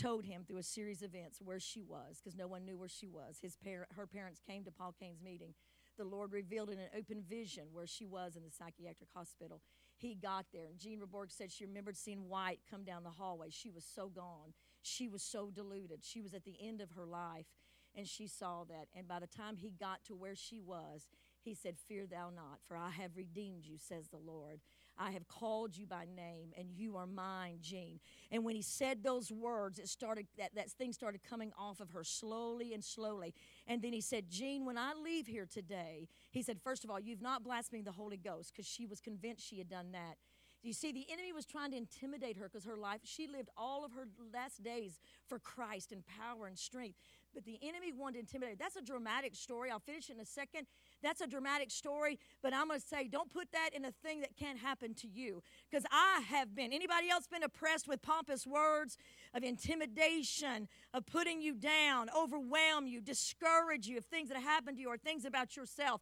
told 0.00 0.24
him 0.24 0.44
through 0.46 0.58
a 0.58 0.62
series 0.62 1.02
of 1.02 1.14
events 1.14 1.40
where 1.42 1.60
she 1.60 1.82
was, 1.82 2.20
because 2.22 2.36
no 2.36 2.46
one 2.46 2.64
knew 2.64 2.78
where 2.78 2.88
she 2.88 3.06
was. 3.06 3.38
His 3.42 3.56
parent, 3.56 3.90
her 3.96 4.06
parents 4.06 4.40
came 4.46 4.64
to 4.64 4.70
Paul 4.70 4.94
Cain's 4.98 5.22
meeting. 5.22 5.54
The 5.98 6.04
Lord 6.04 6.32
revealed 6.32 6.70
in 6.70 6.78
an 6.78 6.88
open 6.96 7.22
vision 7.28 7.64
where 7.72 7.86
she 7.86 8.06
was 8.06 8.36
in 8.36 8.42
the 8.42 8.50
psychiatric 8.50 9.10
hospital. 9.14 9.60
He 9.96 10.14
got 10.14 10.46
there, 10.52 10.64
and 10.66 10.78
Jean 10.78 11.00
Reborg 11.00 11.30
said 11.30 11.52
she 11.52 11.66
remembered 11.66 11.96
seeing 11.96 12.28
White 12.28 12.60
come 12.70 12.84
down 12.84 13.02
the 13.02 13.10
hallway. 13.10 13.48
She 13.50 13.68
was 13.68 13.84
so 13.84 14.08
gone. 14.08 14.54
She 14.80 15.08
was 15.08 15.22
so 15.22 15.50
deluded. 15.50 16.02
She 16.02 16.22
was 16.22 16.32
at 16.32 16.44
the 16.44 16.56
end 16.58 16.80
of 16.80 16.92
her 16.92 17.04
life, 17.04 17.46
and 17.94 18.08
she 18.08 18.26
saw 18.26 18.64
that. 18.64 18.86
And 18.96 19.06
by 19.06 19.18
the 19.18 19.26
time 19.26 19.56
he 19.56 19.70
got 19.78 20.02
to 20.06 20.14
where 20.14 20.36
she 20.36 20.58
was, 20.58 21.06
he 21.42 21.54
said, 21.54 21.76
Fear 21.76 22.06
thou 22.06 22.30
not, 22.34 22.60
for 22.66 22.76
I 22.76 22.90
have 22.90 23.16
redeemed 23.16 23.66
you, 23.66 23.76
says 23.76 24.08
the 24.08 24.18
Lord. 24.18 24.60
I 24.98 25.12
have 25.12 25.26
called 25.28 25.76
you 25.76 25.86
by 25.86 26.04
name, 26.14 26.52
and 26.58 26.68
you 26.70 26.96
are 26.96 27.06
mine, 27.06 27.58
Jean. 27.62 28.00
And 28.30 28.44
when 28.44 28.54
he 28.54 28.62
said 28.62 29.02
those 29.02 29.32
words, 29.32 29.78
it 29.78 29.88
started 29.88 30.26
that, 30.38 30.54
that 30.54 30.70
thing 30.70 30.92
started 30.92 31.22
coming 31.22 31.52
off 31.58 31.80
of 31.80 31.90
her 31.90 32.04
slowly 32.04 32.74
and 32.74 32.84
slowly. 32.84 33.34
And 33.66 33.80
then 33.80 33.92
he 33.92 34.00
said, 34.00 34.28
Jean, 34.28 34.66
when 34.66 34.76
I 34.76 34.92
leave 34.92 35.26
here 35.26 35.46
today, 35.50 36.08
he 36.30 36.42
said, 36.42 36.60
first 36.62 36.84
of 36.84 36.90
all, 36.90 37.00
you've 37.00 37.22
not 37.22 37.42
blasphemed 37.42 37.86
the 37.86 37.92
Holy 37.92 38.18
Ghost, 38.18 38.52
because 38.52 38.66
she 38.66 38.86
was 38.86 39.00
convinced 39.00 39.46
she 39.46 39.58
had 39.58 39.68
done 39.68 39.92
that. 39.92 40.16
You 40.62 40.74
see, 40.74 40.92
the 40.92 41.06
enemy 41.10 41.32
was 41.32 41.46
trying 41.46 41.70
to 41.70 41.78
intimidate 41.78 42.36
her 42.36 42.44
because 42.44 42.66
her 42.66 42.76
life, 42.76 43.00
she 43.04 43.26
lived 43.26 43.48
all 43.56 43.82
of 43.82 43.92
her 43.92 44.06
last 44.34 44.62
days 44.62 45.00
for 45.26 45.38
Christ 45.38 45.90
and 45.90 46.02
power 46.06 46.46
and 46.46 46.58
strength. 46.58 46.98
But 47.32 47.46
the 47.46 47.58
enemy 47.62 47.92
wanted 47.92 48.14
to 48.14 48.18
intimidate. 48.20 48.58
That's 48.58 48.76
a 48.76 48.82
dramatic 48.82 49.34
story. 49.34 49.70
I'll 49.70 49.78
finish 49.78 50.10
it 50.10 50.16
in 50.16 50.20
a 50.20 50.26
second. 50.26 50.66
That's 51.02 51.20
a 51.20 51.26
dramatic 51.26 51.70
story, 51.70 52.18
but 52.42 52.52
I'm 52.52 52.68
going 52.68 52.80
to 52.80 52.86
say 52.86 53.08
don't 53.08 53.30
put 53.32 53.52
that 53.52 53.70
in 53.74 53.84
a 53.84 53.92
thing 53.92 54.20
that 54.20 54.36
can't 54.36 54.58
happen 54.58 54.94
to 54.94 55.08
you. 55.08 55.42
Because 55.70 55.84
I 55.90 56.22
have 56.28 56.54
been. 56.54 56.72
Anybody 56.72 57.10
else 57.10 57.26
been 57.26 57.42
oppressed 57.42 57.88
with 57.88 58.02
pompous 58.02 58.46
words 58.46 58.96
of 59.34 59.42
intimidation, 59.42 60.68
of 60.92 61.06
putting 61.06 61.40
you 61.40 61.54
down, 61.54 62.08
overwhelm 62.16 62.86
you, 62.86 63.00
discourage 63.00 63.86
you 63.86 63.98
of 63.98 64.04
things 64.04 64.28
that 64.28 64.38
happened 64.38 64.76
to 64.76 64.82
you 64.82 64.88
or 64.88 64.96
things 64.96 65.24
about 65.24 65.56
yourself? 65.56 66.00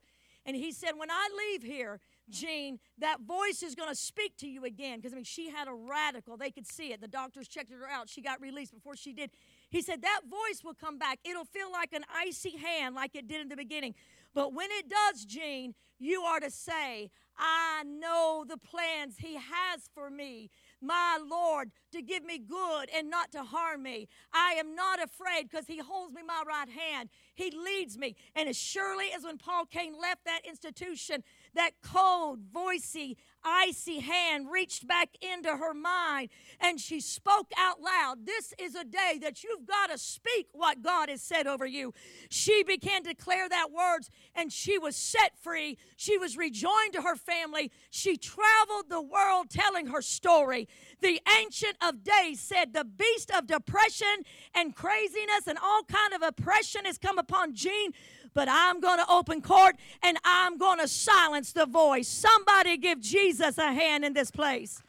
And 0.49 0.57
he 0.57 0.73
said, 0.73 0.93
When 0.97 1.11
I 1.11 1.29
leave 1.37 1.63
here, 1.63 2.01
Gene, 2.31 2.79
that 2.99 3.21
voice 3.21 3.63
is 3.63 3.75
going 3.75 3.91
to 3.91 3.95
speak 3.95 4.37
to 4.39 4.49
you 4.49 4.65
again. 4.65 4.99
Because, 4.99 5.13
I 5.13 5.17
mean, 5.17 5.25
she 5.25 5.51
had 5.51 5.69
a 5.69 5.75
radical. 5.75 6.39
They 6.39 6.51
could 6.51 6.67
see 6.67 6.93
it. 6.93 7.03
The 7.03 7.09
doctors 7.09 7.49
checked 7.49 7.71
her 7.71 7.87
out. 7.87 8.09
She 8.09 8.23
got 8.23 8.41
released 8.41 8.73
before 8.73 8.97
she 8.97 9.13
did. 9.13 9.31
He 9.69 9.83
said, 9.83 10.01
That 10.01 10.23
voice 10.25 10.65
will 10.65 10.75
come 10.75 10.99
back. 10.99 11.19
It'll 11.23 11.45
feel 11.45 11.71
like 11.71 11.93
an 11.93 12.05
icy 12.15 12.57
hand, 12.57 12.95
like 12.95 13.15
it 13.15 13.29
did 13.29 13.43
in 13.43 13.49
the 13.49 13.57
beginning. 13.57 13.95
But 14.35 14.53
when 14.53 14.69
it 14.71 14.87
does, 14.89 15.25
Gene, 15.25 15.75
you 15.99 16.23
are 16.23 16.41
to 16.41 16.51
say, 16.51 17.11
I 17.37 17.85
know 17.85 18.45
the 18.49 18.57
plans 18.57 19.17
He 19.19 19.35
has 19.35 19.89
for 19.95 20.11
me 20.11 20.51
my 20.81 21.19
Lord, 21.29 21.71
to 21.93 22.03
give 22.03 22.25
me 22.25 22.39
good 22.39 22.89
and 22.95 23.11
not 23.11 23.33
to 23.33 23.43
harm 23.43 23.83
me. 23.83 24.09
I 24.33 24.53
am 24.53 24.75
not 24.75 25.03
afraid 25.03 25.49
because 25.49 25.67
He 25.67 25.79
holds 25.79 26.15
me 26.15 26.23
my 26.27 26.43
right 26.47 26.69
hand. 26.69 27.09
He 27.39 27.53
leads 27.53 27.97
me. 27.97 28.17
And 28.35 28.49
as 28.49 28.57
surely 28.57 29.13
as 29.17 29.23
when 29.23 29.39
Paul 29.39 29.65
Cain 29.65 29.95
left 29.97 30.25
that 30.25 30.41
institution, 30.45 31.23
that 31.55 31.71
cold, 31.81 32.41
voicey, 32.53 33.15
icy 33.45 34.01
hand 34.01 34.49
reached 34.51 34.89
back 34.89 35.11
into 35.23 35.57
her 35.57 35.73
mind 35.73 36.31
and 36.61 36.81
she 36.81 37.01
spoke 37.01 37.53
out 37.57 37.81
loud. 37.81 38.27
This 38.27 38.53
is 38.59 38.75
a 38.75 38.83
day 38.83 39.21
that 39.23 39.45
you've 39.45 39.67
got 39.67 39.91
to 39.91 39.99
speak 39.99 40.49
what 40.53 40.83
God 40.83 41.09
has 41.09 41.23
said 41.23 41.47
over 41.47 41.65
you. 41.65 41.95
She 42.29 42.65
began 42.65 43.05
to 43.05 43.11
declare 43.11 43.49
that 43.49 43.71
words 43.71 44.11
and 44.35 44.53
she 44.53 44.77
was 44.77 44.97
set 44.97 45.39
free. 45.41 45.79
She 45.97 46.19
was 46.19 46.37
rejoined 46.37 46.93
to 46.95 47.03
her 47.03 47.15
family. 47.15 47.71
She 47.91 48.17
traveled 48.17 48.89
the 48.89 49.01
world 49.01 49.49
telling 49.49 49.87
her 49.87 50.03
story. 50.03 50.67
The 51.01 51.21
ancient 51.41 51.77
of 51.81 52.03
days 52.03 52.41
said 52.41 52.73
the 52.73 52.85
beast 52.85 53.31
of 53.31 53.47
depression 53.47 54.25
and 54.57 54.75
craziness 54.75 55.47
and 55.47 55.57
all 55.63 55.85
kind 55.85 56.13
of 56.13 56.23
oppression 56.23 56.85
has 56.85 56.99
come 56.99 57.19
upon 57.19 57.28
Gene 57.53 57.93
but 58.35 58.47
I'm 58.49 58.79
going 58.81 58.99
to 58.99 59.11
open 59.11 59.43
court 59.43 59.75
and 60.01 60.17
I'm 60.25 60.59
going 60.59 60.79
to 60.79 60.87
silence 60.87 61.53
the 61.53 61.67
voice. 61.67 62.07
Somebody 62.07 62.77
give 62.77 63.01
Jesus 63.01 63.59
a 63.59 63.73
hand 63.73 64.05
in 64.05 64.13
this 64.13 64.31
place. 64.31 64.81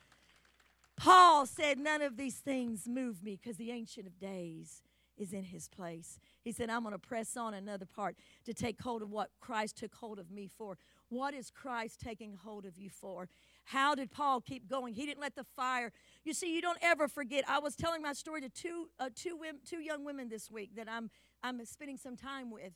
Paul 0.96 1.46
said, 1.46 1.80
None 1.80 2.02
of 2.02 2.16
these 2.16 2.36
things 2.36 2.88
move 2.88 3.24
me 3.24 3.40
because 3.42 3.58
the 3.58 3.72
Ancient 3.72 4.06
of 4.06 4.20
Days 4.20 4.84
is 5.18 5.34
in 5.34 5.44
his 5.44 5.68
place. 5.68 6.20
He 6.44 6.52
said, 6.52 6.70
I'm 6.70 6.84
going 6.84 6.94
to 6.94 7.00
press 7.00 7.36
on 7.36 7.54
another 7.54 7.86
part 7.86 8.16
to 8.46 8.54
take 8.54 8.82
hold 8.82 9.02
of 9.02 9.10
what 9.10 9.30
Christ 9.40 9.78
took 9.78 9.96
hold 9.96 10.20
of 10.20 10.30
me 10.30 10.48
for. 10.48 10.78
What 11.10 11.34
is 11.34 11.50
Christ 11.50 12.00
taking 12.00 12.34
hold 12.34 12.66
of 12.66 12.78
you 12.78 12.90
for? 12.90 13.30
How 13.66 13.96
did 13.96 14.12
Paul 14.12 14.42
keep 14.42 14.68
going? 14.70 14.94
He 14.94 15.06
didn't 15.06 15.22
let 15.22 15.36
the 15.36 15.44
fire. 15.56 15.92
You 16.24 16.34
see, 16.34 16.54
you 16.54 16.62
don't 16.62 16.78
ever 16.82 17.08
forget. 17.08 17.44
I 17.48 17.60
was 17.60 17.76
telling 17.76 18.02
my 18.02 18.14
story 18.14 18.42
to 18.42 18.50
two, 18.50 18.90
uh, 19.00 19.10
two, 19.14 19.36
women, 19.36 19.62
two 19.68 19.80
young 19.80 20.06
women 20.06 20.30
this 20.30 20.50
week 20.52 20.76
that 20.76 20.88
I'm, 20.90 21.10
I'm 21.44 21.64
spending 21.66 21.98
some 21.98 22.16
time 22.16 22.52
with. 22.52 22.74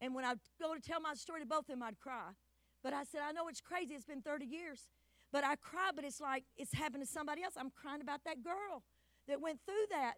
And 0.00 0.14
when 0.14 0.24
I 0.24 0.34
go 0.60 0.74
to 0.74 0.80
tell 0.80 1.00
my 1.00 1.14
story 1.14 1.40
to 1.40 1.46
both 1.46 1.60
of 1.60 1.66
them, 1.66 1.82
I'd 1.82 1.98
cry. 1.98 2.30
But 2.82 2.92
I 2.92 3.04
said, 3.04 3.20
I 3.26 3.32
know 3.32 3.48
it's 3.48 3.60
crazy. 3.60 3.94
It's 3.94 4.04
been 4.04 4.22
30 4.22 4.46
years. 4.46 4.88
But 5.32 5.44
I 5.44 5.56
cry, 5.56 5.90
but 5.94 6.04
it's 6.04 6.20
like 6.20 6.44
it's 6.56 6.72
happened 6.72 7.04
to 7.04 7.10
somebody 7.10 7.42
else. 7.42 7.54
I'm 7.56 7.70
crying 7.70 8.00
about 8.00 8.24
that 8.24 8.42
girl 8.42 8.82
that 9.28 9.40
went 9.40 9.60
through 9.64 9.86
that. 9.90 10.14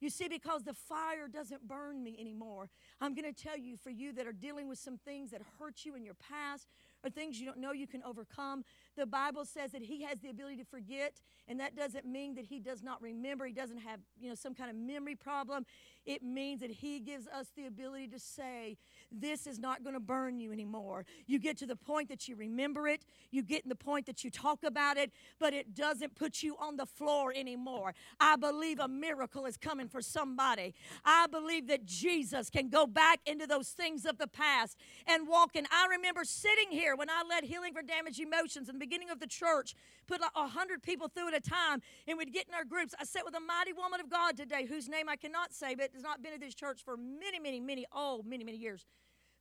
You 0.00 0.10
see, 0.10 0.28
because 0.28 0.62
the 0.62 0.74
fire 0.74 1.26
doesn't 1.26 1.66
burn 1.66 2.02
me 2.02 2.18
anymore. 2.20 2.68
I'm 3.00 3.14
going 3.14 3.32
to 3.32 3.42
tell 3.42 3.56
you, 3.56 3.78
for 3.78 3.88
you 3.88 4.12
that 4.12 4.26
are 4.26 4.32
dealing 4.32 4.68
with 4.68 4.78
some 4.78 4.98
things 4.98 5.30
that 5.30 5.40
hurt 5.58 5.84
you 5.84 5.94
in 5.94 6.04
your 6.04 6.14
past 6.14 6.68
or 7.02 7.08
things 7.08 7.40
you 7.40 7.46
don't 7.46 7.58
know 7.58 7.72
you 7.72 7.86
can 7.86 8.02
overcome, 8.02 8.64
the 8.96 9.06
Bible 9.06 9.44
says 9.44 9.72
that 9.72 9.82
He 9.82 10.02
has 10.04 10.20
the 10.20 10.28
ability 10.28 10.56
to 10.56 10.64
forget, 10.64 11.20
and 11.48 11.60
that 11.60 11.76
doesn't 11.76 12.06
mean 12.06 12.34
that 12.34 12.46
He 12.46 12.58
does 12.58 12.82
not 12.82 13.00
remember. 13.02 13.46
He 13.46 13.52
doesn't 13.52 13.78
have, 13.78 14.00
you 14.18 14.28
know, 14.28 14.34
some 14.34 14.54
kind 14.54 14.70
of 14.70 14.76
memory 14.76 15.14
problem. 15.14 15.66
It 16.04 16.22
means 16.22 16.60
that 16.60 16.70
He 16.70 17.00
gives 17.00 17.26
us 17.28 17.48
the 17.56 17.66
ability 17.66 18.08
to 18.08 18.18
say, 18.18 18.76
This 19.12 19.46
is 19.46 19.58
not 19.58 19.82
going 19.82 19.94
to 19.94 20.00
burn 20.00 20.38
you 20.38 20.52
anymore. 20.52 21.04
You 21.26 21.38
get 21.38 21.56
to 21.58 21.66
the 21.66 21.76
point 21.76 22.08
that 22.08 22.28
you 22.28 22.36
remember 22.36 22.88
it, 22.88 23.04
you 23.30 23.42
get 23.42 23.62
in 23.62 23.68
the 23.68 23.76
point 23.76 24.06
that 24.06 24.24
you 24.24 24.30
talk 24.30 24.64
about 24.64 24.96
it, 24.96 25.12
but 25.38 25.52
it 25.52 25.74
doesn't 25.74 26.14
put 26.14 26.42
you 26.42 26.56
on 26.58 26.76
the 26.76 26.86
floor 26.86 27.32
anymore. 27.34 27.94
I 28.18 28.36
believe 28.36 28.78
a 28.80 28.88
miracle 28.88 29.46
is 29.46 29.56
coming 29.56 29.88
for 29.88 30.00
somebody. 30.00 30.74
I 31.04 31.26
believe 31.26 31.66
that 31.68 31.84
Jesus 31.84 32.50
can 32.50 32.68
go 32.68 32.86
back 32.86 33.20
into 33.26 33.46
those 33.46 33.68
things 33.68 34.04
of 34.06 34.18
the 34.18 34.26
past 34.26 34.78
and 35.06 35.28
walk 35.28 35.56
in. 35.56 35.66
I 35.70 35.86
remember 35.90 36.24
sitting 36.24 36.70
here 36.70 36.96
when 36.96 37.10
I 37.10 37.22
led 37.28 37.44
Healing 37.44 37.72
for 37.72 37.82
Damaged 37.82 38.20
Emotions 38.20 38.68
in 38.68 38.78
the 38.78 38.85
beginning 38.86 39.10
of 39.10 39.18
the 39.18 39.26
church, 39.26 39.74
put 40.06 40.20
like 40.20 40.30
a 40.36 40.46
hundred 40.46 40.82
people 40.82 41.08
through 41.08 41.28
at 41.28 41.34
a 41.34 41.40
time, 41.40 41.82
and 42.06 42.16
we'd 42.16 42.32
get 42.32 42.46
in 42.48 42.54
our 42.54 42.64
groups. 42.64 42.94
I 43.00 43.04
sat 43.04 43.24
with 43.24 43.34
a 43.34 43.40
mighty 43.40 43.72
woman 43.72 44.00
of 44.00 44.08
God 44.08 44.36
today 44.36 44.64
whose 44.64 44.88
name 44.88 45.08
I 45.08 45.16
cannot 45.16 45.52
say, 45.52 45.74
but 45.74 45.90
has 45.92 46.02
not 46.02 46.22
been 46.22 46.32
at 46.32 46.40
this 46.40 46.54
church 46.54 46.84
for 46.84 46.96
many, 46.96 47.40
many, 47.40 47.58
many, 47.58 47.84
oh, 47.92 48.22
many, 48.24 48.44
many 48.44 48.58
years. 48.58 48.86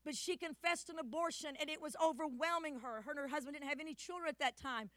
But 0.03 0.15
she 0.15 0.35
confessed 0.35 0.89
an 0.89 0.97
abortion 0.99 1.55
and 1.59 1.69
it 1.69 1.81
was 1.81 1.95
overwhelming 2.03 2.79
her. 2.79 3.01
Her 3.01 3.11
and 3.11 3.19
her 3.19 3.27
husband 3.27 3.55
didn't 3.55 3.69
have 3.69 3.79
any 3.79 3.93
children 3.93 4.29
at 4.29 4.39
that 4.39 4.57
time. 4.57 4.89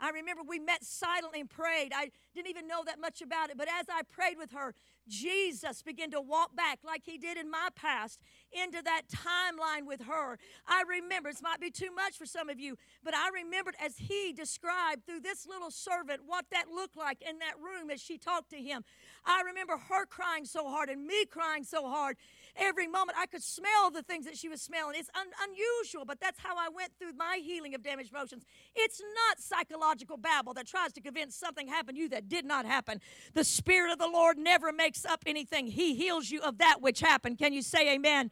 I 0.00 0.10
remember 0.10 0.42
we 0.42 0.58
met 0.58 0.82
silently 0.82 1.40
and 1.40 1.50
prayed. 1.50 1.92
I 1.94 2.10
didn't 2.34 2.48
even 2.48 2.66
know 2.66 2.82
that 2.86 2.98
much 2.98 3.20
about 3.20 3.50
it, 3.50 3.58
but 3.58 3.68
as 3.68 3.86
I 3.90 4.00
prayed 4.02 4.38
with 4.38 4.52
her, 4.52 4.74
Jesus 5.10 5.82
began 5.82 6.10
to 6.12 6.20
walk 6.20 6.54
back 6.54 6.78
like 6.84 7.02
he 7.04 7.18
did 7.18 7.36
in 7.36 7.50
my 7.50 7.68
past 7.74 8.20
into 8.52 8.80
that 8.82 9.02
timeline 9.12 9.86
with 9.86 10.02
her. 10.02 10.38
I 10.66 10.84
remember, 10.88 11.30
this 11.30 11.42
might 11.42 11.60
be 11.60 11.70
too 11.70 11.92
much 11.94 12.16
for 12.16 12.26
some 12.26 12.48
of 12.48 12.60
you, 12.60 12.78
but 13.02 13.14
I 13.14 13.28
remembered 13.34 13.74
as 13.84 13.98
he 13.98 14.32
described 14.32 15.04
through 15.04 15.20
this 15.20 15.46
little 15.46 15.70
servant 15.70 16.22
what 16.26 16.46
that 16.52 16.68
looked 16.68 16.96
like 16.96 17.20
in 17.28 17.40
that 17.40 17.54
room 17.58 17.90
as 17.90 18.00
she 18.00 18.18
talked 18.18 18.50
to 18.50 18.56
him. 18.56 18.84
I 19.24 19.42
remember 19.42 19.76
her 19.76 20.06
crying 20.06 20.44
so 20.44 20.68
hard 20.68 20.88
and 20.88 21.06
me 21.06 21.26
crying 21.26 21.64
so 21.64 21.88
hard 21.88 22.16
every 22.56 22.86
moment. 22.86 23.18
I 23.18 23.26
could 23.26 23.42
smell 23.42 23.90
the 23.92 24.02
things 24.02 24.24
that 24.26 24.36
she 24.36 24.48
was 24.48 24.62
smelling. 24.62 24.96
It's 24.98 25.10
un- 25.14 25.48
unusual, 25.48 26.04
but 26.04 26.20
that's 26.20 26.38
how 26.38 26.56
I 26.56 26.68
went 26.68 26.92
through 26.98 27.12
my 27.14 27.40
healing 27.42 27.74
of 27.74 27.82
damaged 27.82 28.12
emotions. 28.12 28.44
It's 28.74 29.00
not 29.00 29.40
psychological 29.40 30.16
babble 30.16 30.54
that 30.54 30.66
tries 30.66 30.92
to 30.92 31.00
convince 31.00 31.34
something 31.34 31.68
happened 31.68 31.96
to 31.96 32.02
you 32.02 32.08
that 32.10 32.28
did 32.28 32.44
not 32.44 32.64
happen. 32.64 33.00
The 33.34 33.44
Spirit 33.44 33.92
of 33.92 33.98
the 33.98 34.08
Lord 34.08 34.38
never 34.38 34.72
makes 34.72 34.99
up 35.04 35.22
anything, 35.26 35.66
He 35.66 35.94
heals 35.94 36.30
you 36.30 36.40
of 36.42 36.58
that 36.58 36.80
which 36.80 37.00
happened. 37.00 37.38
Can 37.38 37.52
you 37.52 37.62
say 37.62 37.94
amen? 37.94 38.30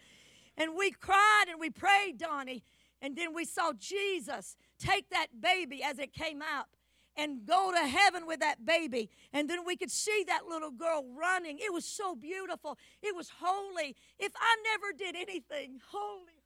And 0.57 0.73
we 0.77 0.91
cried 0.91 1.45
and 1.49 1.61
we 1.61 1.71
prayed, 1.71 2.19
Donnie, 2.19 2.65
and 3.01 3.17
then 3.17 3.35
we 3.35 3.45
saw 3.45 3.73
Jesus 3.73 4.57
take 4.79 5.11
that 5.11 5.41
baby 5.41 5.83
as 5.83 5.99
it 5.99 6.13
came 6.13 6.43
out 6.43 6.67
and 7.17 7.45
go 7.45 7.73
to 7.73 7.87
heaven 7.87 8.27
with 8.27 8.41
that 8.41 8.65
baby. 8.65 9.11
And 9.33 9.51
then 9.51 9.65
we 9.67 9.77
could 9.77 9.91
see 9.91 10.25
that 10.29 10.47
little 10.49 10.71
girl 10.71 11.05
running. 11.19 11.59
It 11.59 11.73
was 11.73 11.85
so 11.85 12.15
beautiful. 12.15 12.79
It 13.03 13.15
was 13.15 13.31
holy. 13.41 13.97
If 14.19 14.33
I 14.37 14.57
never 14.73 14.93
did 14.97 15.17
anything, 15.17 15.81
holy 15.91 16.38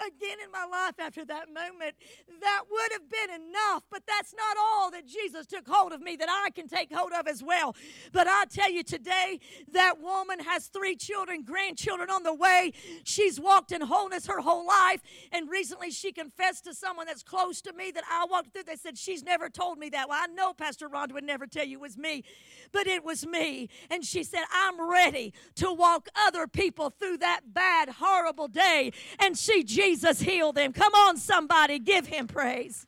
again 0.00 0.38
in 0.44 0.50
my 0.50 0.64
life 0.70 0.94
after 0.98 1.24
that 1.24 1.48
moment. 1.48 1.94
That 2.40 2.62
would 2.70 2.92
have 2.92 3.08
been 3.08 3.40
enough, 3.48 3.84
but 3.90 4.02
that's 4.06 4.34
not 4.34 4.56
all 4.58 4.90
that 4.90 5.06
Jesus 5.06 5.46
took 5.46 5.66
hold 5.68 5.92
of 5.92 6.00
me 6.00 6.16
that 6.16 6.28
I 6.28 6.50
can 6.50 6.68
take 6.68 6.92
hold 6.92 7.12
of 7.12 7.26
as 7.26 7.42
well. 7.42 7.74
But 8.12 8.26
I 8.28 8.44
tell 8.50 8.70
you 8.70 8.82
today, 8.82 9.40
that 9.72 10.00
woman 10.00 10.40
has 10.40 10.66
three 10.66 10.96
children, 10.96 11.42
grandchildren 11.42 12.10
on 12.10 12.22
the 12.22 12.34
way. 12.34 12.72
She's 13.04 13.40
walked 13.40 13.72
in 13.72 13.80
wholeness 13.80 14.26
her 14.26 14.40
whole 14.40 14.66
life. 14.66 15.00
And 15.32 15.48
recently 15.48 15.90
she 15.90 16.12
confessed 16.12 16.64
to 16.64 16.74
someone 16.74 17.06
that's 17.06 17.22
close 17.22 17.60
to 17.62 17.72
me 17.72 17.90
that 17.92 18.04
I 18.10 18.26
walked 18.28 18.52
through. 18.52 18.64
They 18.64 18.76
said, 18.76 18.98
She's 18.98 19.22
never 19.22 19.48
told 19.48 19.78
me 19.78 19.88
that. 19.90 20.08
Well, 20.08 20.20
I 20.22 20.26
know 20.26 20.52
Pastor 20.52 20.88
Rhonda 20.88 21.12
would 21.12 21.24
never 21.24 21.46
tell 21.46 21.64
you 21.64 21.78
it 21.78 21.82
was 21.82 21.96
me, 21.96 22.24
but 22.72 22.86
it 22.86 23.04
was 23.04 23.26
me. 23.26 23.68
And 23.90 24.04
she 24.04 24.22
said, 24.24 24.44
I'm 24.52 24.90
ready 24.90 25.32
to 25.56 25.72
walk 25.72 26.08
other 26.16 26.46
people 26.46 26.90
through 26.90 27.18
that 27.18 27.52
bad, 27.52 27.88
horrible 27.88 28.48
day 28.48 28.92
and 29.18 29.36
see 29.36 29.62
Jesus 29.62 29.83
Jesus 29.84 30.20
heal 30.20 30.52
them. 30.52 30.72
Come 30.72 30.94
on, 30.94 31.18
somebody, 31.18 31.78
give 31.78 32.06
him 32.06 32.26
praise. 32.26 32.86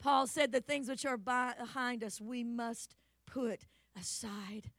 Paul 0.00 0.26
said, 0.26 0.52
The 0.52 0.60
things 0.60 0.88
which 0.88 1.04
are 1.04 1.16
behind 1.16 2.04
us, 2.04 2.20
we 2.20 2.44
must 2.44 2.94
put 3.26 3.66
aside. 3.98 4.70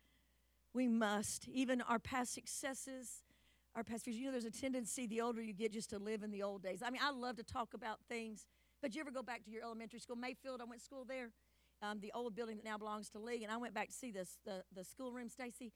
We 0.74 0.88
must. 0.88 1.50
Even 1.50 1.82
our 1.82 2.00
past 2.00 2.34
successes, 2.34 3.24
our 3.76 3.84
past 3.84 4.06
fears. 4.06 4.18
You 4.18 4.26
know, 4.26 4.32
there's 4.32 4.46
a 4.46 4.52
tendency 4.52 5.08
the 5.08 5.20
older 5.22 5.42
you 5.42 5.54
get 5.54 5.74
just 5.74 5.90
to 5.90 6.00
live 6.00 6.24
in 6.24 6.32
the 6.32 6.42
old 6.42 6.64
days. 6.64 6.82
I 6.86 6.90
mean, 6.90 7.02
I 7.04 7.12
love 7.12 7.36
to 7.36 7.44
talk 7.44 7.74
about 7.74 8.00
things, 8.08 8.46
but 8.82 8.96
you 8.96 9.02
ever 9.02 9.12
go 9.12 9.24
back 9.24 9.44
to 9.44 9.52
your 9.52 9.64
elementary 9.64 10.00
school? 10.00 10.16
Mayfield, 10.16 10.62
I 10.62 10.66
went 10.66 10.80
to 10.80 10.86
school 10.86 11.06
there, 11.06 11.32
um, 11.82 12.00
the 12.00 12.12
old 12.16 12.34
building 12.34 12.56
that 12.58 12.66
now 12.66 12.78
belongs 12.78 13.10
to 13.10 13.20
Lee, 13.20 13.44
and 13.44 13.52
I 13.52 13.58
went 13.58 13.74
back 13.74 13.88
to 13.90 13.94
see 13.94 14.12
this, 14.12 14.38
the, 14.46 14.64
the 14.74 14.86
schoolroom, 14.86 15.30
Stacy. 15.30 15.74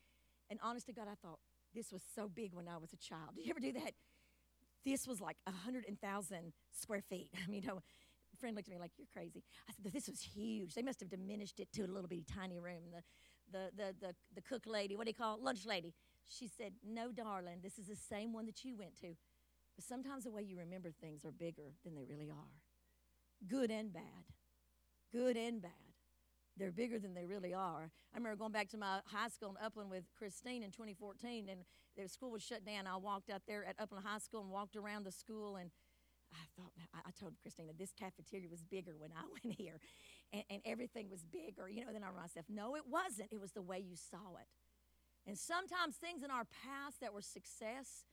And 0.50 0.58
honest 0.64 0.86
to 0.86 0.94
God, 0.94 1.08
I 1.12 1.16
thought, 1.22 1.40
this 1.76 1.92
was 1.92 2.02
so 2.16 2.30
big 2.30 2.54
when 2.54 2.70
I 2.70 2.78
was 2.78 2.94
a 2.94 2.98
child. 2.98 3.36
Did 3.36 3.46
you 3.46 3.52
ever 3.52 3.60
do 3.60 3.74
that? 3.74 3.94
This 4.86 5.08
was 5.08 5.22
like 5.22 5.38
a 5.46 5.52
hundred 5.52 5.86
thousand 6.02 6.54
square 6.72 7.02
feet. 7.02 7.30
I 7.46 7.50
mean, 7.50 7.64
a 7.68 8.38
friend 8.40 8.56
looked 8.56 8.68
at 8.68 8.74
me 8.74 8.80
like, 8.80 8.92
"You're 8.98 9.08
crazy." 9.12 9.44
I 9.70 9.74
said, 9.74 9.94
"This 9.94 10.08
was 10.08 10.22
huge. 10.22 10.74
They 10.74 10.82
must 10.82 11.00
have 11.00 11.10
diminished 11.10 11.60
it 11.60 11.72
to 11.74 11.84
a 11.84 11.88
little 11.88 12.08
bitty 12.08 12.26
tiny 12.32 12.60
room." 12.60 12.84
The, 12.92 13.02
the, 13.52 13.72
the, 13.76 13.96
the, 14.08 14.16
the 14.36 14.42
cook 14.42 14.64
lady, 14.66 14.96
what 14.96 15.06
do 15.06 15.10
you 15.10 15.16
call 15.16 15.36
it? 15.36 15.42
lunch 15.42 15.66
lady? 15.66 15.94
She 16.28 16.48
said, 16.48 16.74
"No, 16.86 17.12
darling, 17.12 17.60
this 17.64 17.78
is 17.78 17.88
the 17.88 17.96
same 17.96 18.34
one 18.34 18.46
that 18.46 18.64
you 18.64 18.76
went 18.78 19.00
to." 19.02 19.16
But 19.76 19.86
sometimes 19.86 20.24
the 20.24 20.32
way 20.32 20.42
you 20.42 20.58
remember 20.58 20.92
things 20.92 21.24
are 21.24 21.32
bigger 21.32 21.74
than 21.84 21.96
they 21.96 22.04
really 22.04 22.32
are, 22.32 22.58
good 23.48 23.70
and 23.70 23.94
bad, 23.94 24.26
good 25.12 25.38
and 25.38 25.62
bad 25.62 25.87
they're 26.58 26.72
bigger 26.72 27.00
than 27.00 27.14
they 27.14 27.26
really 27.26 27.54
are. 27.54 27.90
I 28.14 28.18
remember 28.18 28.38
going 28.38 28.52
back 28.52 28.70
to 28.70 28.78
my 28.78 29.00
high 29.06 29.30
school 29.30 29.50
in 29.50 29.66
Upland 29.66 29.90
with 29.90 30.04
Christine 30.18 30.64
in 30.64 30.72
2014, 30.72 31.50
and 31.50 31.62
the 31.96 32.08
school 32.08 32.32
was 32.32 32.44
shut 32.44 32.66
down. 32.66 32.88
I 32.88 32.98
walked 32.98 33.30
out 33.30 33.42
there 33.48 33.66
at 33.66 33.76
Upland 33.80 34.06
High 34.06 34.20
School 34.20 34.42
and 34.42 34.50
walked 34.50 34.76
around 34.76 35.06
the 35.06 35.12
school, 35.12 35.56
and 35.56 35.72
I 36.34 36.44
thought, 36.56 36.72
I 36.94 37.12
told 37.20 37.34
Christina, 37.42 37.72
this 37.78 37.94
cafeteria 37.98 38.50
was 38.50 38.64
bigger 38.64 38.96
when 38.98 39.12
I 39.12 39.24
went 39.44 39.58
here, 39.58 39.80
and, 40.34 40.44
and 40.50 40.62
everything 40.66 41.10
was 41.10 41.24
bigger. 41.24 41.70
You 41.70 41.86
know, 41.86 41.94
then 41.94 42.04
I 42.04 42.08
remind 42.08 42.24
myself, 42.24 42.46
no, 42.50 42.76
it 42.76 42.84
wasn't. 42.90 43.30
It 43.32 43.40
was 43.40 43.52
the 43.52 43.62
way 43.62 43.80
you 43.80 43.96
saw 43.96 44.38
it. 44.40 44.48
And 45.26 45.38
sometimes 45.38 45.98
things 45.98 46.24
in 46.24 46.32
our 46.32 46.46
past 46.46 47.02
that 47.02 47.14
were 47.14 47.22
success, 47.22 48.06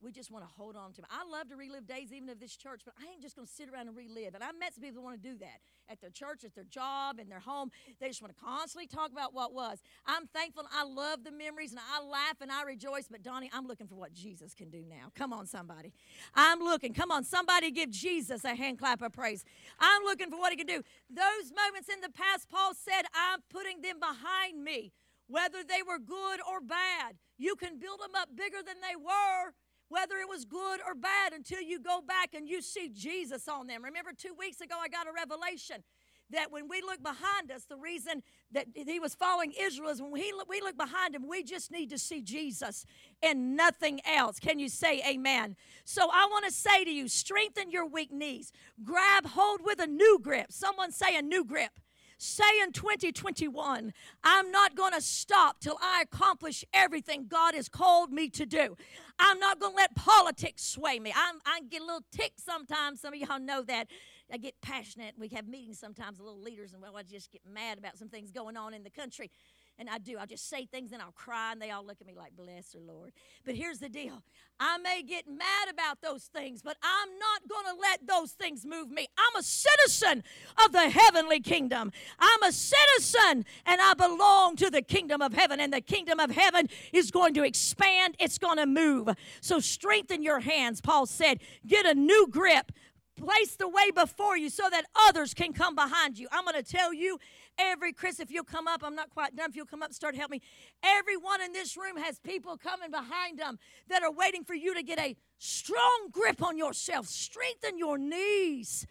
we 0.00 0.12
just 0.12 0.30
want 0.30 0.44
to 0.44 0.50
hold 0.56 0.76
on 0.76 0.92
to. 0.92 1.02
I 1.10 1.28
love 1.28 1.48
to 1.48 1.56
relive 1.56 1.86
days 1.86 2.12
even 2.12 2.28
of 2.28 2.38
this 2.38 2.56
church, 2.56 2.82
but 2.84 2.94
I 3.00 3.10
ain't 3.12 3.20
just 3.20 3.34
going 3.34 3.46
to 3.46 3.52
sit 3.52 3.68
around 3.68 3.88
and 3.88 3.96
relive. 3.96 4.34
And 4.34 4.44
I 4.44 4.52
met 4.52 4.74
some 4.74 4.82
people 4.82 5.02
that 5.02 5.04
want 5.04 5.20
to 5.20 5.28
do 5.28 5.36
that 5.38 5.60
at 5.88 6.00
their 6.00 6.10
church, 6.10 6.44
at 6.44 6.54
their 6.54 6.64
job, 6.64 7.18
in 7.18 7.28
their 7.28 7.40
home. 7.40 7.70
They 8.00 8.08
just 8.08 8.22
want 8.22 8.36
to 8.36 8.40
constantly 8.40 8.86
talk 8.86 9.10
about 9.10 9.34
what 9.34 9.52
was. 9.52 9.78
I'm 10.06 10.26
thankful. 10.28 10.64
I 10.72 10.84
love 10.84 11.24
the 11.24 11.32
memories, 11.32 11.72
and 11.72 11.80
I 11.80 12.04
laugh 12.04 12.36
and 12.40 12.52
I 12.52 12.62
rejoice. 12.62 13.08
But 13.10 13.22
Donnie, 13.22 13.50
I'm 13.52 13.66
looking 13.66 13.88
for 13.88 13.96
what 13.96 14.12
Jesus 14.12 14.54
can 14.54 14.70
do 14.70 14.84
now. 14.88 15.10
Come 15.14 15.32
on, 15.32 15.46
somebody. 15.46 15.92
I'm 16.34 16.60
looking. 16.60 16.94
Come 16.94 17.10
on, 17.10 17.24
somebody 17.24 17.70
give 17.72 17.90
Jesus 17.90 18.44
a 18.44 18.54
hand 18.54 18.78
clap 18.78 19.02
of 19.02 19.12
praise. 19.12 19.44
I'm 19.80 20.04
looking 20.04 20.30
for 20.30 20.38
what 20.38 20.52
he 20.52 20.56
can 20.56 20.66
do. 20.66 20.82
Those 21.10 21.52
moments 21.54 21.88
in 21.92 22.00
the 22.00 22.10
past, 22.10 22.48
Paul 22.48 22.72
said, 22.74 23.02
I'm 23.14 23.40
putting 23.50 23.82
them 23.82 23.98
behind 23.98 24.62
me, 24.62 24.92
whether 25.26 25.64
they 25.64 25.82
were 25.82 25.98
good 25.98 26.40
or 26.48 26.60
bad. 26.60 27.16
You 27.36 27.56
can 27.56 27.78
build 27.78 28.00
them 28.00 28.14
up 28.16 28.28
bigger 28.36 28.58
than 28.64 28.76
they 28.80 28.96
were 28.96 29.52
whether 29.88 30.16
it 30.16 30.28
was 30.28 30.44
good 30.44 30.80
or 30.86 30.94
bad, 30.94 31.32
until 31.32 31.60
you 31.60 31.80
go 31.80 32.00
back 32.06 32.34
and 32.34 32.48
you 32.48 32.62
see 32.62 32.88
Jesus 32.88 33.48
on 33.48 33.66
them. 33.66 33.84
Remember, 33.84 34.10
two 34.16 34.34
weeks 34.38 34.60
ago, 34.60 34.76
I 34.80 34.88
got 34.88 35.06
a 35.06 35.12
revelation 35.12 35.82
that 36.30 36.52
when 36.52 36.68
we 36.68 36.82
look 36.82 37.02
behind 37.02 37.50
us, 37.50 37.64
the 37.64 37.76
reason 37.76 38.22
that 38.52 38.66
he 38.74 39.00
was 39.00 39.14
following 39.14 39.52
Israel 39.58 39.90
is 39.90 40.02
when 40.02 40.12
look, 40.36 40.48
we 40.48 40.60
look 40.60 40.76
behind 40.76 41.14
him, 41.14 41.26
we 41.26 41.42
just 41.42 41.70
need 41.70 41.90
to 41.90 41.98
see 41.98 42.20
Jesus 42.20 42.84
and 43.22 43.56
nothing 43.56 44.00
else. 44.04 44.38
Can 44.38 44.58
you 44.58 44.68
say 44.68 45.02
amen? 45.08 45.56
So 45.84 46.10
I 46.12 46.26
want 46.30 46.44
to 46.44 46.50
say 46.50 46.84
to 46.84 46.90
you 46.90 47.08
strengthen 47.08 47.70
your 47.70 47.86
weak 47.86 48.12
knees, 48.12 48.52
grab 48.84 49.26
hold 49.26 49.60
with 49.64 49.80
a 49.80 49.86
new 49.86 50.18
grip. 50.22 50.52
Someone 50.52 50.92
say 50.92 51.16
a 51.16 51.22
new 51.22 51.44
grip 51.44 51.70
say 52.18 52.60
in 52.62 52.72
2021, 52.72 53.92
I'm 54.24 54.50
not 54.50 54.74
going 54.74 54.92
to 54.92 55.00
stop 55.00 55.60
till 55.60 55.78
I 55.80 56.02
accomplish 56.02 56.64
everything 56.74 57.26
God 57.28 57.54
has 57.54 57.68
called 57.68 58.12
me 58.12 58.28
to 58.30 58.44
do. 58.44 58.76
I'm 59.18 59.38
not 59.38 59.58
going 59.58 59.72
to 59.72 59.76
let 59.76 59.94
politics 59.94 60.64
sway 60.64 60.98
me. 60.98 61.12
I'm, 61.16 61.36
I 61.46 61.60
get 61.68 61.80
a 61.80 61.84
little 61.84 62.04
tick 62.12 62.32
sometimes. 62.36 63.00
Some 63.00 63.14
of 63.14 63.20
y'all 63.20 63.40
know 63.40 63.62
that. 63.62 63.88
I 64.30 64.36
get 64.36 64.60
passionate. 64.60 65.14
We 65.18 65.28
have 65.28 65.48
meetings 65.48 65.78
sometimes, 65.78 66.18
a 66.18 66.22
little 66.22 66.42
leaders, 66.42 66.74
and 66.74 66.82
well, 66.82 66.96
I 66.96 67.02
just 67.02 67.32
get 67.32 67.42
mad 67.50 67.78
about 67.78 67.96
some 67.96 68.08
things 68.08 68.30
going 68.30 68.56
on 68.56 68.74
in 68.74 68.82
the 68.82 68.90
country. 68.90 69.30
And 69.78 69.88
I 69.88 69.98
do. 69.98 70.18
I'll 70.18 70.26
just 70.26 70.48
say 70.48 70.66
things 70.66 70.90
and 70.90 71.00
I'll 71.00 71.12
cry, 71.12 71.52
and 71.52 71.62
they 71.62 71.70
all 71.70 71.86
look 71.86 71.98
at 72.00 72.06
me 72.06 72.14
like, 72.16 72.36
bless 72.36 72.72
her, 72.72 72.80
Lord. 72.80 73.12
But 73.44 73.54
here's 73.54 73.78
the 73.78 73.88
deal 73.88 74.22
I 74.58 74.76
may 74.78 75.02
get 75.02 75.28
mad 75.28 75.68
about 75.70 76.00
those 76.02 76.24
things, 76.24 76.62
but 76.62 76.76
I'm 76.82 77.08
not 77.18 77.48
going 77.48 77.76
to 77.76 77.80
let 77.80 78.06
those 78.06 78.32
things 78.32 78.66
move 78.66 78.90
me. 78.90 79.06
I'm 79.16 79.38
a 79.38 79.42
citizen 79.42 80.24
of 80.64 80.72
the 80.72 80.90
heavenly 80.90 81.38
kingdom. 81.38 81.92
I'm 82.18 82.42
a 82.42 82.50
citizen, 82.50 83.44
and 83.66 83.80
I 83.80 83.94
belong 83.94 84.56
to 84.56 84.70
the 84.70 84.82
kingdom 84.82 85.22
of 85.22 85.32
heaven. 85.32 85.60
And 85.60 85.72
the 85.72 85.80
kingdom 85.80 86.18
of 86.18 86.32
heaven 86.32 86.68
is 86.92 87.12
going 87.12 87.34
to 87.34 87.44
expand, 87.44 88.16
it's 88.18 88.38
going 88.38 88.58
to 88.58 88.66
move. 88.66 89.10
So 89.40 89.60
strengthen 89.60 90.22
your 90.22 90.40
hands, 90.40 90.80
Paul 90.80 91.06
said. 91.06 91.38
Get 91.66 91.86
a 91.86 91.94
new 91.94 92.26
grip 92.28 92.72
place 93.18 93.56
the 93.56 93.68
way 93.68 93.90
before 93.90 94.36
you 94.36 94.48
so 94.48 94.64
that 94.70 94.84
others 95.06 95.34
can 95.34 95.52
come 95.52 95.74
behind 95.74 96.18
you. 96.18 96.28
I'm 96.32 96.44
going 96.44 96.54
to 96.56 96.62
tell 96.62 96.94
you 96.94 97.18
Every 97.58 97.92
Chris, 97.92 98.20
if 98.20 98.30
you'll 98.30 98.44
come 98.44 98.68
up, 98.68 98.82
I'm 98.84 98.94
not 98.94 99.10
quite 99.10 99.34
done. 99.34 99.50
If 99.50 99.56
you'll 99.56 99.66
come 99.66 99.82
up, 99.82 99.92
start 99.92 100.14
help 100.14 100.30
me. 100.30 100.40
Everyone 100.82 101.40
in 101.40 101.52
this 101.52 101.76
room 101.76 101.96
has 101.96 102.18
people 102.20 102.56
coming 102.56 102.90
behind 102.90 103.38
them 103.38 103.58
that 103.88 104.02
are 104.02 104.12
waiting 104.12 104.44
for 104.44 104.54
you 104.54 104.74
to 104.74 104.82
get 104.82 104.98
a 104.98 105.16
strong 105.38 106.08
grip 106.12 106.42
on 106.42 106.56
yourself. 106.56 107.06
Strengthen 107.06 107.76
your 107.78 107.98
knees. 107.98 108.86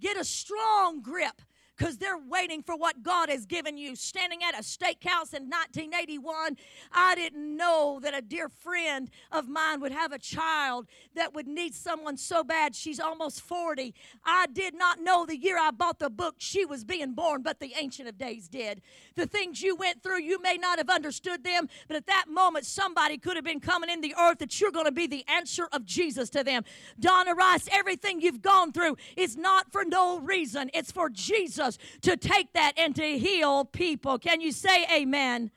Get 0.00 0.16
a 0.16 0.24
strong 0.24 1.02
grip 1.02 1.42
because 1.82 1.98
they're 1.98 2.16
waiting 2.28 2.62
for 2.62 2.76
what 2.76 3.02
God 3.02 3.28
has 3.28 3.44
given 3.44 3.76
you. 3.76 3.96
Standing 3.96 4.38
at 4.44 4.54
a 4.54 4.62
steakhouse 4.62 5.34
in 5.34 5.50
1981, 5.50 6.56
I 6.92 7.16
didn't 7.16 7.56
know 7.56 7.98
that 8.04 8.14
a 8.14 8.22
dear 8.22 8.48
friend 8.48 9.10
of 9.32 9.48
mine 9.48 9.80
would 9.80 9.90
have 9.90 10.12
a 10.12 10.18
child 10.18 10.86
that 11.16 11.34
would 11.34 11.48
need 11.48 11.74
someone 11.74 12.16
so 12.16 12.44
bad. 12.44 12.76
She's 12.76 13.00
almost 13.00 13.40
40. 13.40 13.96
I 14.24 14.46
did 14.46 14.74
not 14.74 15.00
know 15.00 15.26
the 15.26 15.36
year 15.36 15.58
I 15.58 15.72
bought 15.72 15.98
the 15.98 16.08
book 16.08 16.36
she 16.38 16.64
was 16.64 16.84
being 16.84 17.14
born, 17.14 17.42
but 17.42 17.58
the 17.58 17.72
Ancient 17.76 18.08
of 18.08 18.16
Days 18.16 18.46
did. 18.46 18.80
The 19.16 19.26
things 19.26 19.60
you 19.60 19.74
went 19.74 20.04
through, 20.04 20.20
you 20.20 20.40
may 20.40 20.58
not 20.58 20.78
have 20.78 20.88
understood 20.88 21.42
them, 21.42 21.68
but 21.88 21.96
at 21.96 22.06
that 22.06 22.26
moment, 22.28 22.64
somebody 22.64 23.18
could 23.18 23.34
have 23.34 23.44
been 23.44 23.58
coming 23.58 23.90
in 23.90 24.02
the 24.02 24.14
earth 24.16 24.38
that 24.38 24.60
you're 24.60 24.70
going 24.70 24.86
to 24.86 24.92
be 24.92 25.08
the 25.08 25.24
answer 25.26 25.66
of 25.72 25.84
Jesus 25.84 26.30
to 26.30 26.44
them. 26.44 26.62
Donna 27.00 27.34
Rice, 27.34 27.68
everything 27.72 28.20
you've 28.20 28.40
gone 28.40 28.70
through 28.70 28.98
is 29.16 29.36
not 29.36 29.72
for 29.72 29.84
no 29.84 30.20
reason, 30.20 30.70
it's 30.72 30.92
for 30.92 31.10
Jesus 31.10 31.71
to 32.02 32.16
take 32.16 32.52
that 32.52 32.72
and 32.76 32.94
to 32.96 33.18
heal 33.18 33.64
people. 33.64 34.18
Can 34.18 34.40
you 34.40 34.52
say 34.52 34.86
amen? 34.94 35.50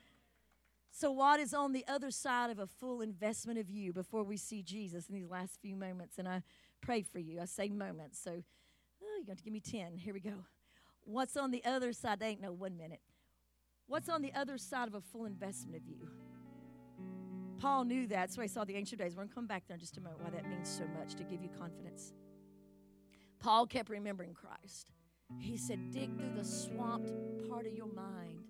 So, 0.91 1.11
what 1.11 1.39
is 1.39 1.53
on 1.53 1.73
the 1.73 1.85
other 1.87 2.09
side 2.09 2.49
of 2.49 2.59
a 2.59 2.67
full 2.67 3.01
investment 3.01 3.59
of 3.59 3.69
you 3.69 3.91
before 3.91 4.23
we 4.23 4.37
see 4.37 4.61
Jesus 4.61 5.09
in 5.09 5.15
these 5.15 5.29
last 5.29 5.59
few 5.61 5.75
moments? 5.75 6.17
And 6.17 6.27
I 6.27 6.41
pray 6.81 7.01
for 7.01 7.19
you. 7.19 7.41
I 7.41 7.45
say 7.45 7.69
moments. 7.69 8.17
So, 8.17 8.31
oh, 8.31 9.15
you're 9.17 9.25
going 9.25 9.37
to 9.37 9.43
give 9.43 9.51
me 9.51 9.59
10. 9.59 9.97
Here 9.97 10.13
we 10.13 10.21
go. 10.21 10.45
What's 11.03 11.35
on 11.35 11.51
the 11.51 11.63
other 11.65 11.91
side? 11.91 12.19
They 12.19 12.27
ain't 12.27 12.41
no 12.41 12.53
one 12.53 12.77
minute. 12.77 13.01
What's 13.87 14.09
on 14.09 14.21
the 14.21 14.33
other 14.33 14.57
side 14.57 14.87
of 14.87 14.95
a 14.95 15.01
full 15.01 15.25
investment 15.25 15.75
of 15.75 15.85
you? 15.85 16.09
Paul 17.59 17.85
knew 17.85 18.07
that, 18.07 18.31
so 18.31 18.41
he 18.41 18.47
saw 18.47 18.63
the 18.63 18.75
ancient 18.75 19.01
days. 19.01 19.15
We're 19.15 19.23
going 19.23 19.29
to 19.29 19.35
come 19.35 19.47
back 19.47 19.63
there 19.67 19.75
in 19.75 19.79
just 19.79 19.97
a 19.97 20.01
moment 20.01 20.23
why 20.23 20.29
that 20.29 20.49
means 20.49 20.69
so 20.69 20.83
much 20.99 21.15
to 21.15 21.23
give 21.23 21.41
you 21.41 21.49
confidence. 21.49 22.13
Paul 23.39 23.65
kept 23.67 23.89
remembering 23.89 24.33
Christ. 24.33 24.91
He 25.39 25.57
said, 25.57 25.91
dig 25.91 26.15
through 26.17 26.33
the 26.35 26.43
swamped 26.43 27.11
part 27.49 27.65
of 27.65 27.73
your 27.73 27.87
mind. 27.87 28.43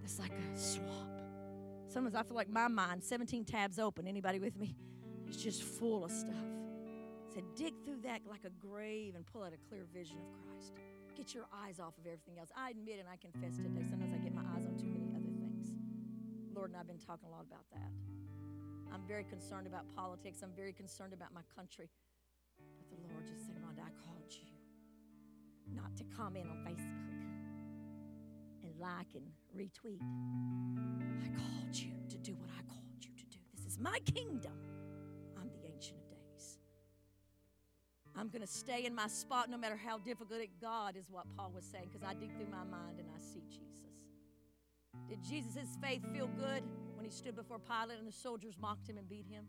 That's 0.00 0.18
like 0.18 0.32
a 0.32 0.58
swamp. 0.58 1.20
Sometimes 1.88 2.14
I 2.14 2.22
feel 2.22 2.36
like 2.36 2.50
my 2.50 2.68
mind, 2.68 3.02
17 3.02 3.44
tabs 3.44 3.78
open. 3.78 4.06
Anybody 4.06 4.38
with 4.38 4.56
me? 4.56 4.76
It's 5.26 5.42
just 5.42 5.62
full 5.62 6.04
of 6.04 6.10
stuff. 6.10 6.34
He 7.26 7.34
said, 7.34 7.44
dig 7.54 7.74
through 7.84 8.00
that 8.02 8.22
like 8.28 8.44
a 8.44 8.50
grave 8.50 9.14
and 9.14 9.26
pull 9.26 9.42
out 9.42 9.52
a 9.52 9.68
clear 9.68 9.86
vision 9.92 10.16
of 10.18 10.26
Christ. 10.32 10.72
Get 11.16 11.34
your 11.34 11.46
eyes 11.52 11.80
off 11.80 11.96
of 11.98 12.06
everything 12.06 12.38
else. 12.38 12.50
I 12.56 12.70
admit 12.70 13.00
and 13.00 13.08
I 13.08 13.16
confess 13.16 13.56
today, 13.56 13.84
sometimes 13.88 14.14
I 14.14 14.18
get 14.18 14.34
my 14.34 14.44
eyes 14.56 14.64
on 14.66 14.76
too 14.76 14.88
many 14.88 15.12
other 15.12 15.32
things. 15.40 15.72
Lord 16.54 16.70
and 16.70 16.78
I've 16.78 16.86
been 16.86 16.98
talking 16.98 17.28
a 17.28 17.30
lot 17.30 17.44
about 17.46 17.64
that. 17.72 17.90
I'm 18.92 19.02
very 19.06 19.24
concerned 19.24 19.66
about 19.66 19.84
politics. 19.94 20.40
I'm 20.42 20.52
very 20.56 20.72
concerned 20.72 21.12
about 21.12 21.34
my 21.34 21.42
country. 21.54 21.90
But 22.56 22.88
the 22.88 23.12
Lord 23.12 23.26
just 23.26 23.46
said, 23.46 23.56
Rhonda, 23.56 23.84
I 23.84 23.92
called 24.04 24.30
you 24.30 24.57
not 25.74 25.96
to 25.96 26.04
comment 26.16 26.46
on 26.50 26.56
Facebook 26.64 27.08
and 28.64 28.72
like 28.78 29.14
and 29.14 29.24
retweet. 29.56 30.00
I 31.22 31.28
called 31.36 31.76
you 31.76 31.92
to 32.08 32.18
do 32.18 32.34
what 32.34 32.50
I 32.50 32.62
called 32.68 33.00
you 33.00 33.10
to 33.16 33.24
do. 33.26 33.38
This 33.54 33.66
is 33.66 33.78
my 33.78 33.98
kingdom. 34.00 34.52
I'm 35.36 35.48
the 35.50 35.68
Ancient 35.68 35.98
of 35.98 36.08
Days. 36.10 36.58
I'm 38.16 38.28
going 38.28 38.42
to 38.42 38.46
stay 38.46 38.84
in 38.84 38.94
my 38.94 39.06
spot 39.06 39.50
no 39.50 39.56
matter 39.56 39.76
how 39.76 39.98
difficult 39.98 40.40
it 40.40 40.50
God 40.60 40.96
is 40.96 41.10
what 41.10 41.26
Paul 41.36 41.52
was 41.54 41.64
saying 41.64 41.88
because 41.92 42.06
I 42.06 42.14
dig 42.14 42.34
through 42.36 42.50
my 42.50 42.64
mind 42.64 42.98
and 42.98 43.08
I 43.14 43.18
see 43.20 43.44
Jesus. 43.48 43.68
Did 45.08 45.22
Jesus' 45.22 45.76
faith 45.80 46.02
feel 46.12 46.26
good 46.26 46.62
when 46.94 47.04
he 47.04 47.10
stood 47.10 47.36
before 47.36 47.58
Pilate 47.58 47.98
and 47.98 48.08
the 48.08 48.12
soldiers 48.12 48.54
mocked 48.60 48.88
him 48.88 48.98
and 48.98 49.08
beat 49.08 49.26
him? 49.26 49.44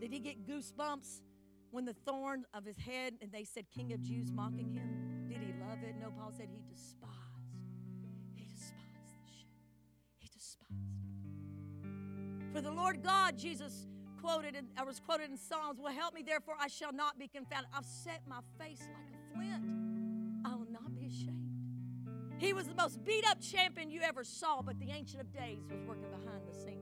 Did 0.00 0.12
he 0.12 0.20
get 0.20 0.46
goosebumps 0.46 1.20
when 1.70 1.84
the 1.84 1.94
thorn 1.94 2.44
of 2.54 2.64
his 2.64 2.76
head 2.78 3.14
and 3.20 3.30
they 3.32 3.44
said, 3.44 3.66
King 3.74 3.92
of 3.92 4.02
Jews, 4.02 4.30
mocking 4.32 4.72
him? 4.72 5.26
Did 5.28 5.38
he 5.38 5.52
love 5.68 5.82
it? 5.82 5.94
No, 6.00 6.10
Paul 6.10 6.32
said 6.36 6.48
he 6.50 6.62
despised. 6.68 7.14
He 8.34 8.44
despised 8.44 9.14
the 9.24 9.32
shame. 9.32 9.46
He 10.18 10.28
despised 10.28 10.70
it. 11.80 12.54
For 12.54 12.60
the 12.60 12.72
Lord 12.72 13.02
God, 13.02 13.38
Jesus 13.38 13.86
quoted, 14.20 14.54
and 14.54 14.68
I 14.76 14.82
was 14.82 15.00
quoted 15.00 15.30
in 15.30 15.36
Psalms, 15.36 15.80
will 15.80 15.88
help 15.88 16.14
me, 16.14 16.22
therefore 16.22 16.54
I 16.60 16.68
shall 16.68 16.92
not 16.92 17.18
be 17.18 17.28
confounded. 17.28 17.70
I've 17.74 17.86
set 17.86 18.22
my 18.28 18.40
face 18.58 18.80
like 18.80 19.08
a 19.14 19.34
flint. 19.34 19.64
I 20.44 20.54
will 20.54 20.70
not 20.70 20.94
be 20.94 21.06
ashamed. 21.06 21.50
He 22.38 22.52
was 22.52 22.66
the 22.66 22.74
most 22.74 23.04
beat 23.04 23.24
up 23.28 23.40
champion 23.40 23.90
you 23.90 24.00
ever 24.00 24.24
saw, 24.24 24.62
but 24.62 24.78
the 24.78 24.90
Ancient 24.90 25.20
of 25.20 25.32
Days 25.32 25.60
was 25.70 25.80
working 25.86 26.10
behind 26.10 26.42
the 26.48 26.54
scenes. 26.54 26.79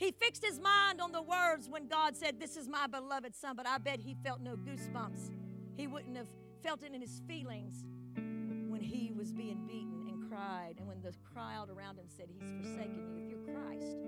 He 0.00 0.12
fixed 0.12 0.42
his 0.42 0.58
mind 0.58 0.98
on 1.02 1.12
the 1.12 1.20
words 1.20 1.68
when 1.68 1.86
God 1.86 2.16
said, 2.16 2.40
This 2.40 2.56
is 2.56 2.66
my 2.66 2.86
beloved 2.86 3.36
son, 3.36 3.54
but 3.54 3.66
I 3.68 3.76
bet 3.76 4.00
he 4.00 4.16
felt 4.24 4.40
no 4.40 4.56
goosebumps. 4.56 5.30
He 5.76 5.86
wouldn't 5.86 6.16
have 6.16 6.28
felt 6.62 6.82
it 6.82 6.94
in 6.94 7.02
his 7.02 7.20
feelings 7.28 7.84
when 8.16 8.80
he 8.80 9.12
was 9.14 9.30
being 9.30 9.66
beaten 9.66 10.06
and 10.08 10.26
cried, 10.26 10.76
and 10.78 10.88
when 10.88 11.02
the 11.02 11.12
crowd 11.34 11.68
around 11.68 11.98
him 11.98 12.06
said, 12.08 12.28
He's 12.30 12.50
forsaken 12.50 13.10
you. 13.14 13.22
If 13.22 13.28
you're 13.28 13.54
Christ, 13.54 13.98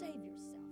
save 0.00 0.24
yourself. 0.24 0.66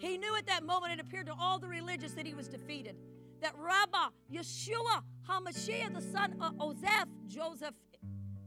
He 0.00 0.18
knew 0.18 0.34
at 0.34 0.46
that 0.46 0.64
moment 0.64 0.94
it 0.94 0.98
appeared 0.98 1.26
to 1.26 1.34
all 1.38 1.60
the 1.60 1.68
religious 1.68 2.10
that 2.14 2.26
he 2.26 2.34
was 2.34 2.48
defeated. 2.48 2.96
That 3.40 3.54
Rabbi 3.56 4.08
Yeshua 4.32 5.04
HaMashiach, 5.28 5.94
the 5.94 6.02
son 6.02 6.34
of 6.40 6.58
Joseph, 6.58 7.08
Joseph, 7.28 7.74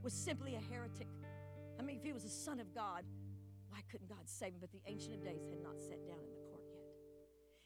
was 0.03 0.11
simply 0.11 0.55
a 0.55 0.73
heretic. 0.73 1.07
I 1.79 1.81
mean, 1.83 1.95
if 1.95 2.03
he 2.03 2.11
was 2.11 2.25
a 2.25 2.29
son 2.29 2.59
of 2.59 2.75
God, 2.75 3.05
why 3.77 3.83
couldn't 3.91 4.09
God 4.09 4.25
save 4.25 4.53
him? 4.53 4.59
But 4.59 4.71
the 4.71 4.81
Ancient 4.87 5.13
of 5.13 5.23
Days 5.23 5.45
had 5.49 5.61
not 5.61 5.79
sat 5.79 6.03
down 6.07 6.17
in 6.17 6.31
the 6.33 6.49
court 6.49 6.63
yet. 6.73 6.81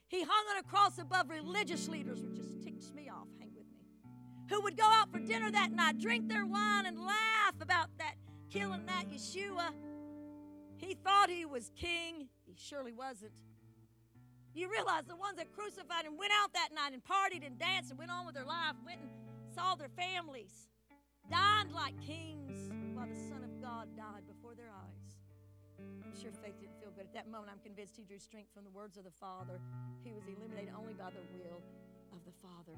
He 0.10 0.24
hung 0.24 0.46
on 0.52 0.58
a 0.58 0.64
cross 0.64 0.98
above 0.98 1.30
religious 1.30 1.88
leaders, 1.88 2.22
which 2.22 2.36
just 2.36 2.62
ticks 2.62 2.92
me 2.94 3.08
off. 3.08 3.28
Hang 3.40 3.52
with 3.56 3.66
me. 3.72 3.88
Who 4.50 4.62
would 4.62 4.76
go 4.76 4.84
out 4.84 5.10
for 5.10 5.20
dinner 5.20 5.50
that 5.50 5.72
night, 5.72 6.00
drink 6.00 6.28
their 6.28 6.46
wine, 6.46 6.86
and 6.86 7.00
laugh 7.00 7.56
about 7.62 7.88
that 8.00 8.16
killing 8.50 8.86
that 8.88 9.06
Yeshua. 9.10 9.72
He 10.76 10.96
thought 10.96 11.30
he 11.30 11.46
was 11.46 11.72
king. 11.78 12.28
He 12.46 12.56
surely 12.58 12.92
wasn't. 12.92 13.32
You 14.54 14.70
realize 14.70 15.06
the 15.08 15.16
ones 15.16 15.38
that 15.38 15.54
crucified 15.54 16.04
him 16.04 16.18
went 16.18 16.34
out 16.44 16.52
that 16.52 16.70
night 16.76 16.92
and 16.92 17.02
partied 17.02 17.48
and 17.48 17.58
danced 17.58 17.92
and 17.92 17.98
went 17.98 18.12
on 18.12 18.26
with 18.26 18.36
their 18.36 18.44
life, 18.44 18.76
went 18.86 19.00
and 19.00 19.10
saw 19.56 19.76
their 19.76 19.88
families, 19.96 20.68
dined 21.30 21.72
like 21.72 21.94
kings 22.02 22.70
while 22.94 23.08
the 23.08 23.16
Son 23.16 23.46
of 23.46 23.62
God 23.62 23.88
died 23.96 24.28
before. 24.28 24.41
I'm 26.04 26.16
sure 26.20 26.32
faith 26.32 26.60
didn't 26.60 26.80
feel 26.80 26.92
good. 26.92 27.06
At 27.06 27.14
that 27.14 27.30
moment, 27.30 27.52
I'm 27.52 27.64
convinced 27.64 27.96
he 27.96 28.04
drew 28.04 28.20
strength 28.20 28.54
from 28.54 28.64
the 28.64 28.70
words 28.70 28.98
of 28.98 29.04
the 29.04 29.12
Father. 29.12 29.60
He 30.04 30.12
was 30.12 30.24
eliminated 30.28 30.74
only 30.78 30.94
by 30.94 31.10
the 31.10 31.24
will 31.34 31.62
of 32.12 32.20
the 32.26 32.36
Father. 32.42 32.78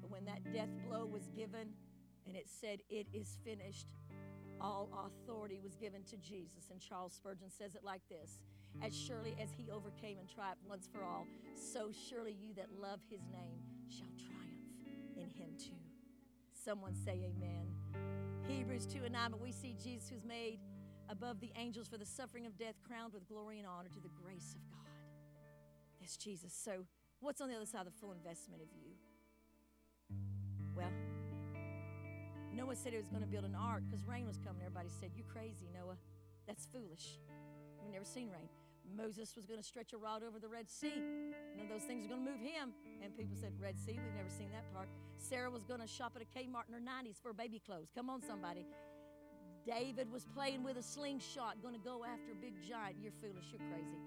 But 0.00 0.10
when 0.10 0.24
that 0.26 0.52
death 0.52 0.68
blow 0.86 1.06
was 1.06 1.28
given 1.36 1.72
and 2.26 2.36
it 2.36 2.48
said, 2.48 2.80
It 2.90 3.06
is 3.12 3.38
finished, 3.44 3.86
all 4.60 4.88
authority 5.06 5.60
was 5.62 5.74
given 5.76 6.02
to 6.04 6.16
Jesus. 6.16 6.68
And 6.70 6.80
Charles 6.80 7.12
Spurgeon 7.12 7.50
says 7.50 7.74
it 7.74 7.84
like 7.84 8.02
this 8.08 8.40
As 8.82 8.94
surely 8.94 9.36
as 9.40 9.50
he 9.56 9.70
overcame 9.70 10.18
and 10.18 10.28
triumphed 10.28 10.62
once 10.68 10.88
for 10.92 11.02
all, 11.02 11.26
so 11.54 11.90
surely 12.08 12.36
you 12.38 12.52
that 12.54 12.68
love 12.80 13.00
his 13.08 13.22
name 13.32 13.60
shall 13.88 14.12
triumph 14.16 15.16
in 15.16 15.30
him 15.30 15.50
too. 15.58 15.80
Someone 16.52 16.94
say 16.94 17.30
amen. 17.30 17.66
Hebrews 18.48 18.86
2 18.86 19.04
and 19.04 19.12
9, 19.12 19.30
but 19.32 19.40
we 19.40 19.52
see 19.52 19.74
Jesus 19.82 20.08
who's 20.08 20.24
made 20.24 20.58
above 21.08 21.40
the 21.40 21.50
angels 21.56 21.88
for 21.88 21.98
the 21.98 22.06
suffering 22.06 22.46
of 22.46 22.56
death, 22.56 22.74
crowned 22.86 23.12
with 23.12 23.28
glory 23.28 23.58
and 23.58 23.66
honor 23.66 23.88
to 23.88 24.00
the 24.00 24.10
grace 24.22 24.54
of 24.54 24.62
God. 24.70 24.90
That's 26.00 26.16
Jesus. 26.16 26.52
So, 26.52 26.84
what's 27.20 27.40
on 27.40 27.48
the 27.48 27.56
other 27.56 27.66
side 27.66 27.86
of 27.86 27.92
the 27.92 27.98
full 27.98 28.12
investment 28.12 28.62
of 28.62 28.68
you? 28.72 28.94
Well, 30.76 30.92
Noah 32.54 32.76
said 32.76 32.92
he 32.92 32.98
was 32.98 33.08
going 33.08 33.22
to 33.22 33.28
build 33.28 33.44
an 33.44 33.54
ark 33.54 33.82
because 33.86 34.06
rain 34.06 34.26
was 34.26 34.38
coming. 34.38 34.62
Everybody 34.64 34.88
said, 35.00 35.10
You 35.16 35.24
crazy, 35.24 35.68
Noah. 35.74 35.96
That's 36.46 36.66
foolish. 36.66 37.18
We've 37.82 37.92
never 37.92 38.04
seen 38.04 38.30
rain. 38.30 38.48
Moses 38.96 39.34
was 39.34 39.46
going 39.46 39.58
to 39.58 39.66
stretch 39.66 39.92
a 39.92 39.96
rod 39.96 40.22
over 40.22 40.38
the 40.38 40.48
Red 40.48 40.70
Sea. 40.70 40.94
None 41.56 41.66
of 41.66 41.68
those 41.68 41.82
things 41.82 42.04
are 42.04 42.08
going 42.08 42.24
to 42.24 42.30
move 42.30 42.40
him. 42.40 42.72
And 43.02 43.16
people 43.16 43.36
said, 43.38 43.52
Red 43.60 43.78
Sea, 43.78 43.98
we've 43.98 44.16
never 44.16 44.30
seen 44.30 44.48
that 44.52 44.72
part. 44.72 44.88
Sarah 45.18 45.50
was 45.50 45.64
going 45.64 45.80
to 45.80 45.86
shop 45.86 46.12
at 46.14 46.22
a 46.22 46.38
Kmart 46.38 46.68
in 46.68 46.74
her 46.74 46.80
90s 46.80 47.20
for 47.20 47.32
baby 47.32 47.60
clothes. 47.64 47.90
Come 47.94 48.08
on, 48.08 48.22
somebody. 48.22 48.64
David 49.66 50.10
was 50.12 50.24
playing 50.24 50.62
with 50.62 50.76
a 50.76 50.82
slingshot, 50.82 51.60
going 51.60 51.74
to 51.74 51.80
go 51.82 52.04
after 52.04 52.30
a 52.30 52.38
big 52.38 52.54
giant. 52.62 52.96
You're 53.02 53.12
foolish. 53.12 53.50
You're 53.50 53.66
crazy. 53.66 53.98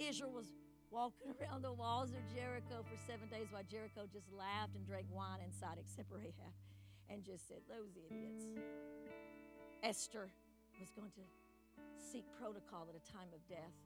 Israel 0.00 0.32
was 0.32 0.56
walking 0.90 1.28
around 1.40 1.62
the 1.62 1.72
walls 1.72 2.10
of 2.10 2.24
Jericho 2.34 2.80
for 2.80 2.96
seven 3.06 3.28
days 3.28 3.52
while 3.52 3.62
Jericho 3.68 4.08
just 4.10 4.32
laughed 4.32 4.74
and 4.74 4.86
drank 4.86 5.06
wine 5.12 5.44
inside, 5.44 5.76
except 5.78 6.08
Rahab 6.10 6.52
and 7.10 7.22
just 7.22 7.46
said, 7.46 7.60
Those 7.68 7.92
idiots. 8.08 8.44
Esther 9.82 10.32
was 10.80 10.90
going 10.90 11.10
to 11.12 11.24
seek 12.00 12.24
protocol 12.40 12.88
at 12.88 12.96
a 12.96 13.04
time 13.12 13.28
of 13.36 13.40
death. 13.48 13.76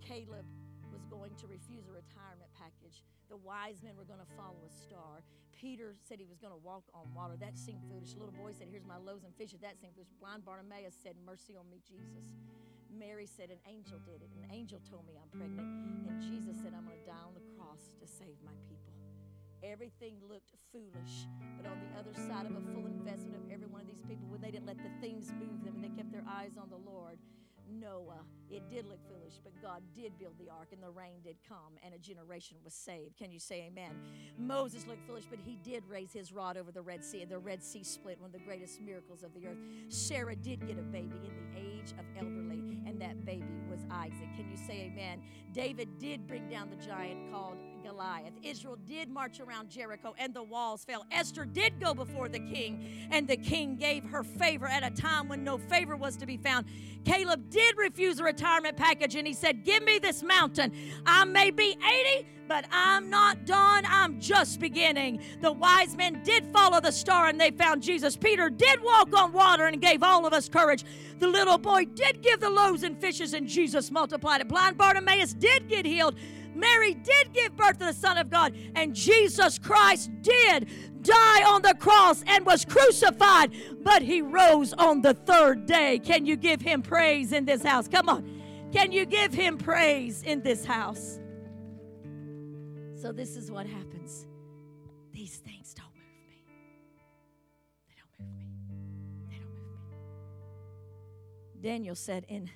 Caleb 0.00 0.46
was 0.92 1.06
going 1.06 1.32
to 1.38 1.46
refuse 1.46 1.86
a 1.86 1.94
retirement 1.94 2.50
package. 2.58 3.02
The 3.30 3.38
wise 3.38 3.82
men 3.82 3.94
were 3.94 4.04
going 4.04 4.20
to 4.22 4.32
follow 4.34 4.58
a 4.66 4.72
star. 4.72 5.22
Peter 5.54 5.94
said 6.02 6.18
he 6.18 6.26
was 6.26 6.42
going 6.42 6.52
to 6.52 6.62
walk 6.62 6.84
on 6.94 7.06
water. 7.14 7.38
That 7.38 7.58
seemed 7.58 7.82
foolish. 7.86 8.18
Little 8.18 8.34
boy 8.34 8.52
said, 8.52 8.68
Here's 8.70 8.86
my 8.86 8.98
loaves 8.98 9.22
and 9.22 9.34
fishes. 9.38 9.62
That 9.62 9.78
seemed 9.78 9.94
foolish. 9.94 10.10
Blind 10.18 10.44
Bartimaeus 10.44 10.96
said, 10.98 11.14
Mercy 11.22 11.54
on 11.54 11.68
me, 11.70 11.78
Jesus. 11.86 12.34
Mary 12.90 13.26
said, 13.26 13.54
An 13.54 13.62
angel 13.70 14.02
did 14.02 14.24
it. 14.24 14.30
An 14.34 14.50
angel 14.50 14.82
told 14.82 15.06
me 15.06 15.14
I'm 15.14 15.30
pregnant. 15.30 15.68
And 16.10 16.18
Jesus 16.20 16.58
said, 16.58 16.74
I'm 16.74 16.84
going 16.88 16.98
to 16.98 17.06
die 17.06 17.22
on 17.22 17.34
the 17.38 17.46
cross 17.54 17.94
to 18.02 18.06
save 18.06 18.40
my 18.42 18.56
people. 18.66 18.90
Everything 19.62 20.16
looked 20.24 20.56
foolish. 20.72 21.28
But 21.60 21.68
on 21.68 21.78
the 21.78 21.92
other 22.00 22.16
side 22.16 22.48
of 22.48 22.56
a 22.56 22.64
full 22.72 22.88
investment 22.88 23.36
of 23.36 23.52
every 23.52 23.68
one 23.68 23.84
of 23.84 23.86
these 23.86 24.02
people, 24.08 24.26
when 24.32 24.40
they 24.40 24.50
didn't 24.50 24.66
let 24.66 24.80
the 24.80 24.90
things 24.98 25.30
move 25.36 25.62
them 25.62 25.76
and 25.76 25.84
they 25.84 25.92
kept 25.92 26.10
their 26.10 26.24
eyes 26.24 26.56
on 26.56 26.72
the 26.72 26.80
Lord, 26.80 27.20
Noah, 27.70 28.24
it 28.50 28.68
did 28.68 28.86
look 28.86 28.98
foolish, 29.08 29.34
but 29.42 29.52
God 29.62 29.82
did 29.94 30.18
build 30.18 30.34
the 30.38 30.50
ark 30.50 30.68
and 30.72 30.82
the 30.82 30.90
rain 30.90 31.20
did 31.22 31.36
come 31.48 31.78
and 31.84 31.94
a 31.94 31.98
generation 31.98 32.56
was 32.64 32.74
saved. 32.74 33.16
Can 33.16 33.30
you 33.30 33.38
say 33.38 33.68
amen? 33.70 33.92
Moses 34.38 34.86
looked 34.86 35.06
foolish, 35.06 35.24
but 35.28 35.38
he 35.44 35.56
did 35.62 35.84
raise 35.88 36.12
his 36.12 36.32
rod 36.32 36.56
over 36.56 36.72
the 36.72 36.82
Red 36.82 37.04
Sea 37.04 37.22
and 37.22 37.30
the 37.30 37.38
Red 37.38 37.62
Sea 37.62 37.84
split, 37.84 38.20
one 38.20 38.28
of 38.28 38.32
the 38.32 38.44
greatest 38.44 38.80
miracles 38.80 39.22
of 39.22 39.32
the 39.34 39.46
earth. 39.46 39.58
Sarah 39.88 40.36
did 40.36 40.66
get 40.66 40.78
a 40.78 40.82
baby 40.82 41.20
in 41.24 41.52
the 41.52 41.60
age 41.60 41.92
of 41.92 42.04
elderly, 42.16 42.78
and 42.86 43.00
that 43.00 43.24
baby 43.24 43.60
was 43.70 43.80
Isaac. 43.90 44.28
Can 44.36 44.50
you 44.50 44.56
say 44.56 44.90
amen? 44.92 45.22
David 45.52 45.98
did 45.98 46.26
bring 46.26 46.48
down 46.48 46.70
the 46.70 46.84
giant 46.84 47.30
called 47.32 47.58
Goliath. 47.82 48.32
Israel 48.42 48.78
did 48.86 49.08
march 49.08 49.40
around 49.40 49.70
Jericho 49.70 50.14
and 50.18 50.32
the 50.32 50.42
walls 50.42 50.84
fell. 50.84 51.06
Esther 51.10 51.44
did 51.44 51.80
go 51.80 51.94
before 51.94 52.28
the 52.28 52.38
king, 52.38 53.08
and 53.10 53.26
the 53.26 53.36
king 53.36 53.76
gave 53.76 54.04
her 54.04 54.22
favor 54.22 54.66
at 54.66 54.82
a 54.82 54.90
time 54.90 55.28
when 55.28 55.44
no 55.44 55.58
favor 55.58 55.96
was 55.96 56.16
to 56.18 56.26
be 56.26 56.36
found. 56.36 56.66
Caleb 57.04 57.50
did 57.50 57.76
refuse 57.76 58.20
a 58.20 58.24
retirement 58.24 58.76
package 58.76 59.16
and 59.16 59.26
he 59.26 59.32
said, 59.32 59.64
Give 59.64 59.82
me 59.82 59.98
this 59.98 60.22
mountain. 60.22 60.72
I 61.06 61.24
may 61.24 61.50
be 61.50 61.76
80, 62.16 62.26
but 62.46 62.66
I'm 62.70 63.08
not 63.08 63.46
done. 63.46 63.84
I'm 63.86 64.20
just 64.20 64.60
beginning. 64.60 65.22
The 65.40 65.52
wise 65.52 65.96
men 65.96 66.22
did 66.24 66.44
follow 66.52 66.80
the 66.80 66.90
star 66.90 67.28
and 67.28 67.40
they 67.40 67.50
found 67.50 67.82
Jesus. 67.82 68.16
Peter 68.16 68.50
did 68.50 68.82
walk 68.82 69.16
on 69.16 69.32
water 69.32 69.66
and 69.66 69.80
gave 69.80 70.02
all 70.02 70.26
of 70.26 70.32
us 70.32 70.48
courage. 70.48 70.84
The 71.18 71.28
little 71.28 71.58
boy 71.58 71.86
did 71.86 72.22
give 72.22 72.40
the 72.40 72.50
loaves 72.50 72.82
and 72.82 73.00
fishes 73.00 73.34
and 73.34 73.46
Jesus 73.46 73.90
multiplied 73.90 74.40
it. 74.40 74.48
Blind 74.48 74.76
Bartimaeus 74.76 75.32
did 75.34 75.68
get 75.68 75.86
healed. 75.86 76.16
Mary 76.54 76.94
did 76.94 77.32
give 77.32 77.56
birth 77.56 77.78
to 77.78 77.86
the 77.86 77.92
Son 77.92 78.16
of 78.16 78.30
God, 78.30 78.54
and 78.74 78.94
Jesus 78.94 79.58
Christ 79.58 80.10
did 80.22 80.68
die 81.02 81.44
on 81.44 81.62
the 81.62 81.74
cross 81.78 82.22
and 82.26 82.44
was 82.44 82.64
crucified, 82.64 83.52
but 83.82 84.02
he 84.02 84.22
rose 84.22 84.72
on 84.74 85.00
the 85.00 85.14
third 85.14 85.66
day. 85.66 85.98
Can 85.98 86.26
you 86.26 86.36
give 86.36 86.60
him 86.60 86.82
praise 86.82 87.32
in 87.32 87.44
this 87.44 87.62
house? 87.62 87.88
Come 87.88 88.08
on. 88.08 88.40
Can 88.72 88.92
you 88.92 89.06
give 89.06 89.32
him 89.32 89.58
praise 89.58 90.22
in 90.22 90.42
this 90.42 90.64
house? 90.64 91.18
So, 92.94 93.12
this 93.12 93.36
is 93.36 93.50
what 93.50 93.66
happens. 93.66 94.26
These 95.12 95.38
things 95.38 95.74
don't 95.74 95.94
move 95.94 96.28
me. 96.28 96.44
They 97.88 97.94
don't 97.96 98.20
move 98.20 98.38
me. 98.38 98.46
They 99.28 99.36
don't 99.36 99.54
move 99.54 99.90
me. 99.90 99.96
Daniel 101.62 101.94
said 101.94 102.26
in 102.28 102.50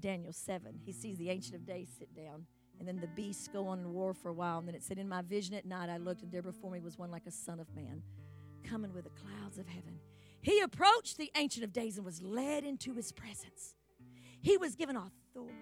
Daniel 0.00 0.32
7, 0.32 0.80
he 0.84 0.92
sees 0.92 1.16
the 1.18 1.30
Ancient 1.30 1.54
of 1.54 1.66
Days 1.66 1.88
sit 1.98 2.14
down. 2.14 2.46
And 2.78 2.86
then 2.86 3.00
the 3.00 3.08
beasts 3.08 3.48
go 3.48 3.66
on 3.66 3.80
in 3.80 3.92
war 3.92 4.14
for 4.14 4.28
a 4.28 4.32
while. 4.32 4.58
And 4.58 4.68
then 4.68 4.74
it 4.74 4.82
said, 4.82 4.98
In 4.98 5.08
my 5.08 5.22
vision 5.22 5.54
at 5.54 5.66
night, 5.66 5.88
I 5.88 5.96
looked, 5.96 6.22
and 6.22 6.30
there 6.30 6.42
before 6.42 6.70
me 6.70 6.80
was 6.80 6.98
one 6.98 7.10
like 7.10 7.26
a 7.26 7.30
son 7.30 7.60
of 7.60 7.74
man, 7.74 8.02
coming 8.62 8.92
with 8.92 9.04
the 9.04 9.10
clouds 9.10 9.58
of 9.58 9.66
heaven. 9.66 9.98
He 10.40 10.60
approached 10.60 11.18
the 11.18 11.30
Ancient 11.36 11.64
of 11.64 11.72
Days 11.72 11.96
and 11.96 12.04
was 12.04 12.22
led 12.22 12.64
into 12.64 12.94
his 12.94 13.12
presence. 13.12 13.74
He 14.40 14.56
was 14.56 14.76
given 14.76 14.96
authority, 14.96 15.54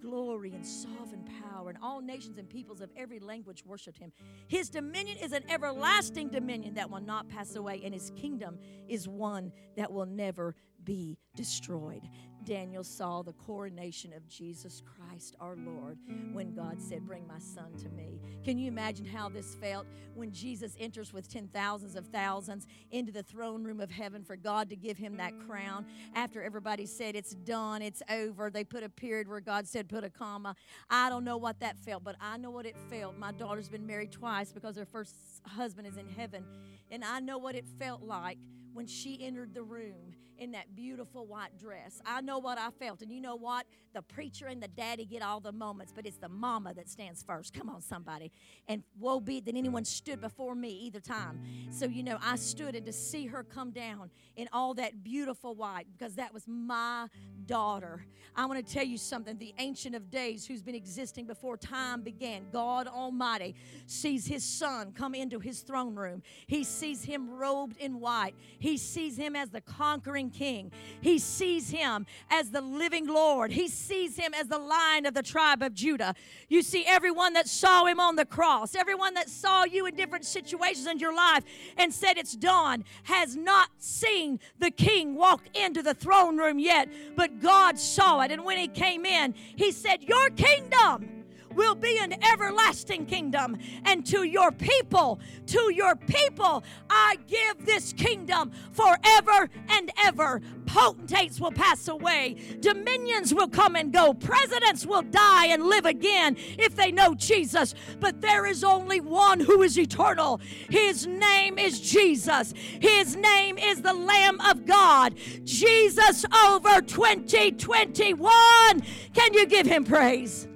glory, 0.00 0.52
and 0.52 0.66
sovereign 0.66 1.24
power, 1.42 1.68
and 1.68 1.78
all 1.80 2.00
nations 2.00 2.36
and 2.36 2.48
peoples 2.48 2.80
of 2.80 2.90
every 2.96 3.20
language 3.20 3.64
worshiped 3.64 3.98
him. 3.98 4.12
His 4.48 4.68
dominion 4.68 5.18
is 5.18 5.32
an 5.32 5.44
everlasting 5.48 6.28
dominion 6.28 6.74
that 6.74 6.90
will 6.90 7.00
not 7.00 7.28
pass 7.28 7.54
away, 7.54 7.82
and 7.84 7.94
his 7.94 8.10
kingdom 8.16 8.58
is 8.88 9.08
one 9.08 9.52
that 9.76 9.92
will 9.92 10.06
never 10.06 10.56
be 10.82 11.16
destroyed. 11.36 12.02
Daniel 12.46 12.84
saw 12.84 13.22
the 13.22 13.32
coronation 13.32 14.12
of 14.12 14.26
Jesus 14.28 14.80
Christ 14.80 15.36
our 15.40 15.56
Lord 15.56 15.98
when 16.32 16.54
God 16.54 16.80
said, 16.80 17.04
Bring 17.04 17.26
my 17.26 17.40
son 17.40 17.74
to 17.82 17.88
me. 17.90 18.20
Can 18.44 18.56
you 18.56 18.68
imagine 18.68 19.04
how 19.04 19.28
this 19.28 19.56
felt 19.56 19.86
when 20.14 20.30
Jesus 20.30 20.76
enters 20.78 21.12
with 21.12 21.28
ten 21.28 21.48
thousands 21.48 21.96
of 21.96 22.06
thousands 22.06 22.68
into 22.92 23.10
the 23.10 23.24
throne 23.24 23.64
room 23.64 23.80
of 23.80 23.90
heaven 23.90 24.22
for 24.22 24.36
God 24.36 24.70
to 24.70 24.76
give 24.76 24.96
him 24.96 25.16
that 25.16 25.32
crown? 25.46 25.86
After 26.14 26.40
everybody 26.40 26.86
said, 26.86 27.16
It's 27.16 27.34
done, 27.34 27.82
it's 27.82 28.02
over, 28.08 28.48
they 28.48 28.62
put 28.62 28.84
a 28.84 28.88
period 28.88 29.28
where 29.28 29.40
God 29.40 29.66
said, 29.66 29.88
Put 29.88 30.04
a 30.04 30.10
comma. 30.10 30.54
I 30.88 31.10
don't 31.10 31.24
know 31.24 31.36
what 31.36 31.58
that 31.60 31.76
felt, 31.76 32.04
but 32.04 32.14
I 32.20 32.36
know 32.36 32.50
what 32.50 32.64
it 32.64 32.76
felt. 32.88 33.18
My 33.18 33.32
daughter's 33.32 33.68
been 33.68 33.86
married 33.86 34.12
twice 34.12 34.52
because 34.52 34.76
her 34.76 34.86
first 34.86 35.16
husband 35.44 35.88
is 35.88 35.96
in 35.96 36.08
heaven. 36.08 36.44
And 36.92 37.04
I 37.04 37.18
know 37.18 37.38
what 37.38 37.56
it 37.56 37.66
felt 37.80 38.02
like 38.02 38.38
when 38.72 38.86
she 38.86 39.18
entered 39.20 39.52
the 39.52 39.64
room 39.64 40.14
in 40.38 40.52
that 40.52 40.74
beautiful 40.74 41.26
white 41.26 41.58
dress. 41.58 42.00
I 42.04 42.20
know 42.20 42.38
what 42.38 42.58
I 42.58 42.70
felt. 42.70 43.02
And 43.02 43.12
you 43.12 43.20
know 43.20 43.36
what? 43.36 43.66
The 43.94 44.02
preacher 44.02 44.46
and 44.46 44.62
the 44.62 44.68
daddy 44.68 45.04
get 45.04 45.22
all 45.22 45.40
the 45.40 45.52
moments, 45.52 45.92
but 45.94 46.06
it's 46.06 46.18
the 46.18 46.28
mama 46.28 46.74
that 46.74 46.88
stands 46.88 47.22
first. 47.22 47.54
Come 47.54 47.68
on, 47.68 47.80
somebody. 47.80 48.30
And 48.68 48.82
woe 48.98 49.20
be 49.20 49.40
that 49.40 49.56
anyone 49.56 49.84
stood 49.84 50.20
before 50.20 50.54
me 50.54 50.70
either 50.70 51.00
time. 51.00 51.40
So, 51.70 51.86
you 51.86 52.02
know, 52.02 52.18
I 52.22 52.36
stood 52.36 52.74
and 52.74 52.84
to 52.86 52.92
see 52.92 53.26
her 53.26 53.42
come 53.42 53.70
down 53.70 54.10
in 54.36 54.48
all 54.52 54.74
that 54.74 55.02
beautiful 55.02 55.54
white 55.54 55.86
because 55.96 56.14
that 56.16 56.32
was 56.32 56.46
my 56.46 57.08
daughter. 57.46 58.04
I 58.34 58.44
want 58.46 58.64
to 58.64 58.74
tell 58.74 58.84
you 58.84 58.98
something. 58.98 59.38
The 59.38 59.54
Ancient 59.58 59.94
of 59.94 60.10
Days, 60.10 60.46
who's 60.46 60.62
been 60.62 60.74
existing 60.74 61.26
before 61.26 61.56
time 61.56 62.02
began, 62.02 62.46
God 62.52 62.86
Almighty, 62.86 63.54
sees 63.86 64.26
his 64.26 64.44
son 64.44 64.92
come 64.92 65.14
into 65.14 65.38
his 65.38 65.60
throne 65.60 65.94
room. 65.94 66.22
He 66.46 66.64
sees 66.64 67.04
him 67.04 67.30
robed 67.30 67.78
in 67.78 68.00
white. 68.00 68.34
He 68.58 68.76
sees 68.76 69.16
him 69.16 69.34
as 69.34 69.50
the 69.50 69.60
conquering 69.60 70.25
king. 70.30 70.70
He 71.00 71.18
sees 71.18 71.70
him 71.70 72.06
as 72.30 72.50
the 72.50 72.60
living 72.60 73.06
Lord. 73.06 73.52
He 73.52 73.68
sees 73.68 74.16
him 74.16 74.34
as 74.34 74.48
the 74.48 74.58
lion 74.58 75.06
of 75.06 75.14
the 75.14 75.22
tribe 75.22 75.62
of 75.62 75.74
Judah. 75.74 76.14
You 76.48 76.62
see, 76.62 76.84
everyone 76.86 77.32
that 77.34 77.48
saw 77.48 77.86
him 77.86 78.00
on 78.00 78.16
the 78.16 78.24
cross, 78.24 78.74
everyone 78.74 79.14
that 79.14 79.28
saw 79.28 79.64
you 79.64 79.86
in 79.86 79.94
different 79.94 80.24
situations 80.24 80.86
in 80.86 80.98
your 80.98 81.14
life 81.14 81.44
and 81.76 81.92
said 81.92 82.18
it's 82.18 82.36
done, 82.36 82.84
has 83.04 83.36
not 83.36 83.70
seen 83.78 84.40
the 84.58 84.70
king 84.70 85.14
walk 85.14 85.42
into 85.54 85.82
the 85.82 85.94
throne 85.94 86.36
room 86.36 86.58
yet, 86.58 86.88
but 87.16 87.40
God 87.40 87.78
saw 87.78 88.20
it. 88.20 88.30
And 88.30 88.44
when 88.44 88.58
he 88.58 88.68
came 88.68 89.04
in, 89.04 89.34
he 89.56 89.72
said, 89.72 90.02
Your 90.02 90.30
kingdom 90.30 91.15
will 91.56 91.74
be 91.74 91.98
an 91.98 92.14
everlasting 92.22 93.06
kingdom. 93.06 93.58
And 93.84 94.06
to 94.06 94.24
your 94.24 94.52
people, 94.52 95.18
to 95.46 95.72
your 95.74 95.96
people, 95.96 96.62
I 96.88 97.16
give 97.26 97.66
this 97.66 97.92
kingdom 97.92 98.52
forever 98.72 99.48
and 99.68 99.90
ever. 100.04 100.40
Potentates 100.66 101.40
will 101.40 101.52
pass 101.52 101.88
away, 101.88 102.36
dominions 102.60 103.32
will 103.32 103.48
come 103.48 103.76
and 103.76 103.92
go, 103.92 104.12
presidents 104.12 104.84
will 104.84 105.02
die 105.02 105.46
and 105.46 105.64
live 105.64 105.86
again 105.86 106.36
if 106.58 106.76
they 106.76 106.92
know 106.92 107.14
Jesus. 107.14 107.74
But 107.98 108.20
there 108.20 108.46
is 108.46 108.62
only 108.62 109.00
one 109.00 109.40
who 109.40 109.62
is 109.62 109.78
eternal. 109.78 110.40
His 110.68 111.06
name 111.06 111.58
is 111.58 111.80
Jesus, 111.80 112.52
His 112.80 113.16
name 113.16 113.56
is 113.58 113.80
the 113.80 113.94
Lamb 113.94 114.40
of 114.40 114.66
God. 114.66 115.14
Jesus 115.44 116.26
over 116.44 116.82
2021. 116.82 118.82
Can 119.14 119.34
you 119.34 119.46
give 119.46 119.66
Him 119.66 119.84
praise? 119.84 120.48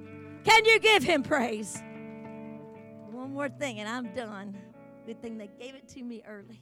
Can 0.43 0.65
you 0.65 0.79
give 0.79 1.03
him 1.03 1.23
praise? 1.23 1.81
One 3.11 3.33
more 3.33 3.49
thing, 3.49 3.79
and 3.79 3.87
I'm 3.87 4.13
done. 4.13 4.57
Good 5.05 5.21
thing 5.21 5.37
they 5.37 5.49
gave 5.59 5.75
it 5.75 5.87
to 5.89 6.03
me 6.03 6.23
early. 6.27 6.61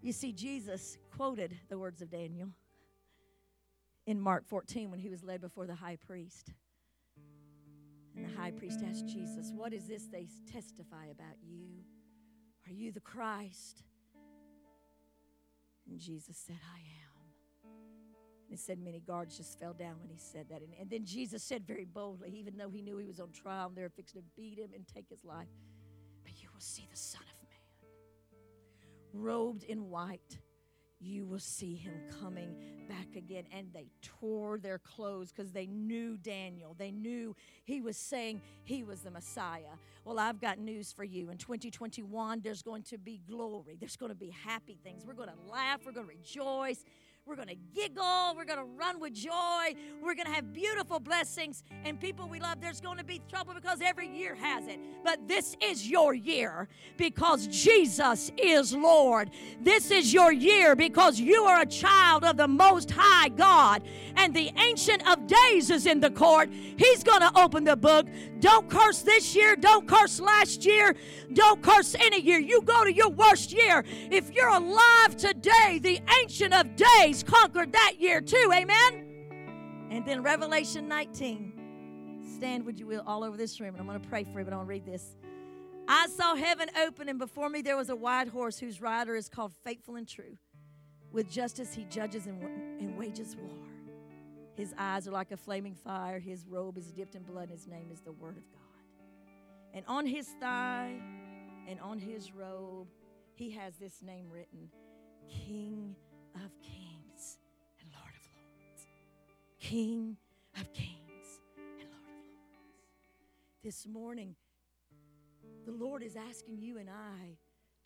You 0.00 0.12
see, 0.12 0.32
Jesus 0.32 0.98
quoted 1.16 1.56
the 1.68 1.78
words 1.78 2.02
of 2.02 2.10
Daniel 2.10 2.48
in 4.06 4.20
Mark 4.20 4.46
14 4.46 4.90
when 4.90 4.98
he 4.98 5.08
was 5.08 5.22
led 5.22 5.40
before 5.40 5.66
the 5.66 5.74
high 5.74 5.96
priest. 5.96 6.52
And 8.16 8.24
the 8.24 8.36
high 8.36 8.50
priest 8.50 8.80
asked 8.88 9.06
Jesus, 9.06 9.52
What 9.54 9.72
is 9.72 9.86
this 9.86 10.06
they 10.06 10.28
testify 10.52 11.06
about 11.06 11.36
you? 11.42 11.68
Are 12.66 12.72
you 12.72 12.92
the 12.92 13.00
Christ? 13.00 13.84
And 15.88 15.98
Jesus 15.98 16.36
said, 16.36 16.58
I 16.74 16.78
am. 16.78 17.11
It 18.52 18.58
said 18.58 18.78
many 18.78 19.00
guards 19.00 19.38
just 19.38 19.58
fell 19.58 19.72
down 19.72 19.94
when 20.00 20.10
he 20.10 20.18
said 20.18 20.46
that. 20.50 20.60
And, 20.60 20.70
and 20.78 20.90
then 20.90 21.04
Jesus 21.04 21.42
said 21.42 21.66
very 21.66 21.86
boldly, 21.86 22.30
even 22.36 22.56
though 22.56 22.68
he 22.68 22.82
knew 22.82 22.98
he 22.98 23.06
was 23.06 23.18
on 23.18 23.30
trial 23.30 23.68
and 23.68 23.76
they 23.76 23.82
were 23.82 23.88
fixing 23.88 24.20
to 24.20 24.26
beat 24.36 24.58
him 24.58 24.70
and 24.74 24.86
take 24.86 25.08
his 25.08 25.24
life, 25.24 25.48
but 26.22 26.32
you 26.42 26.48
will 26.52 26.60
see 26.60 26.86
the 26.90 26.96
Son 26.96 27.22
of 27.22 27.48
Man 27.48 29.22
robed 29.24 29.64
in 29.64 29.88
white. 29.88 30.38
You 31.00 31.26
will 31.26 31.40
see 31.40 31.74
him 31.74 31.94
coming 32.20 32.54
back 32.88 33.16
again. 33.16 33.44
And 33.52 33.68
they 33.72 33.88
tore 34.02 34.58
their 34.58 34.78
clothes 34.78 35.32
because 35.32 35.50
they 35.50 35.66
knew 35.66 36.16
Daniel. 36.16 36.76
They 36.78 36.92
knew 36.92 37.34
he 37.64 37.80
was 37.80 37.96
saying 37.96 38.40
he 38.64 38.84
was 38.84 39.00
the 39.00 39.10
Messiah. 39.10 39.74
Well, 40.04 40.18
I've 40.18 40.40
got 40.40 40.58
news 40.58 40.92
for 40.92 41.04
you. 41.04 41.30
In 41.30 41.38
2021, 41.38 42.40
there's 42.44 42.62
going 42.62 42.82
to 42.84 42.98
be 42.98 43.20
glory, 43.28 43.76
there's 43.80 43.96
going 43.96 44.10
to 44.10 44.16
be 44.16 44.30
happy 44.44 44.78
things. 44.84 45.04
We're 45.06 45.14
going 45.14 45.30
to 45.30 45.50
laugh, 45.50 45.80
we're 45.84 45.92
going 45.92 46.06
to 46.06 46.14
rejoice. 46.14 46.84
We're 47.24 47.36
going 47.36 47.48
to 47.48 47.56
giggle. 47.72 48.34
We're 48.36 48.44
going 48.44 48.58
to 48.58 48.64
run 48.76 48.98
with 48.98 49.14
joy. 49.14 49.76
We're 50.02 50.16
going 50.16 50.26
to 50.26 50.32
have 50.32 50.52
beautiful 50.52 50.98
blessings. 50.98 51.62
And 51.84 52.00
people 52.00 52.28
we 52.28 52.40
love, 52.40 52.60
there's 52.60 52.80
going 52.80 52.98
to 52.98 53.04
be 53.04 53.22
trouble 53.30 53.54
because 53.54 53.80
every 53.80 54.08
year 54.08 54.34
has 54.34 54.66
it. 54.66 54.80
But 55.04 55.28
this 55.28 55.56
is 55.62 55.88
your 55.88 56.14
year 56.14 56.68
because 56.96 57.46
Jesus 57.46 58.32
is 58.36 58.74
Lord. 58.74 59.30
This 59.60 59.92
is 59.92 60.12
your 60.12 60.32
year 60.32 60.74
because 60.74 61.20
you 61.20 61.44
are 61.44 61.60
a 61.60 61.66
child 61.66 62.24
of 62.24 62.36
the 62.36 62.48
Most 62.48 62.90
High 62.90 63.28
God. 63.28 63.82
And 64.16 64.34
the 64.34 64.50
Ancient 64.58 65.08
of 65.08 65.28
Days 65.28 65.70
is 65.70 65.86
in 65.86 66.00
the 66.00 66.10
court. 66.10 66.50
He's 66.52 67.04
going 67.04 67.20
to 67.20 67.30
open 67.38 67.62
the 67.62 67.76
book. 67.76 68.08
Don't 68.40 68.68
curse 68.68 69.02
this 69.02 69.36
year. 69.36 69.54
Don't 69.54 69.86
curse 69.86 70.18
last 70.18 70.64
year. 70.64 70.96
Don't 71.34 71.62
curse 71.62 71.94
any 71.94 72.20
year. 72.20 72.40
You 72.40 72.62
go 72.62 72.82
to 72.82 72.92
your 72.92 73.10
worst 73.10 73.52
year. 73.52 73.84
If 74.10 74.34
you're 74.34 74.48
alive 74.48 75.16
today, 75.16 75.78
the 75.80 76.00
Ancient 76.20 76.52
of 76.52 76.74
Days 76.74 77.11
conquered 77.20 77.72
that 77.72 77.94
year 77.98 78.20
too. 78.20 78.52
Amen. 78.54 79.88
And 79.90 80.06
then 80.06 80.22
Revelation 80.22 80.86
19. 80.86 82.20
Stand, 82.36 82.64
would 82.64 82.78
you 82.78 82.86
will, 82.86 83.02
all 83.04 83.24
over 83.24 83.36
this 83.36 83.60
room. 83.60 83.70
And 83.70 83.80
I'm 83.80 83.86
going 83.86 84.00
to 84.00 84.08
pray 84.08 84.22
for 84.22 84.38
you, 84.38 84.44
but 84.44 84.54
I'll 84.54 84.64
read 84.64 84.86
this. 84.86 85.16
I 85.88 86.06
saw 86.06 86.36
heaven 86.36 86.68
open, 86.86 87.08
and 87.08 87.18
before 87.18 87.48
me 87.48 87.60
there 87.60 87.76
was 87.76 87.90
a 87.90 87.96
white 87.96 88.28
horse 88.28 88.58
whose 88.58 88.80
rider 88.80 89.16
is 89.16 89.28
called 89.28 89.52
Faithful 89.64 89.96
and 89.96 90.06
True. 90.06 90.38
With 91.10 91.28
justice 91.28 91.74
he 91.74 91.84
judges 91.86 92.26
and, 92.26 92.40
and 92.80 92.96
wages 92.96 93.36
war. 93.36 93.50
His 94.54 94.74
eyes 94.78 95.08
are 95.08 95.12
like 95.12 95.32
a 95.32 95.36
flaming 95.36 95.74
fire. 95.74 96.18
His 96.18 96.46
robe 96.46 96.78
is 96.78 96.92
dipped 96.92 97.14
in 97.14 97.22
blood. 97.22 97.48
And 97.48 97.52
his 97.52 97.66
name 97.66 97.90
is 97.90 98.00
the 98.00 98.12
Word 98.12 98.36
of 98.36 98.50
God. 98.50 98.60
And 99.74 99.84
on 99.88 100.06
his 100.06 100.28
thigh 100.40 101.00
and 101.66 101.80
on 101.80 101.98
his 101.98 102.32
robe, 102.32 102.88
he 103.34 103.50
has 103.50 103.76
this 103.76 104.02
name 104.02 104.26
written 104.30 104.68
King 105.28 105.96
of 106.34 106.50
Kings. 106.60 106.91
King 109.62 110.16
of 110.60 110.72
kings 110.72 111.40
and 111.56 111.88
Lord 111.88 112.18
of 112.18 112.34
lords. 112.52 113.06
This 113.62 113.86
morning, 113.86 114.34
the 115.64 115.70
Lord 115.70 116.02
is 116.02 116.16
asking 116.16 116.58
you 116.58 116.78
and 116.78 116.90
I 116.90 117.36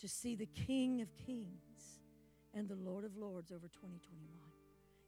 to 0.00 0.08
see 0.08 0.34
the 0.34 0.46
King 0.46 1.02
of 1.02 1.14
kings 1.14 2.00
and 2.54 2.66
the 2.66 2.76
Lord 2.76 3.04
of 3.04 3.14
lords 3.18 3.52
over 3.52 3.68
2021. 3.68 4.00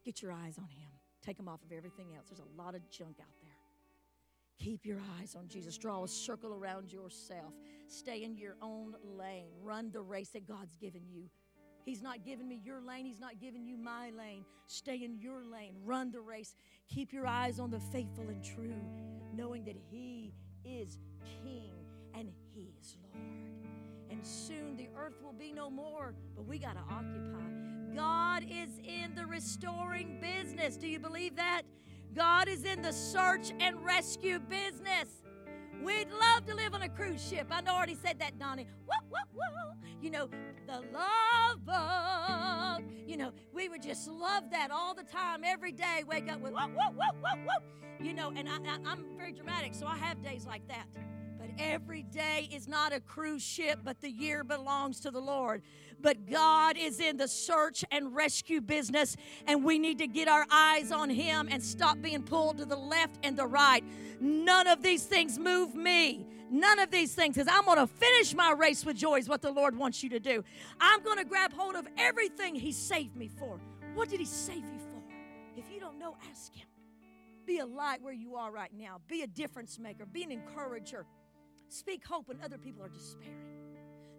Get 0.05 0.21
your 0.21 0.31
eyes 0.31 0.59
on 0.59 0.69
him. 0.69 0.91
Take 1.25 1.39
them 1.39 1.49
off 1.49 1.63
of 1.65 1.73
everything 1.73 2.09
else. 2.15 2.27
There's 2.29 2.41
a 2.41 2.63
lot 2.63 2.75
of 2.75 2.89
junk 2.91 3.17
out 3.19 3.35
there. 3.41 3.51
Keep 4.59 4.85
your 4.85 5.01
eyes 5.19 5.35
on 5.37 5.49
Jesus. 5.49 5.79
Draw 5.79 6.05
a 6.05 6.09
circle 6.09 6.53
around 6.53 6.93
yourself. 6.93 7.55
Stay 7.87 8.25
in 8.25 8.37
your 8.37 8.57
own 8.61 8.95
lane. 9.03 9.53
Run 9.63 9.91
the 9.91 10.03
race 10.03 10.29
that 10.31 10.47
God's 10.47 10.77
given 10.77 11.03
you. 11.09 11.31
He's 11.85 12.03
not 12.03 12.25
giving 12.25 12.49
me 12.49 12.61
your 12.65 12.81
lane. 12.81 13.07
He's 13.07 13.21
not 13.21 13.41
giving 13.41 13.67
you 13.67 13.77
my 13.77 14.11
lane. 14.11 14.45
Stay 14.67 15.03
in 15.05 15.19
your 15.19 15.45
lane. 15.45 15.75
Run 15.85 16.11
the 16.11 16.21
race. 16.21 16.55
Keep 16.89 17.13
your 17.13 17.27
eyes 17.27 17.59
on 17.59 17.71
the 17.71 17.81
faithful 17.81 18.29
and 18.29 18.43
true, 18.43 18.75
knowing 19.35 19.65
that 19.65 19.77
He 19.91 20.33
is 20.65 20.99
King 21.43 21.71
and 22.15 22.31
He 22.55 22.73
is 22.81 22.97
Lord. 23.03 23.25
And 24.11 24.27
soon 24.27 24.77
the 24.77 24.89
earth 24.97 25.21
will 25.23 25.33
be 25.33 25.53
no 25.53 25.71
more, 25.71 26.15
but 26.35 26.47
we 26.47 26.59
got 26.59 26.75
to 26.75 26.95
occupy. 26.95 27.49
God 27.95 28.45
is 28.45 28.79
in 28.85 29.15
the 29.15 29.27
restoring 29.27 30.21
business. 30.21 30.77
Do 30.77 30.87
you 30.87 30.99
believe 30.99 31.37
that? 31.37 31.63
God 32.15 32.49
is 32.49 32.65
in 32.65 32.83
the 32.83 32.93
search 32.93 33.53
and 33.61 33.85
rescue 33.85 34.39
business. 34.39 35.23
We'd 35.83 36.09
love 36.11 36.47
to 36.47 36.55
live 36.55 36.75
on 36.75 36.83
a 36.83 36.89
cruise 36.89 37.27
ship. 37.27 37.47
I 37.51 37.63
already 37.69 37.95
said 37.95 38.19
that, 38.19 38.39
Donnie. 38.39 38.67
Whoa, 38.87 39.07
whoa, 39.11 39.25
whoa. 39.35 39.75
You 40.01 40.11
know, 40.11 40.29
the 40.67 40.83
love 40.93 41.65
boat. 41.65 42.85
You 43.07 43.17
know, 43.17 43.33
we 43.53 43.69
would 43.69 43.83
just 43.83 44.09
love 44.09 44.51
that 44.51 44.71
all 44.71 44.95
the 44.95 45.03
time, 45.03 45.43
every 45.45 45.73
day. 45.73 46.05
Wake 46.07 46.31
up 46.31 46.41
with 46.41 46.53
whoa, 46.53 46.69
whoa, 46.69 46.91
whoa, 46.93 47.13
whoa, 47.21 47.45
whoa. 47.45 48.05
You 48.05 48.13
know, 48.13 48.33
and 48.37 48.49
I, 48.49 48.57
I, 48.57 48.79
I'm 48.87 49.05
very 49.17 49.33
dramatic, 49.33 49.75
so 49.75 49.87
I 49.87 49.97
have 49.97 50.23
days 50.23 50.47
like 50.47 50.67
that. 50.69 50.87
But 51.39 51.51
every 51.59 52.03
day 52.03 52.49
is 52.53 52.67
not 52.67 52.93
a 52.93 53.01
cruise 53.01 53.43
ship, 53.43 53.81
but 53.85 54.01
the 54.01 54.11
year 54.11 54.43
belongs 54.43 55.01
to 55.01 55.11
the 55.11 55.21
Lord. 55.21 55.63
But 56.01 56.29
God 56.29 56.77
is 56.77 57.01
in 57.01 57.17
the 57.17 57.29
search 57.29 57.85
and 57.91 58.15
rescue 58.15 58.61
business, 58.61 59.17
and 59.47 59.65
we 59.65 59.79
need 59.79 59.99
to 59.99 60.07
get 60.07 60.29
our 60.29 60.47
eyes 60.51 60.91
on 60.91 61.11
Him 61.11 61.49
and 61.51 61.63
stop 61.63 62.01
being 62.01 62.23
pulled 62.23 62.59
to 62.59 62.65
the 62.65 62.77
left 62.77 63.19
and 63.23 63.37
the 63.37 63.47
right. 63.47 63.85
None 64.21 64.67
of 64.67 64.83
these 64.83 65.05
things 65.05 65.39
move 65.39 65.75
me. 65.75 66.27
None 66.51 66.79
of 66.79 66.91
these 66.91 67.15
things, 67.15 67.37
because 67.37 67.53
I'm 67.53 67.65
going 67.67 67.79
to 67.79 67.87
finish 67.87 68.35
my 68.35 68.53
race 68.53 68.85
with 68.85 68.97
joy, 68.97 69.19
is 69.19 69.29
what 69.29 69.43
the 69.43 69.53
Lord 69.53 69.77
wants 69.77 70.03
you 70.03 70.09
to 70.11 70.21
do. 70.21 70.43
I'm 70.81 71.03
going 71.03 71.19
to 71.19 71.25
grab 71.25 71.53
hold 71.53 71.77
of 71.77 71.87
everything 71.99 72.55
He 72.55 72.73
saved 72.73 73.17
me 73.17 73.29
for. 73.29 73.61
What 73.95 74.09
did 74.09 74.19
He 74.19 74.27
save 74.27 74.65
you 74.65 74.79
for? 74.79 75.03
If 75.57 75.71
you 75.73 75.79
don't 75.79 75.99
know, 75.99 76.17
ask 76.31 76.55
Him. 76.55 76.67
Be 77.47 77.59
a 77.59 77.67
light 77.67 78.03
where 78.03 78.13
you 78.13 78.37
are 78.37 78.51
right 78.51 78.73
now, 78.77 79.01
be 79.09 79.23
a 79.23 79.27
difference 79.27 79.79
maker, 79.79 80.05
be 80.05 80.23
an 80.23 80.31
encourager. 80.31 81.07
Speak 81.69 82.05
hope 82.07 82.29
when 82.29 82.39
other 82.43 82.59
people 82.59 82.85
are 82.85 82.89
despairing. 82.89 83.37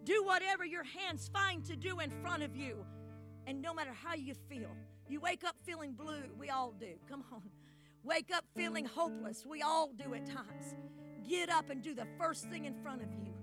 Do 0.03 0.23
whatever 0.23 0.65
your 0.65 0.83
hands 0.83 1.29
find 1.33 1.63
to 1.65 1.75
do 1.75 1.99
in 1.99 2.09
front 2.21 2.43
of 2.43 2.55
you. 2.55 2.85
And 3.47 3.61
no 3.61 3.73
matter 3.73 3.91
how 3.91 4.13
you 4.13 4.33
feel, 4.47 4.69
you 5.07 5.19
wake 5.19 5.43
up 5.43 5.55
feeling 5.63 5.93
blue. 5.93 6.23
We 6.37 6.49
all 6.49 6.73
do. 6.79 6.93
Come 7.09 7.23
on. 7.31 7.41
Wake 8.03 8.31
up 8.33 8.45
feeling 8.55 8.85
hopeless. 8.85 9.45
We 9.47 9.61
all 9.61 9.91
do 9.93 10.13
at 10.13 10.25
times. 10.25 10.75
Get 11.27 11.49
up 11.49 11.69
and 11.69 11.81
do 11.81 11.93
the 11.93 12.07
first 12.17 12.49
thing 12.49 12.65
in 12.65 12.75
front 12.75 13.01
of 13.01 13.09
you. 13.13 13.33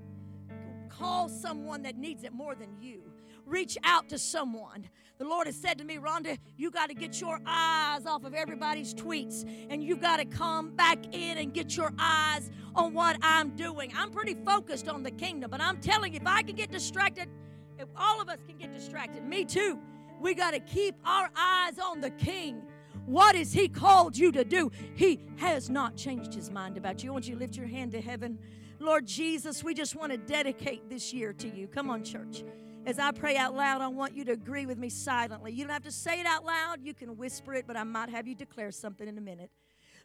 Call 0.88 1.28
someone 1.28 1.82
that 1.82 1.96
needs 1.96 2.24
it 2.24 2.32
more 2.32 2.54
than 2.54 2.70
you. 2.80 3.02
Reach 3.46 3.78
out 3.84 4.08
to 4.10 4.18
someone. 4.18 4.88
The 5.18 5.24
Lord 5.24 5.46
has 5.46 5.56
said 5.56 5.78
to 5.78 5.84
me, 5.84 5.96
Rhonda, 5.96 6.38
you 6.58 6.70
got 6.70 6.88
to 6.90 6.94
get 6.94 7.20
your 7.20 7.40
eyes 7.46 8.04
off 8.04 8.24
of 8.24 8.34
everybody's 8.34 8.92
tweets 8.92 9.48
and 9.70 9.82
you 9.82 9.96
got 9.96 10.18
to 10.18 10.26
come 10.26 10.70
back 10.70 10.98
in 11.14 11.38
and 11.38 11.54
get 11.54 11.74
your 11.74 11.92
eyes 11.98 12.50
on 12.74 12.92
what 12.92 13.16
I'm 13.22 13.56
doing. 13.56 13.92
I'm 13.96 14.10
pretty 14.10 14.34
focused 14.34 14.88
on 14.88 15.02
the 15.02 15.10
kingdom, 15.10 15.50
but 15.50 15.62
I'm 15.62 15.78
telling 15.78 16.12
you, 16.12 16.20
if 16.20 16.26
I 16.26 16.42
can 16.42 16.54
get 16.54 16.70
distracted, 16.70 17.30
if 17.78 17.88
all 17.96 18.20
of 18.20 18.28
us 18.28 18.38
can 18.46 18.58
get 18.58 18.74
distracted, 18.74 19.24
me 19.24 19.44
too, 19.46 19.78
we 20.20 20.34
got 20.34 20.52
to 20.52 20.60
keep 20.60 20.96
our 21.04 21.30
eyes 21.36 21.78
on 21.78 22.00
the 22.00 22.10
King. 22.10 22.62
What 23.06 23.36
has 23.36 23.52
He 23.52 23.68
called 23.68 24.16
you 24.16 24.32
to 24.32 24.44
do? 24.44 24.70
He 24.94 25.20
has 25.36 25.70
not 25.70 25.96
changed 25.96 26.34
His 26.34 26.50
mind 26.50 26.76
about 26.76 27.02
you. 27.02 27.10
I 27.10 27.12
want 27.12 27.28
you 27.28 27.34
to 27.34 27.40
lift 27.40 27.56
your 27.56 27.66
hand 27.66 27.92
to 27.92 28.00
heaven. 28.00 28.38
Lord 28.78 29.06
Jesus, 29.06 29.62
we 29.64 29.74
just 29.74 29.94
want 29.94 30.12
to 30.12 30.18
dedicate 30.18 30.90
this 30.90 31.12
year 31.12 31.32
to 31.34 31.48
you. 31.48 31.66
Come 31.66 31.88
on, 31.88 32.04
church. 32.04 32.44
As 32.86 33.00
I 33.00 33.10
pray 33.10 33.36
out 33.36 33.52
loud, 33.52 33.80
I 33.80 33.88
want 33.88 34.14
you 34.14 34.24
to 34.26 34.32
agree 34.32 34.64
with 34.64 34.78
me 34.78 34.88
silently. 34.88 35.50
You 35.50 35.64
don't 35.64 35.72
have 35.72 35.82
to 35.82 35.90
say 35.90 36.20
it 36.20 36.26
out 36.26 36.44
loud, 36.44 36.80
you 36.84 36.94
can 36.94 37.16
whisper 37.16 37.52
it, 37.54 37.66
but 37.66 37.76
I 37.76 37.82
might 37.82 38.10
have 38.10 38.28
you 38.28 38.36
declare 38.36 38.70
something 38.70 39.08
in 39.08 39.18
a 39.18 39.20
minute. 39.20 39.50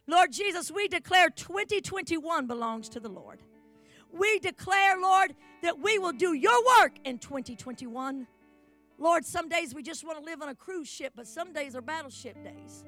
Lord 0.08 0.32
Jesus, 0.32 0.68
we 0.68 0.88
declare 0.88 1.30
2021 1.30 2.48
belongs 2.48 2.88
to 2.88 2.98
the 2.98 3.08
Lord. 3.08 3.40
We 4.10 4.40
declare, 4.40 5.00
Lord, 5.00 5.36
that 5.62 5.78
we 5.78 6.00
will 6.00 6.10
do 6.10 6.32
your 6.32 6.58
work 6.80 6.98
in 7.04 7.18
2021. 7.18 8.26
Lord, 8.98 9.24
some 9.24 9.48
days 9.48 9.72
we 9.76 9.84
just 9.84 10.04
want 10.04 10.18
to 10.18 10.24
live 10.24 10.42
on 10.42 10.48
a 10.48 10.54
cruise 10.54 10.88
ship, 10.88 11.12
but 11.14 11.28
some 11.28 11.52
days 11.52 11.76
are 11.76 11.80
battleship 11.80 12.42
days. 12.42 12.84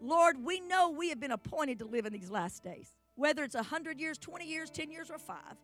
Lord, 0.00 0.44
we 0.44 0.60
know 0.60 0.90
we 0.90 1.08
have 1.08 1.18
been 1.18 1.32
appointed 1.32 1.80
to 1.80 1.86
live 1.86 2.06
in 2.06 2.12
these 2.12 2.30
last 2.30 2.62
days. 2.62 2.96
Whether 3.16 3.42
it's 3.42 3.56
100 3.56 3.98
years, 3.98 4.16
20 4.16 4.46
years, 4.46 4.70
10 4.70 4.92
years, 4.92 5.10
or 5.10 5.18
five, 5.18 5.56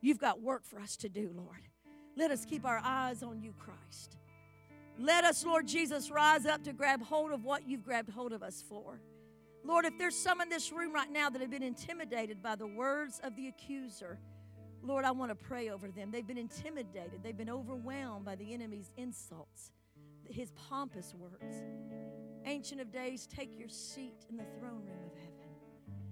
you've 0.00 0.18
got 0.18 0.40
work 0.40 0.64
for 0.64 0.80
us 0.80 0.96
to 0.96 1.10
do, 1.10 1.30
Lord. 1.36 1.68
Let 2.16 2.30
us 2.30 2.44
keep 2.44 2.64
our 2.64 2.80
eyes 2.84 3.22
on 3.22 3.40
you, 3.40 3.54
Christ. 3.58 4.18
Let 4.98 5.24
us, 5.24 5.44
Lord 5.44 5.66
Jesus, 5.66 6.10
rise 6.10 6.44
up 6.44 6.62
to 6.64 6.72
grab 6.72 7.02
hold 7.02 7.32
of 7.32 7.44
what 7.44 7.66
you've 7.66 7.82
grabbed 7.82 8.10
hold 8.10 8.32
of 8.32 8.42
us 8.42 8.62
for. 8.68 9.00
Lord, 9.64 9.84
if 9.84 9.96
there's 9.96 10.16
some 10.16 10.40
in 10.40 10.48
this 10.48 10.72
room 10.72 10.92
right 10.92 11.10
now 11.10 11.30
that 11.30 11.40
have 11.40 11.50
been 11.50 11.62
intimidated 11.62 12.42
by 12.42 12.56
the 12.56 12.66
words 12.66 13.20
of 13.24 13.34
the 13.36 13.48
accuser, 13.48 14.18
Lord, 14.82 15.04
I 15.04 15.12
want 15.12 15.30
to 15.30 15.34
pray 15.34 15.70
over 15.70 15.88
them. 15.88 16.10
They've 16.10 16.26
been 16.26 16.38
intimidated, 16.38 17.20
they've 17.22 17.36
been 17.36 17.50
overwhelmed 17.50 18.24
by 18.24 18.34
the 18.34 18.52
enemy's 18.52 18.90
insults, 18.96 19.70
his 20.28 20.50
pompous 20.68 21.14
words. 21.14 21.62
Ancient 22.44 22.80
of 22.80 22.90
Days, 22.90 23.28
take 23.28 23.56
your 23.56 23.68
seat 23.68 24.26
in 24.28 24.36
the 24.36 24.44
throne 24.58 24.84
room 24.84 25.06
of 25.06 25.14
heaven. 25.14 25.32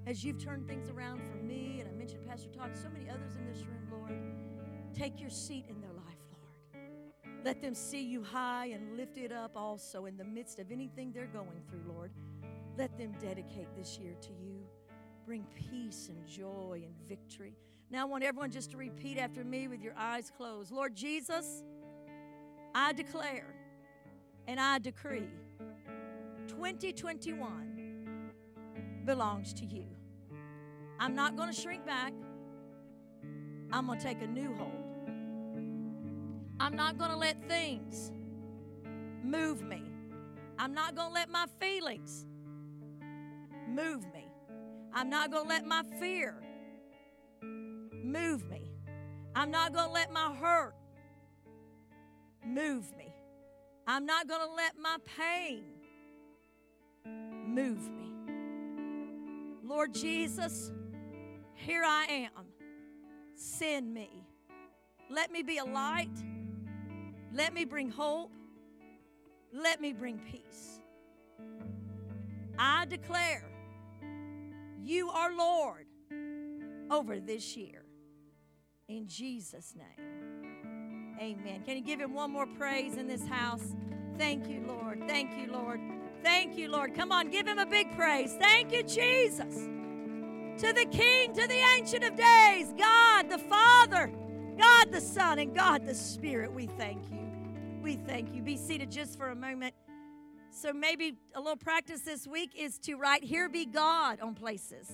As 0.07 0.25
you've 0.25 0.43
turned 0.43 0.67
things 0.67 0.89
around 0.89 1.21
for 1.31 1.37
me, 1.37 1.81
and 1.81 1.89
I 1.89 1.93
mentioned 1.93 2.27
Pastor 2.27 2.49
Todd, 2.49 2.71
so 2.75 2.89
many 2.89 3.11
others 3.11 3.35
in 3.37 3.45
this 3.47 3.67
room, 3.67 3.89
Lord, 3.91 4.13
take 4.95 5.21
your 5.21 5.31
seat 5.31 5.67
in. 5.69 5.80
Let 7.45 7.63
them 7.63 7.75
see 7.75 8.03
you 8.03 8.23
high 8.23 8.67
and 8.67 8.97
lifted 8.97 9.33
up 9.33 9.53
also 9.57 10.05
in 10.05 10.17
the 10.17 10.25
midst 10.25 10.59
of 10.59 10.71
anything 10.71 11.13
they're 11.13 11.27
going 11.27 11.63
through, 11.69 11.85
Lord. 11.87 12.11
Let 12.77 12.99
them 12.99 13.15
dedicate 13.21 13.69
this 13.77 13.99
year 13.99 14.15
to 14.21 14.33
you. 14.33 14.61
Bring 15.25 15.47
peace 15.55 16.11
and 16.11 16.27
joy 16.27 16.83
and 16.85 16.95
victory. 17.09 17.57
Now, 17.91 18.03
I 18.03 18.05
want 18.05 18.25
everyone 18.25 18.51
just 18.51 18.71
to 18.73 18.77
repeat 18.77 19.17
after 19.19 19.43
me 19.43 19.69
with 19.69 19.83
your 19.83 19.95
eyes 19.97 20.31
closed 20.37 20.71
Lord 20.71 20.95
Jesus, 20.95 21.65
I 22.75 22.93
declare 22.93 23.55
and 24.47 24.61
I 24.61 24.79
decree 24.79 25.29
2021 26.49 28.33
belongs 29.05 29.53
to 29.55 29.65
you. 29.65 29.87
I'm 30.99 31.15
not 31.15 31.37
going 31.37 31.53
to 31.53 31.59
shrink 31.59 31.87
back. 31.87 32.13
I'm 33.73 33.87
going 33.87 33.99
to 33.99 34.05
take 34.05 34.21
a 34.23 34.27
new 34.27 34.55
hold. 34.55 34.90
I'm 36.61 36.77
not 36.77 36.99
going 36.99 37.11
to 37.11 37.17
let 37.17 37.43
things 37.49 38.13
move 39.25 39.63
me. 39.63 39.83
I'm 40.59 40.75
not 40.75 40.95
going 40.95 41.09
to 41.09 41.15
let 41.15 41.31
my 41.31 41.47
feelings 41.59 42.27
move 43.67 44.05
me. 44.13 44.27
I'm 44.93 45.09
not 45.09 45.31
going 45.31 45.45
to 45.45 45.49
let 45.49 45.65
my 45.65 45.83
fear 45.99 46.35
move 47.41 48.47
me. 48.51 48.71
I'm 49.35 49.51
not 49.51 49.73
going 49.73 49.87
to 49.87 49.93
let 49.93 50.13
my 50.13 50.35
hurt 50.35 50.75
move 52.45 52.95
me. 52.95 53.15
I'm 53.87 54.05
not 54.05 54.29
going 54.29 54.47
to 54.47 54.55
let 54.55 54.79
my 54.79 54.99
pain 55.17 55.65
move 57.47 57.91
me. 57.91 58.13
Lord 59.65 59.95
Jesus, 59.95 60.73
here 61.55 61.85
I 61.87 62.29
am. 62.37 62.45
Send 63.35 63.95
me. 63.95 64.11
Let 65.09 65.33
me 65.33 65.43
be 65.43 65.57
a 65.57 65.65
light. 65.65 66.11
Let 67.33 67.55
me 67.55 67.65
bring 67.65 67.91
hope. 67.91 68.33
Let 69.53 69.81
me 69.81 69.93
bring 69.93 70.19
peace. 70.19 70.81
I 72.59 72.87
declare 72.87 73.45
you 74.83 75.11
are 75.11 75.33
Lord 75.33 75.87
over 76.91 77.21
this 77.21 77.57
year. 77.57 77.85
In 78.89 79.07
Jesus' 79.07 79.75
name. 79.77 81.17
Amen. 81.21 81.63
Can 81.65 81.77
you 81.77 81.83
give 81.83 82.01
him 82.01 82.15
one 82.15 82.33
more 82.33 82.47
praise 82.47 82.97
in 82.97 83.07
this 83.07 83.27
house? 83.27 83.75
Thank 84.19 84.49
you, 84.49 84.65
Lord. 84.67 85.03
Thank 85.07 85.37
you, 85.39 85.53
Lord. 85.53 85.81
Thank 86.23 86.57
you, 86.57 86.71
Lord. 86.71 86.95
Come 86.95 87.13
on, 87.13 87.31
give 87.31 87.47
him 87.47 87.59
a 87.59 87.67
big 87.67 87.95
praise. 87.97 88.35
Thank 88.41 88.73
you, 88.73 88.83
Jesus. 88.83 89.69
To 90.59 90.73
the 90.73 90.87
King, 90.91 91.33
to 91.35 91.47
the 91.47 91.63
Ancient 91.77 92.05
of 92.05 92.17
Days, 92.17 92.75
God 92.77 93.31
the 93.31 93.39
Father, 93.39 94.11
God 94.59 94.93
the 94.93 95.01
Son, 95.01 95.39
and 95.39 95.55
God 95.55 95.87
the 95.87 95.95
Spirit, 95.95 96.53
we 96.53 96.67
thank 96.67 97.11
you. 97.11 97.20
We 97.83 97.97
thank 97.97 98.35
you. 98.35 98.43
Be 98.43 98.57
seated 98.57 98.91
just 98.91 99.17
for 99.17 99.31
a 99.31 99.35
moment. 99.35 99.75
So, 100.51 100.73
maybe 100.73 101.15
a 101.35 101.41
little 101.41 101.57
practice 101.57 102.01
this 102.01 102.27
week 102.27 102.51
is 102.57 102.79
to 102.81 102.97
write, 102.97 103.25
Here 103.25 103.49
be 103.49 103.65
God 103.65 104.21
on 104.21 104.35
places. 104.35 104.91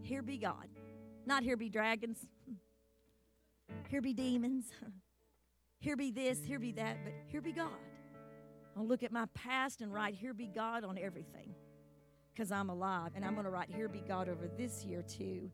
Here 0.00 0.22
be 0.22 0.38
God. 0.38 0.68
Not 1.26 1.42
here 1.42 1.56
be 1.56 1.68
dragons. 1.68 2.18
Here 3.88 4.00
be 4.00 4.14
demons. 4.14 4.66
Here 5.80 5.96
be 5.96 6.10
this, 6.10 6.44
here 6.44 6.58
be 6.58 6.72
that, 6.72 6.96
but 7.04 7.12
here 7.28 7.40
be 7.40 7.52
God. 7.52 7.68
I'll 8.76 8.86
look 8.86 9.04
at 9.04 9.12
my 9.12 9.26
past 9.34 9.80
and 9.80 9.92
write, 9.92 10.14
Here 10.14 10.34
be 10.34 10.48
God 10.48 10.82
on 10.82 10.98
everything 10.98 11.54
because 12.34 12.50
I'm 12.50 12.68
alive. 12.68 13.12
And 13.14 13.24
I'm 13.24 13.34
going 13.34 13.44
to 13.44 13.50
write, 13.50 13.70
Here 13.70 13.88
be 13.88 14.02
God 14.06 14.28
over 14.28 14.48
this 14.56 14.84
year 14.84 15.02
too 15.02 15.50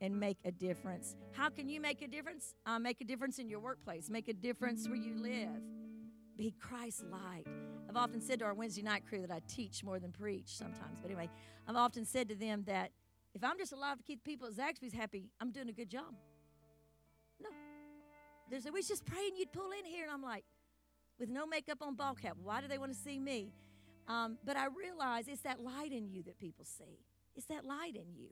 and 0.00 0.18
make 0.18 0.38
a 0.44 0.50
difference. 0.50 1.16
How 1.32 1.50
can 1.50 1.68
you 1.68 1.80
make 1.80 2.02
a 2.02 2.08
difference? 2.08 2.54
Uh, 2.64 2.78
make 2.78 3.00
a 3.02 3.04
difference 3.04 3.38
in 3.38 3.48
your 3.48 3.60
workplace, 3.60 4.08
make 4.08 4.28
a 4.28 4.32
difference 4.32 4.88
where 4.88 4.96
you 4.96 5.16
live. 5.16 5.60
Be 6.36 6.54
Christ 6.58 7.04
like. 7.10 7.46
I've 7.88 7.96
often 7.96 8.20
said 8.20 8.38
to 8.38 8.44
our 8.44 8.54
Wednesday 8.54 8.82
night 8.82 9.04
crew 9.06 9.20
that 9.20 9.30
I 9.30 9.40
teach 9.48 9.84
more 9.84 9.98
than 9.98 10.12
preach 10.12 10.56
sometimes. 10.56 10.98
But 11.00 11.10
anyway, 11.10 11.28
I've 11.68 11.76
often 11.76 12.04
said 12.04 12.28
to 12.30 12.34
them 12.34 12.64
that 12.66 12.90
if 13.34 13.44
I'm 13.44 13.58
just 13.58 13.72
alive 13.72 13.98
to 13.98 14.02
keep 14.02 14.24
people 14.24 14.48
at 14.48 14.54
Zaxby's 14.54 14.92
happy, 14.92 15.30
I'm 15.40 15.50
doing 15.50 15.68
a 15.68 15.72
good 15.72 15.88
job. 15.88 16.14
No. 17.40 17.48
They 18.50 18.60
say, 18.60 18.70
we 18.70 18.78
was 18.80 18.88
just 18.88 19.04
praying 19.04 19.32
you'd 19.36 19.52
pull 19.52 19.70
in 19.78 19.84
here. 19.84 20.04
And 20.04 20.12
I'm 20.12 20.22
like, 20.22 20.44
with 21.18 21.28
no 21.28 21.46
makeup 21.46 21.78
on, 21.82 21.94
ball 21.94 22.14
cap. 22.14 22.36
Why 22.42 22.60
do 22.60 22.68
they 22.68 22.78
want 22.78 22.92
to 22.92 22.98
see 22.98 23.18
me? 23.18 23.52
Um, 24.08 24.38
but 24.44 24.56
I 24.56 24.66
realize 24.66 25.28
it's 25.28 25.42
that 25.42 25.60
light 25.60 25.92
in 25.92 26.08
you 26.08 26.22
that 26.24 26.38
people 26.38 26.64
see. 26.64 26.98
It's 27.36 27.46
that 27.46 27.64
light 27.64 27.94
in 27.94 28.14
you. 28.14 28.28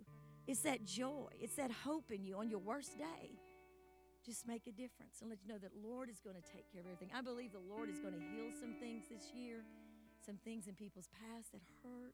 It's 0.47 0.61
that 0.61 0.85
joy. 0.85 1.29
It's 1.39 1.55
that 1.55 1.71
hope 1.71 2.11
in 2.11 2.25
you 2.25 2.37
on 2.39 2.51
your 2.51 2.59
worst 2.59 2.99
day. 2.99 3.39
Just 4.25 4.47
make 4.47 4.67
a 4.67 4.73
difference 4.73 5.21
and 5.21 5.31
let 5.31 5.41
you 5.43 5.49
know 5.49 5.59
that 5.59 5.73
Lord 5.83 6.11
is 6.11 6.21
going 6.21 6.37
to 6.37 6.45
take 6.45 6.71
care 6.71 6.81
of 6.83 6.87
everything. 6.87 7.09
I 7.17 7.23
believe 7.23 7.53
the 7.53 7.65
Lord 7.73 7.89
is 7.89 7.99
going 7.99 8.13
to 8.13 8.21
heal 8.21 8.53
some 8.53 8.77
things 8.79 9.09
this 9.09 9.33
year, 9.35 9.65
some 10.25 10.37
things 10.45 10.69
in 10.69 10.75
people's 10.75 11.09
past 11.09 11.53
that 11.53 11.63
hurt. 11.83 12.13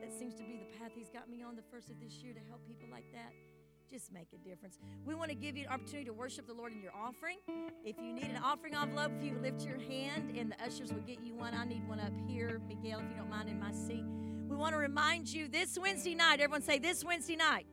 That 0.00 0.12
seems 0.12 0.34
to 0.36 0.44
be 0.44 0.56
the 0.56 0.70
path 0.80 0.92
He's 0.96 1.10
got 1.10 1.28
me 1.28 1.42
on 1.42 1.56
the 1.56 1.66
first 1.70 1.90
of 1.90 2.00
this 2.00 2.24
year 2.24 2.32
to 2.32 2.40
help 2.48 2.64
people 2.66 2.88
like 2.90 3.04
that 3.12 3.32
just 3.90 4.12
make 4.12 4.28
a 4.34 4.48
difference. 4.48 4.78
We 5.04 5.14
want 5.14 5.30
to 5.30 5.36
give 5.36 5.56
you 5.56 5.64
an 5.66 5.72
opportunity 5.72 6.06
to 6.06 6.12
worship 6.12 6.46
the 6.46 6.54
Lord 6.54 6.72
in 6.72 6.80
your 6.80 6.92
offering. 6.94 7.38
If 7.84 7.98
you 7.98 8.12
need 8.12 8.24
an 8.24 8.40
offering 8.42 8.74
envelope, 8.74 9.12
if 9.18 9.24
you 9.24 9.36
lift 9.40 9.64
your 9.64 9.78
hand 9.78 10.36
and 10.36 10.52
the 10.52 10.64
ushers 10.64 10.92
will 10.92 11.02
get 11.02 11.20
you 11.22 11.34
one. 11.34 11.54
I 11.54 11.64
need 11.64 11.86
one 11.86 12.00
up 12.00 12.12
here, 12.26 12.60
Miguel, 12.66 13.00
if 13.00 13.10
you 13.10 13.16
don't 13.16 13.30
mind, 13.30 13.48
in 13.48 13.60
my 13.60 13.72
seat. 13.72 14.04
We 14.48 14.56
want 14.56 14.72
to 14.72 14.78
remind 14.78 15.32
you 15.32 15.48
this 15.48 15.78
Wednesday 15.78 16.14
night, 16.14 16.40
everyone 16.40 16.62
say 16.62 16.78
this 16.78 17.04
Wednesday 17.04 17.36
night, 17.36 17.66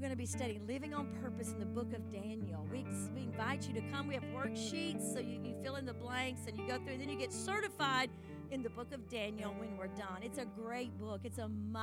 we're 0.00 0.06
going 0.06 0.16
to 0.16 0.16
be 0.16 0.24
studying 0.24 0.66
Living 0.66 0.94
on 0.94 1.08
Purpose 1.20 1.52
in 1.52 1.58
the 1.58 1.66
book 1.66 1.92
of 1.92 2.10
Daniel. 2.10 2.66
We, 2.72 2.86
we 3.14 3.24
invite 3.24 3.68
you 3.68 3.74
to 3.74 3.82
come. 3.92 4.08
We 4.08 4.14
have 4.14 4.24
worksheets, 4.34 5.12
so 5.12 5.20
you, 5.20 5.38
you 5.44 5.54
fill 5.62 5.76
in 5.76 5.84
the 5.84 5.92
blanks 5.92 6.46
and 6.48 6.56
you 6.56 6.66
go 6.66 6.78
through, 6.78 6.94
and 6.94 7.02
then 7.02 7.10
you 7.10 7.18
get 7.18 7.34
certified 7.34 8.08
in 8.50 8.62
the 8.62 8.70
book 8.70 8.94
of 8.94 9.06
Daniel 9.10 9.54
when 9.58 9.76
we're 9.76 9.88
done. 9.88 10.22
It's 10.22 10.38
a 10.38 10.46
great 10.46 10.98
book. 10.98 11.20
It's 11.24 11.36
a 11.36 11.50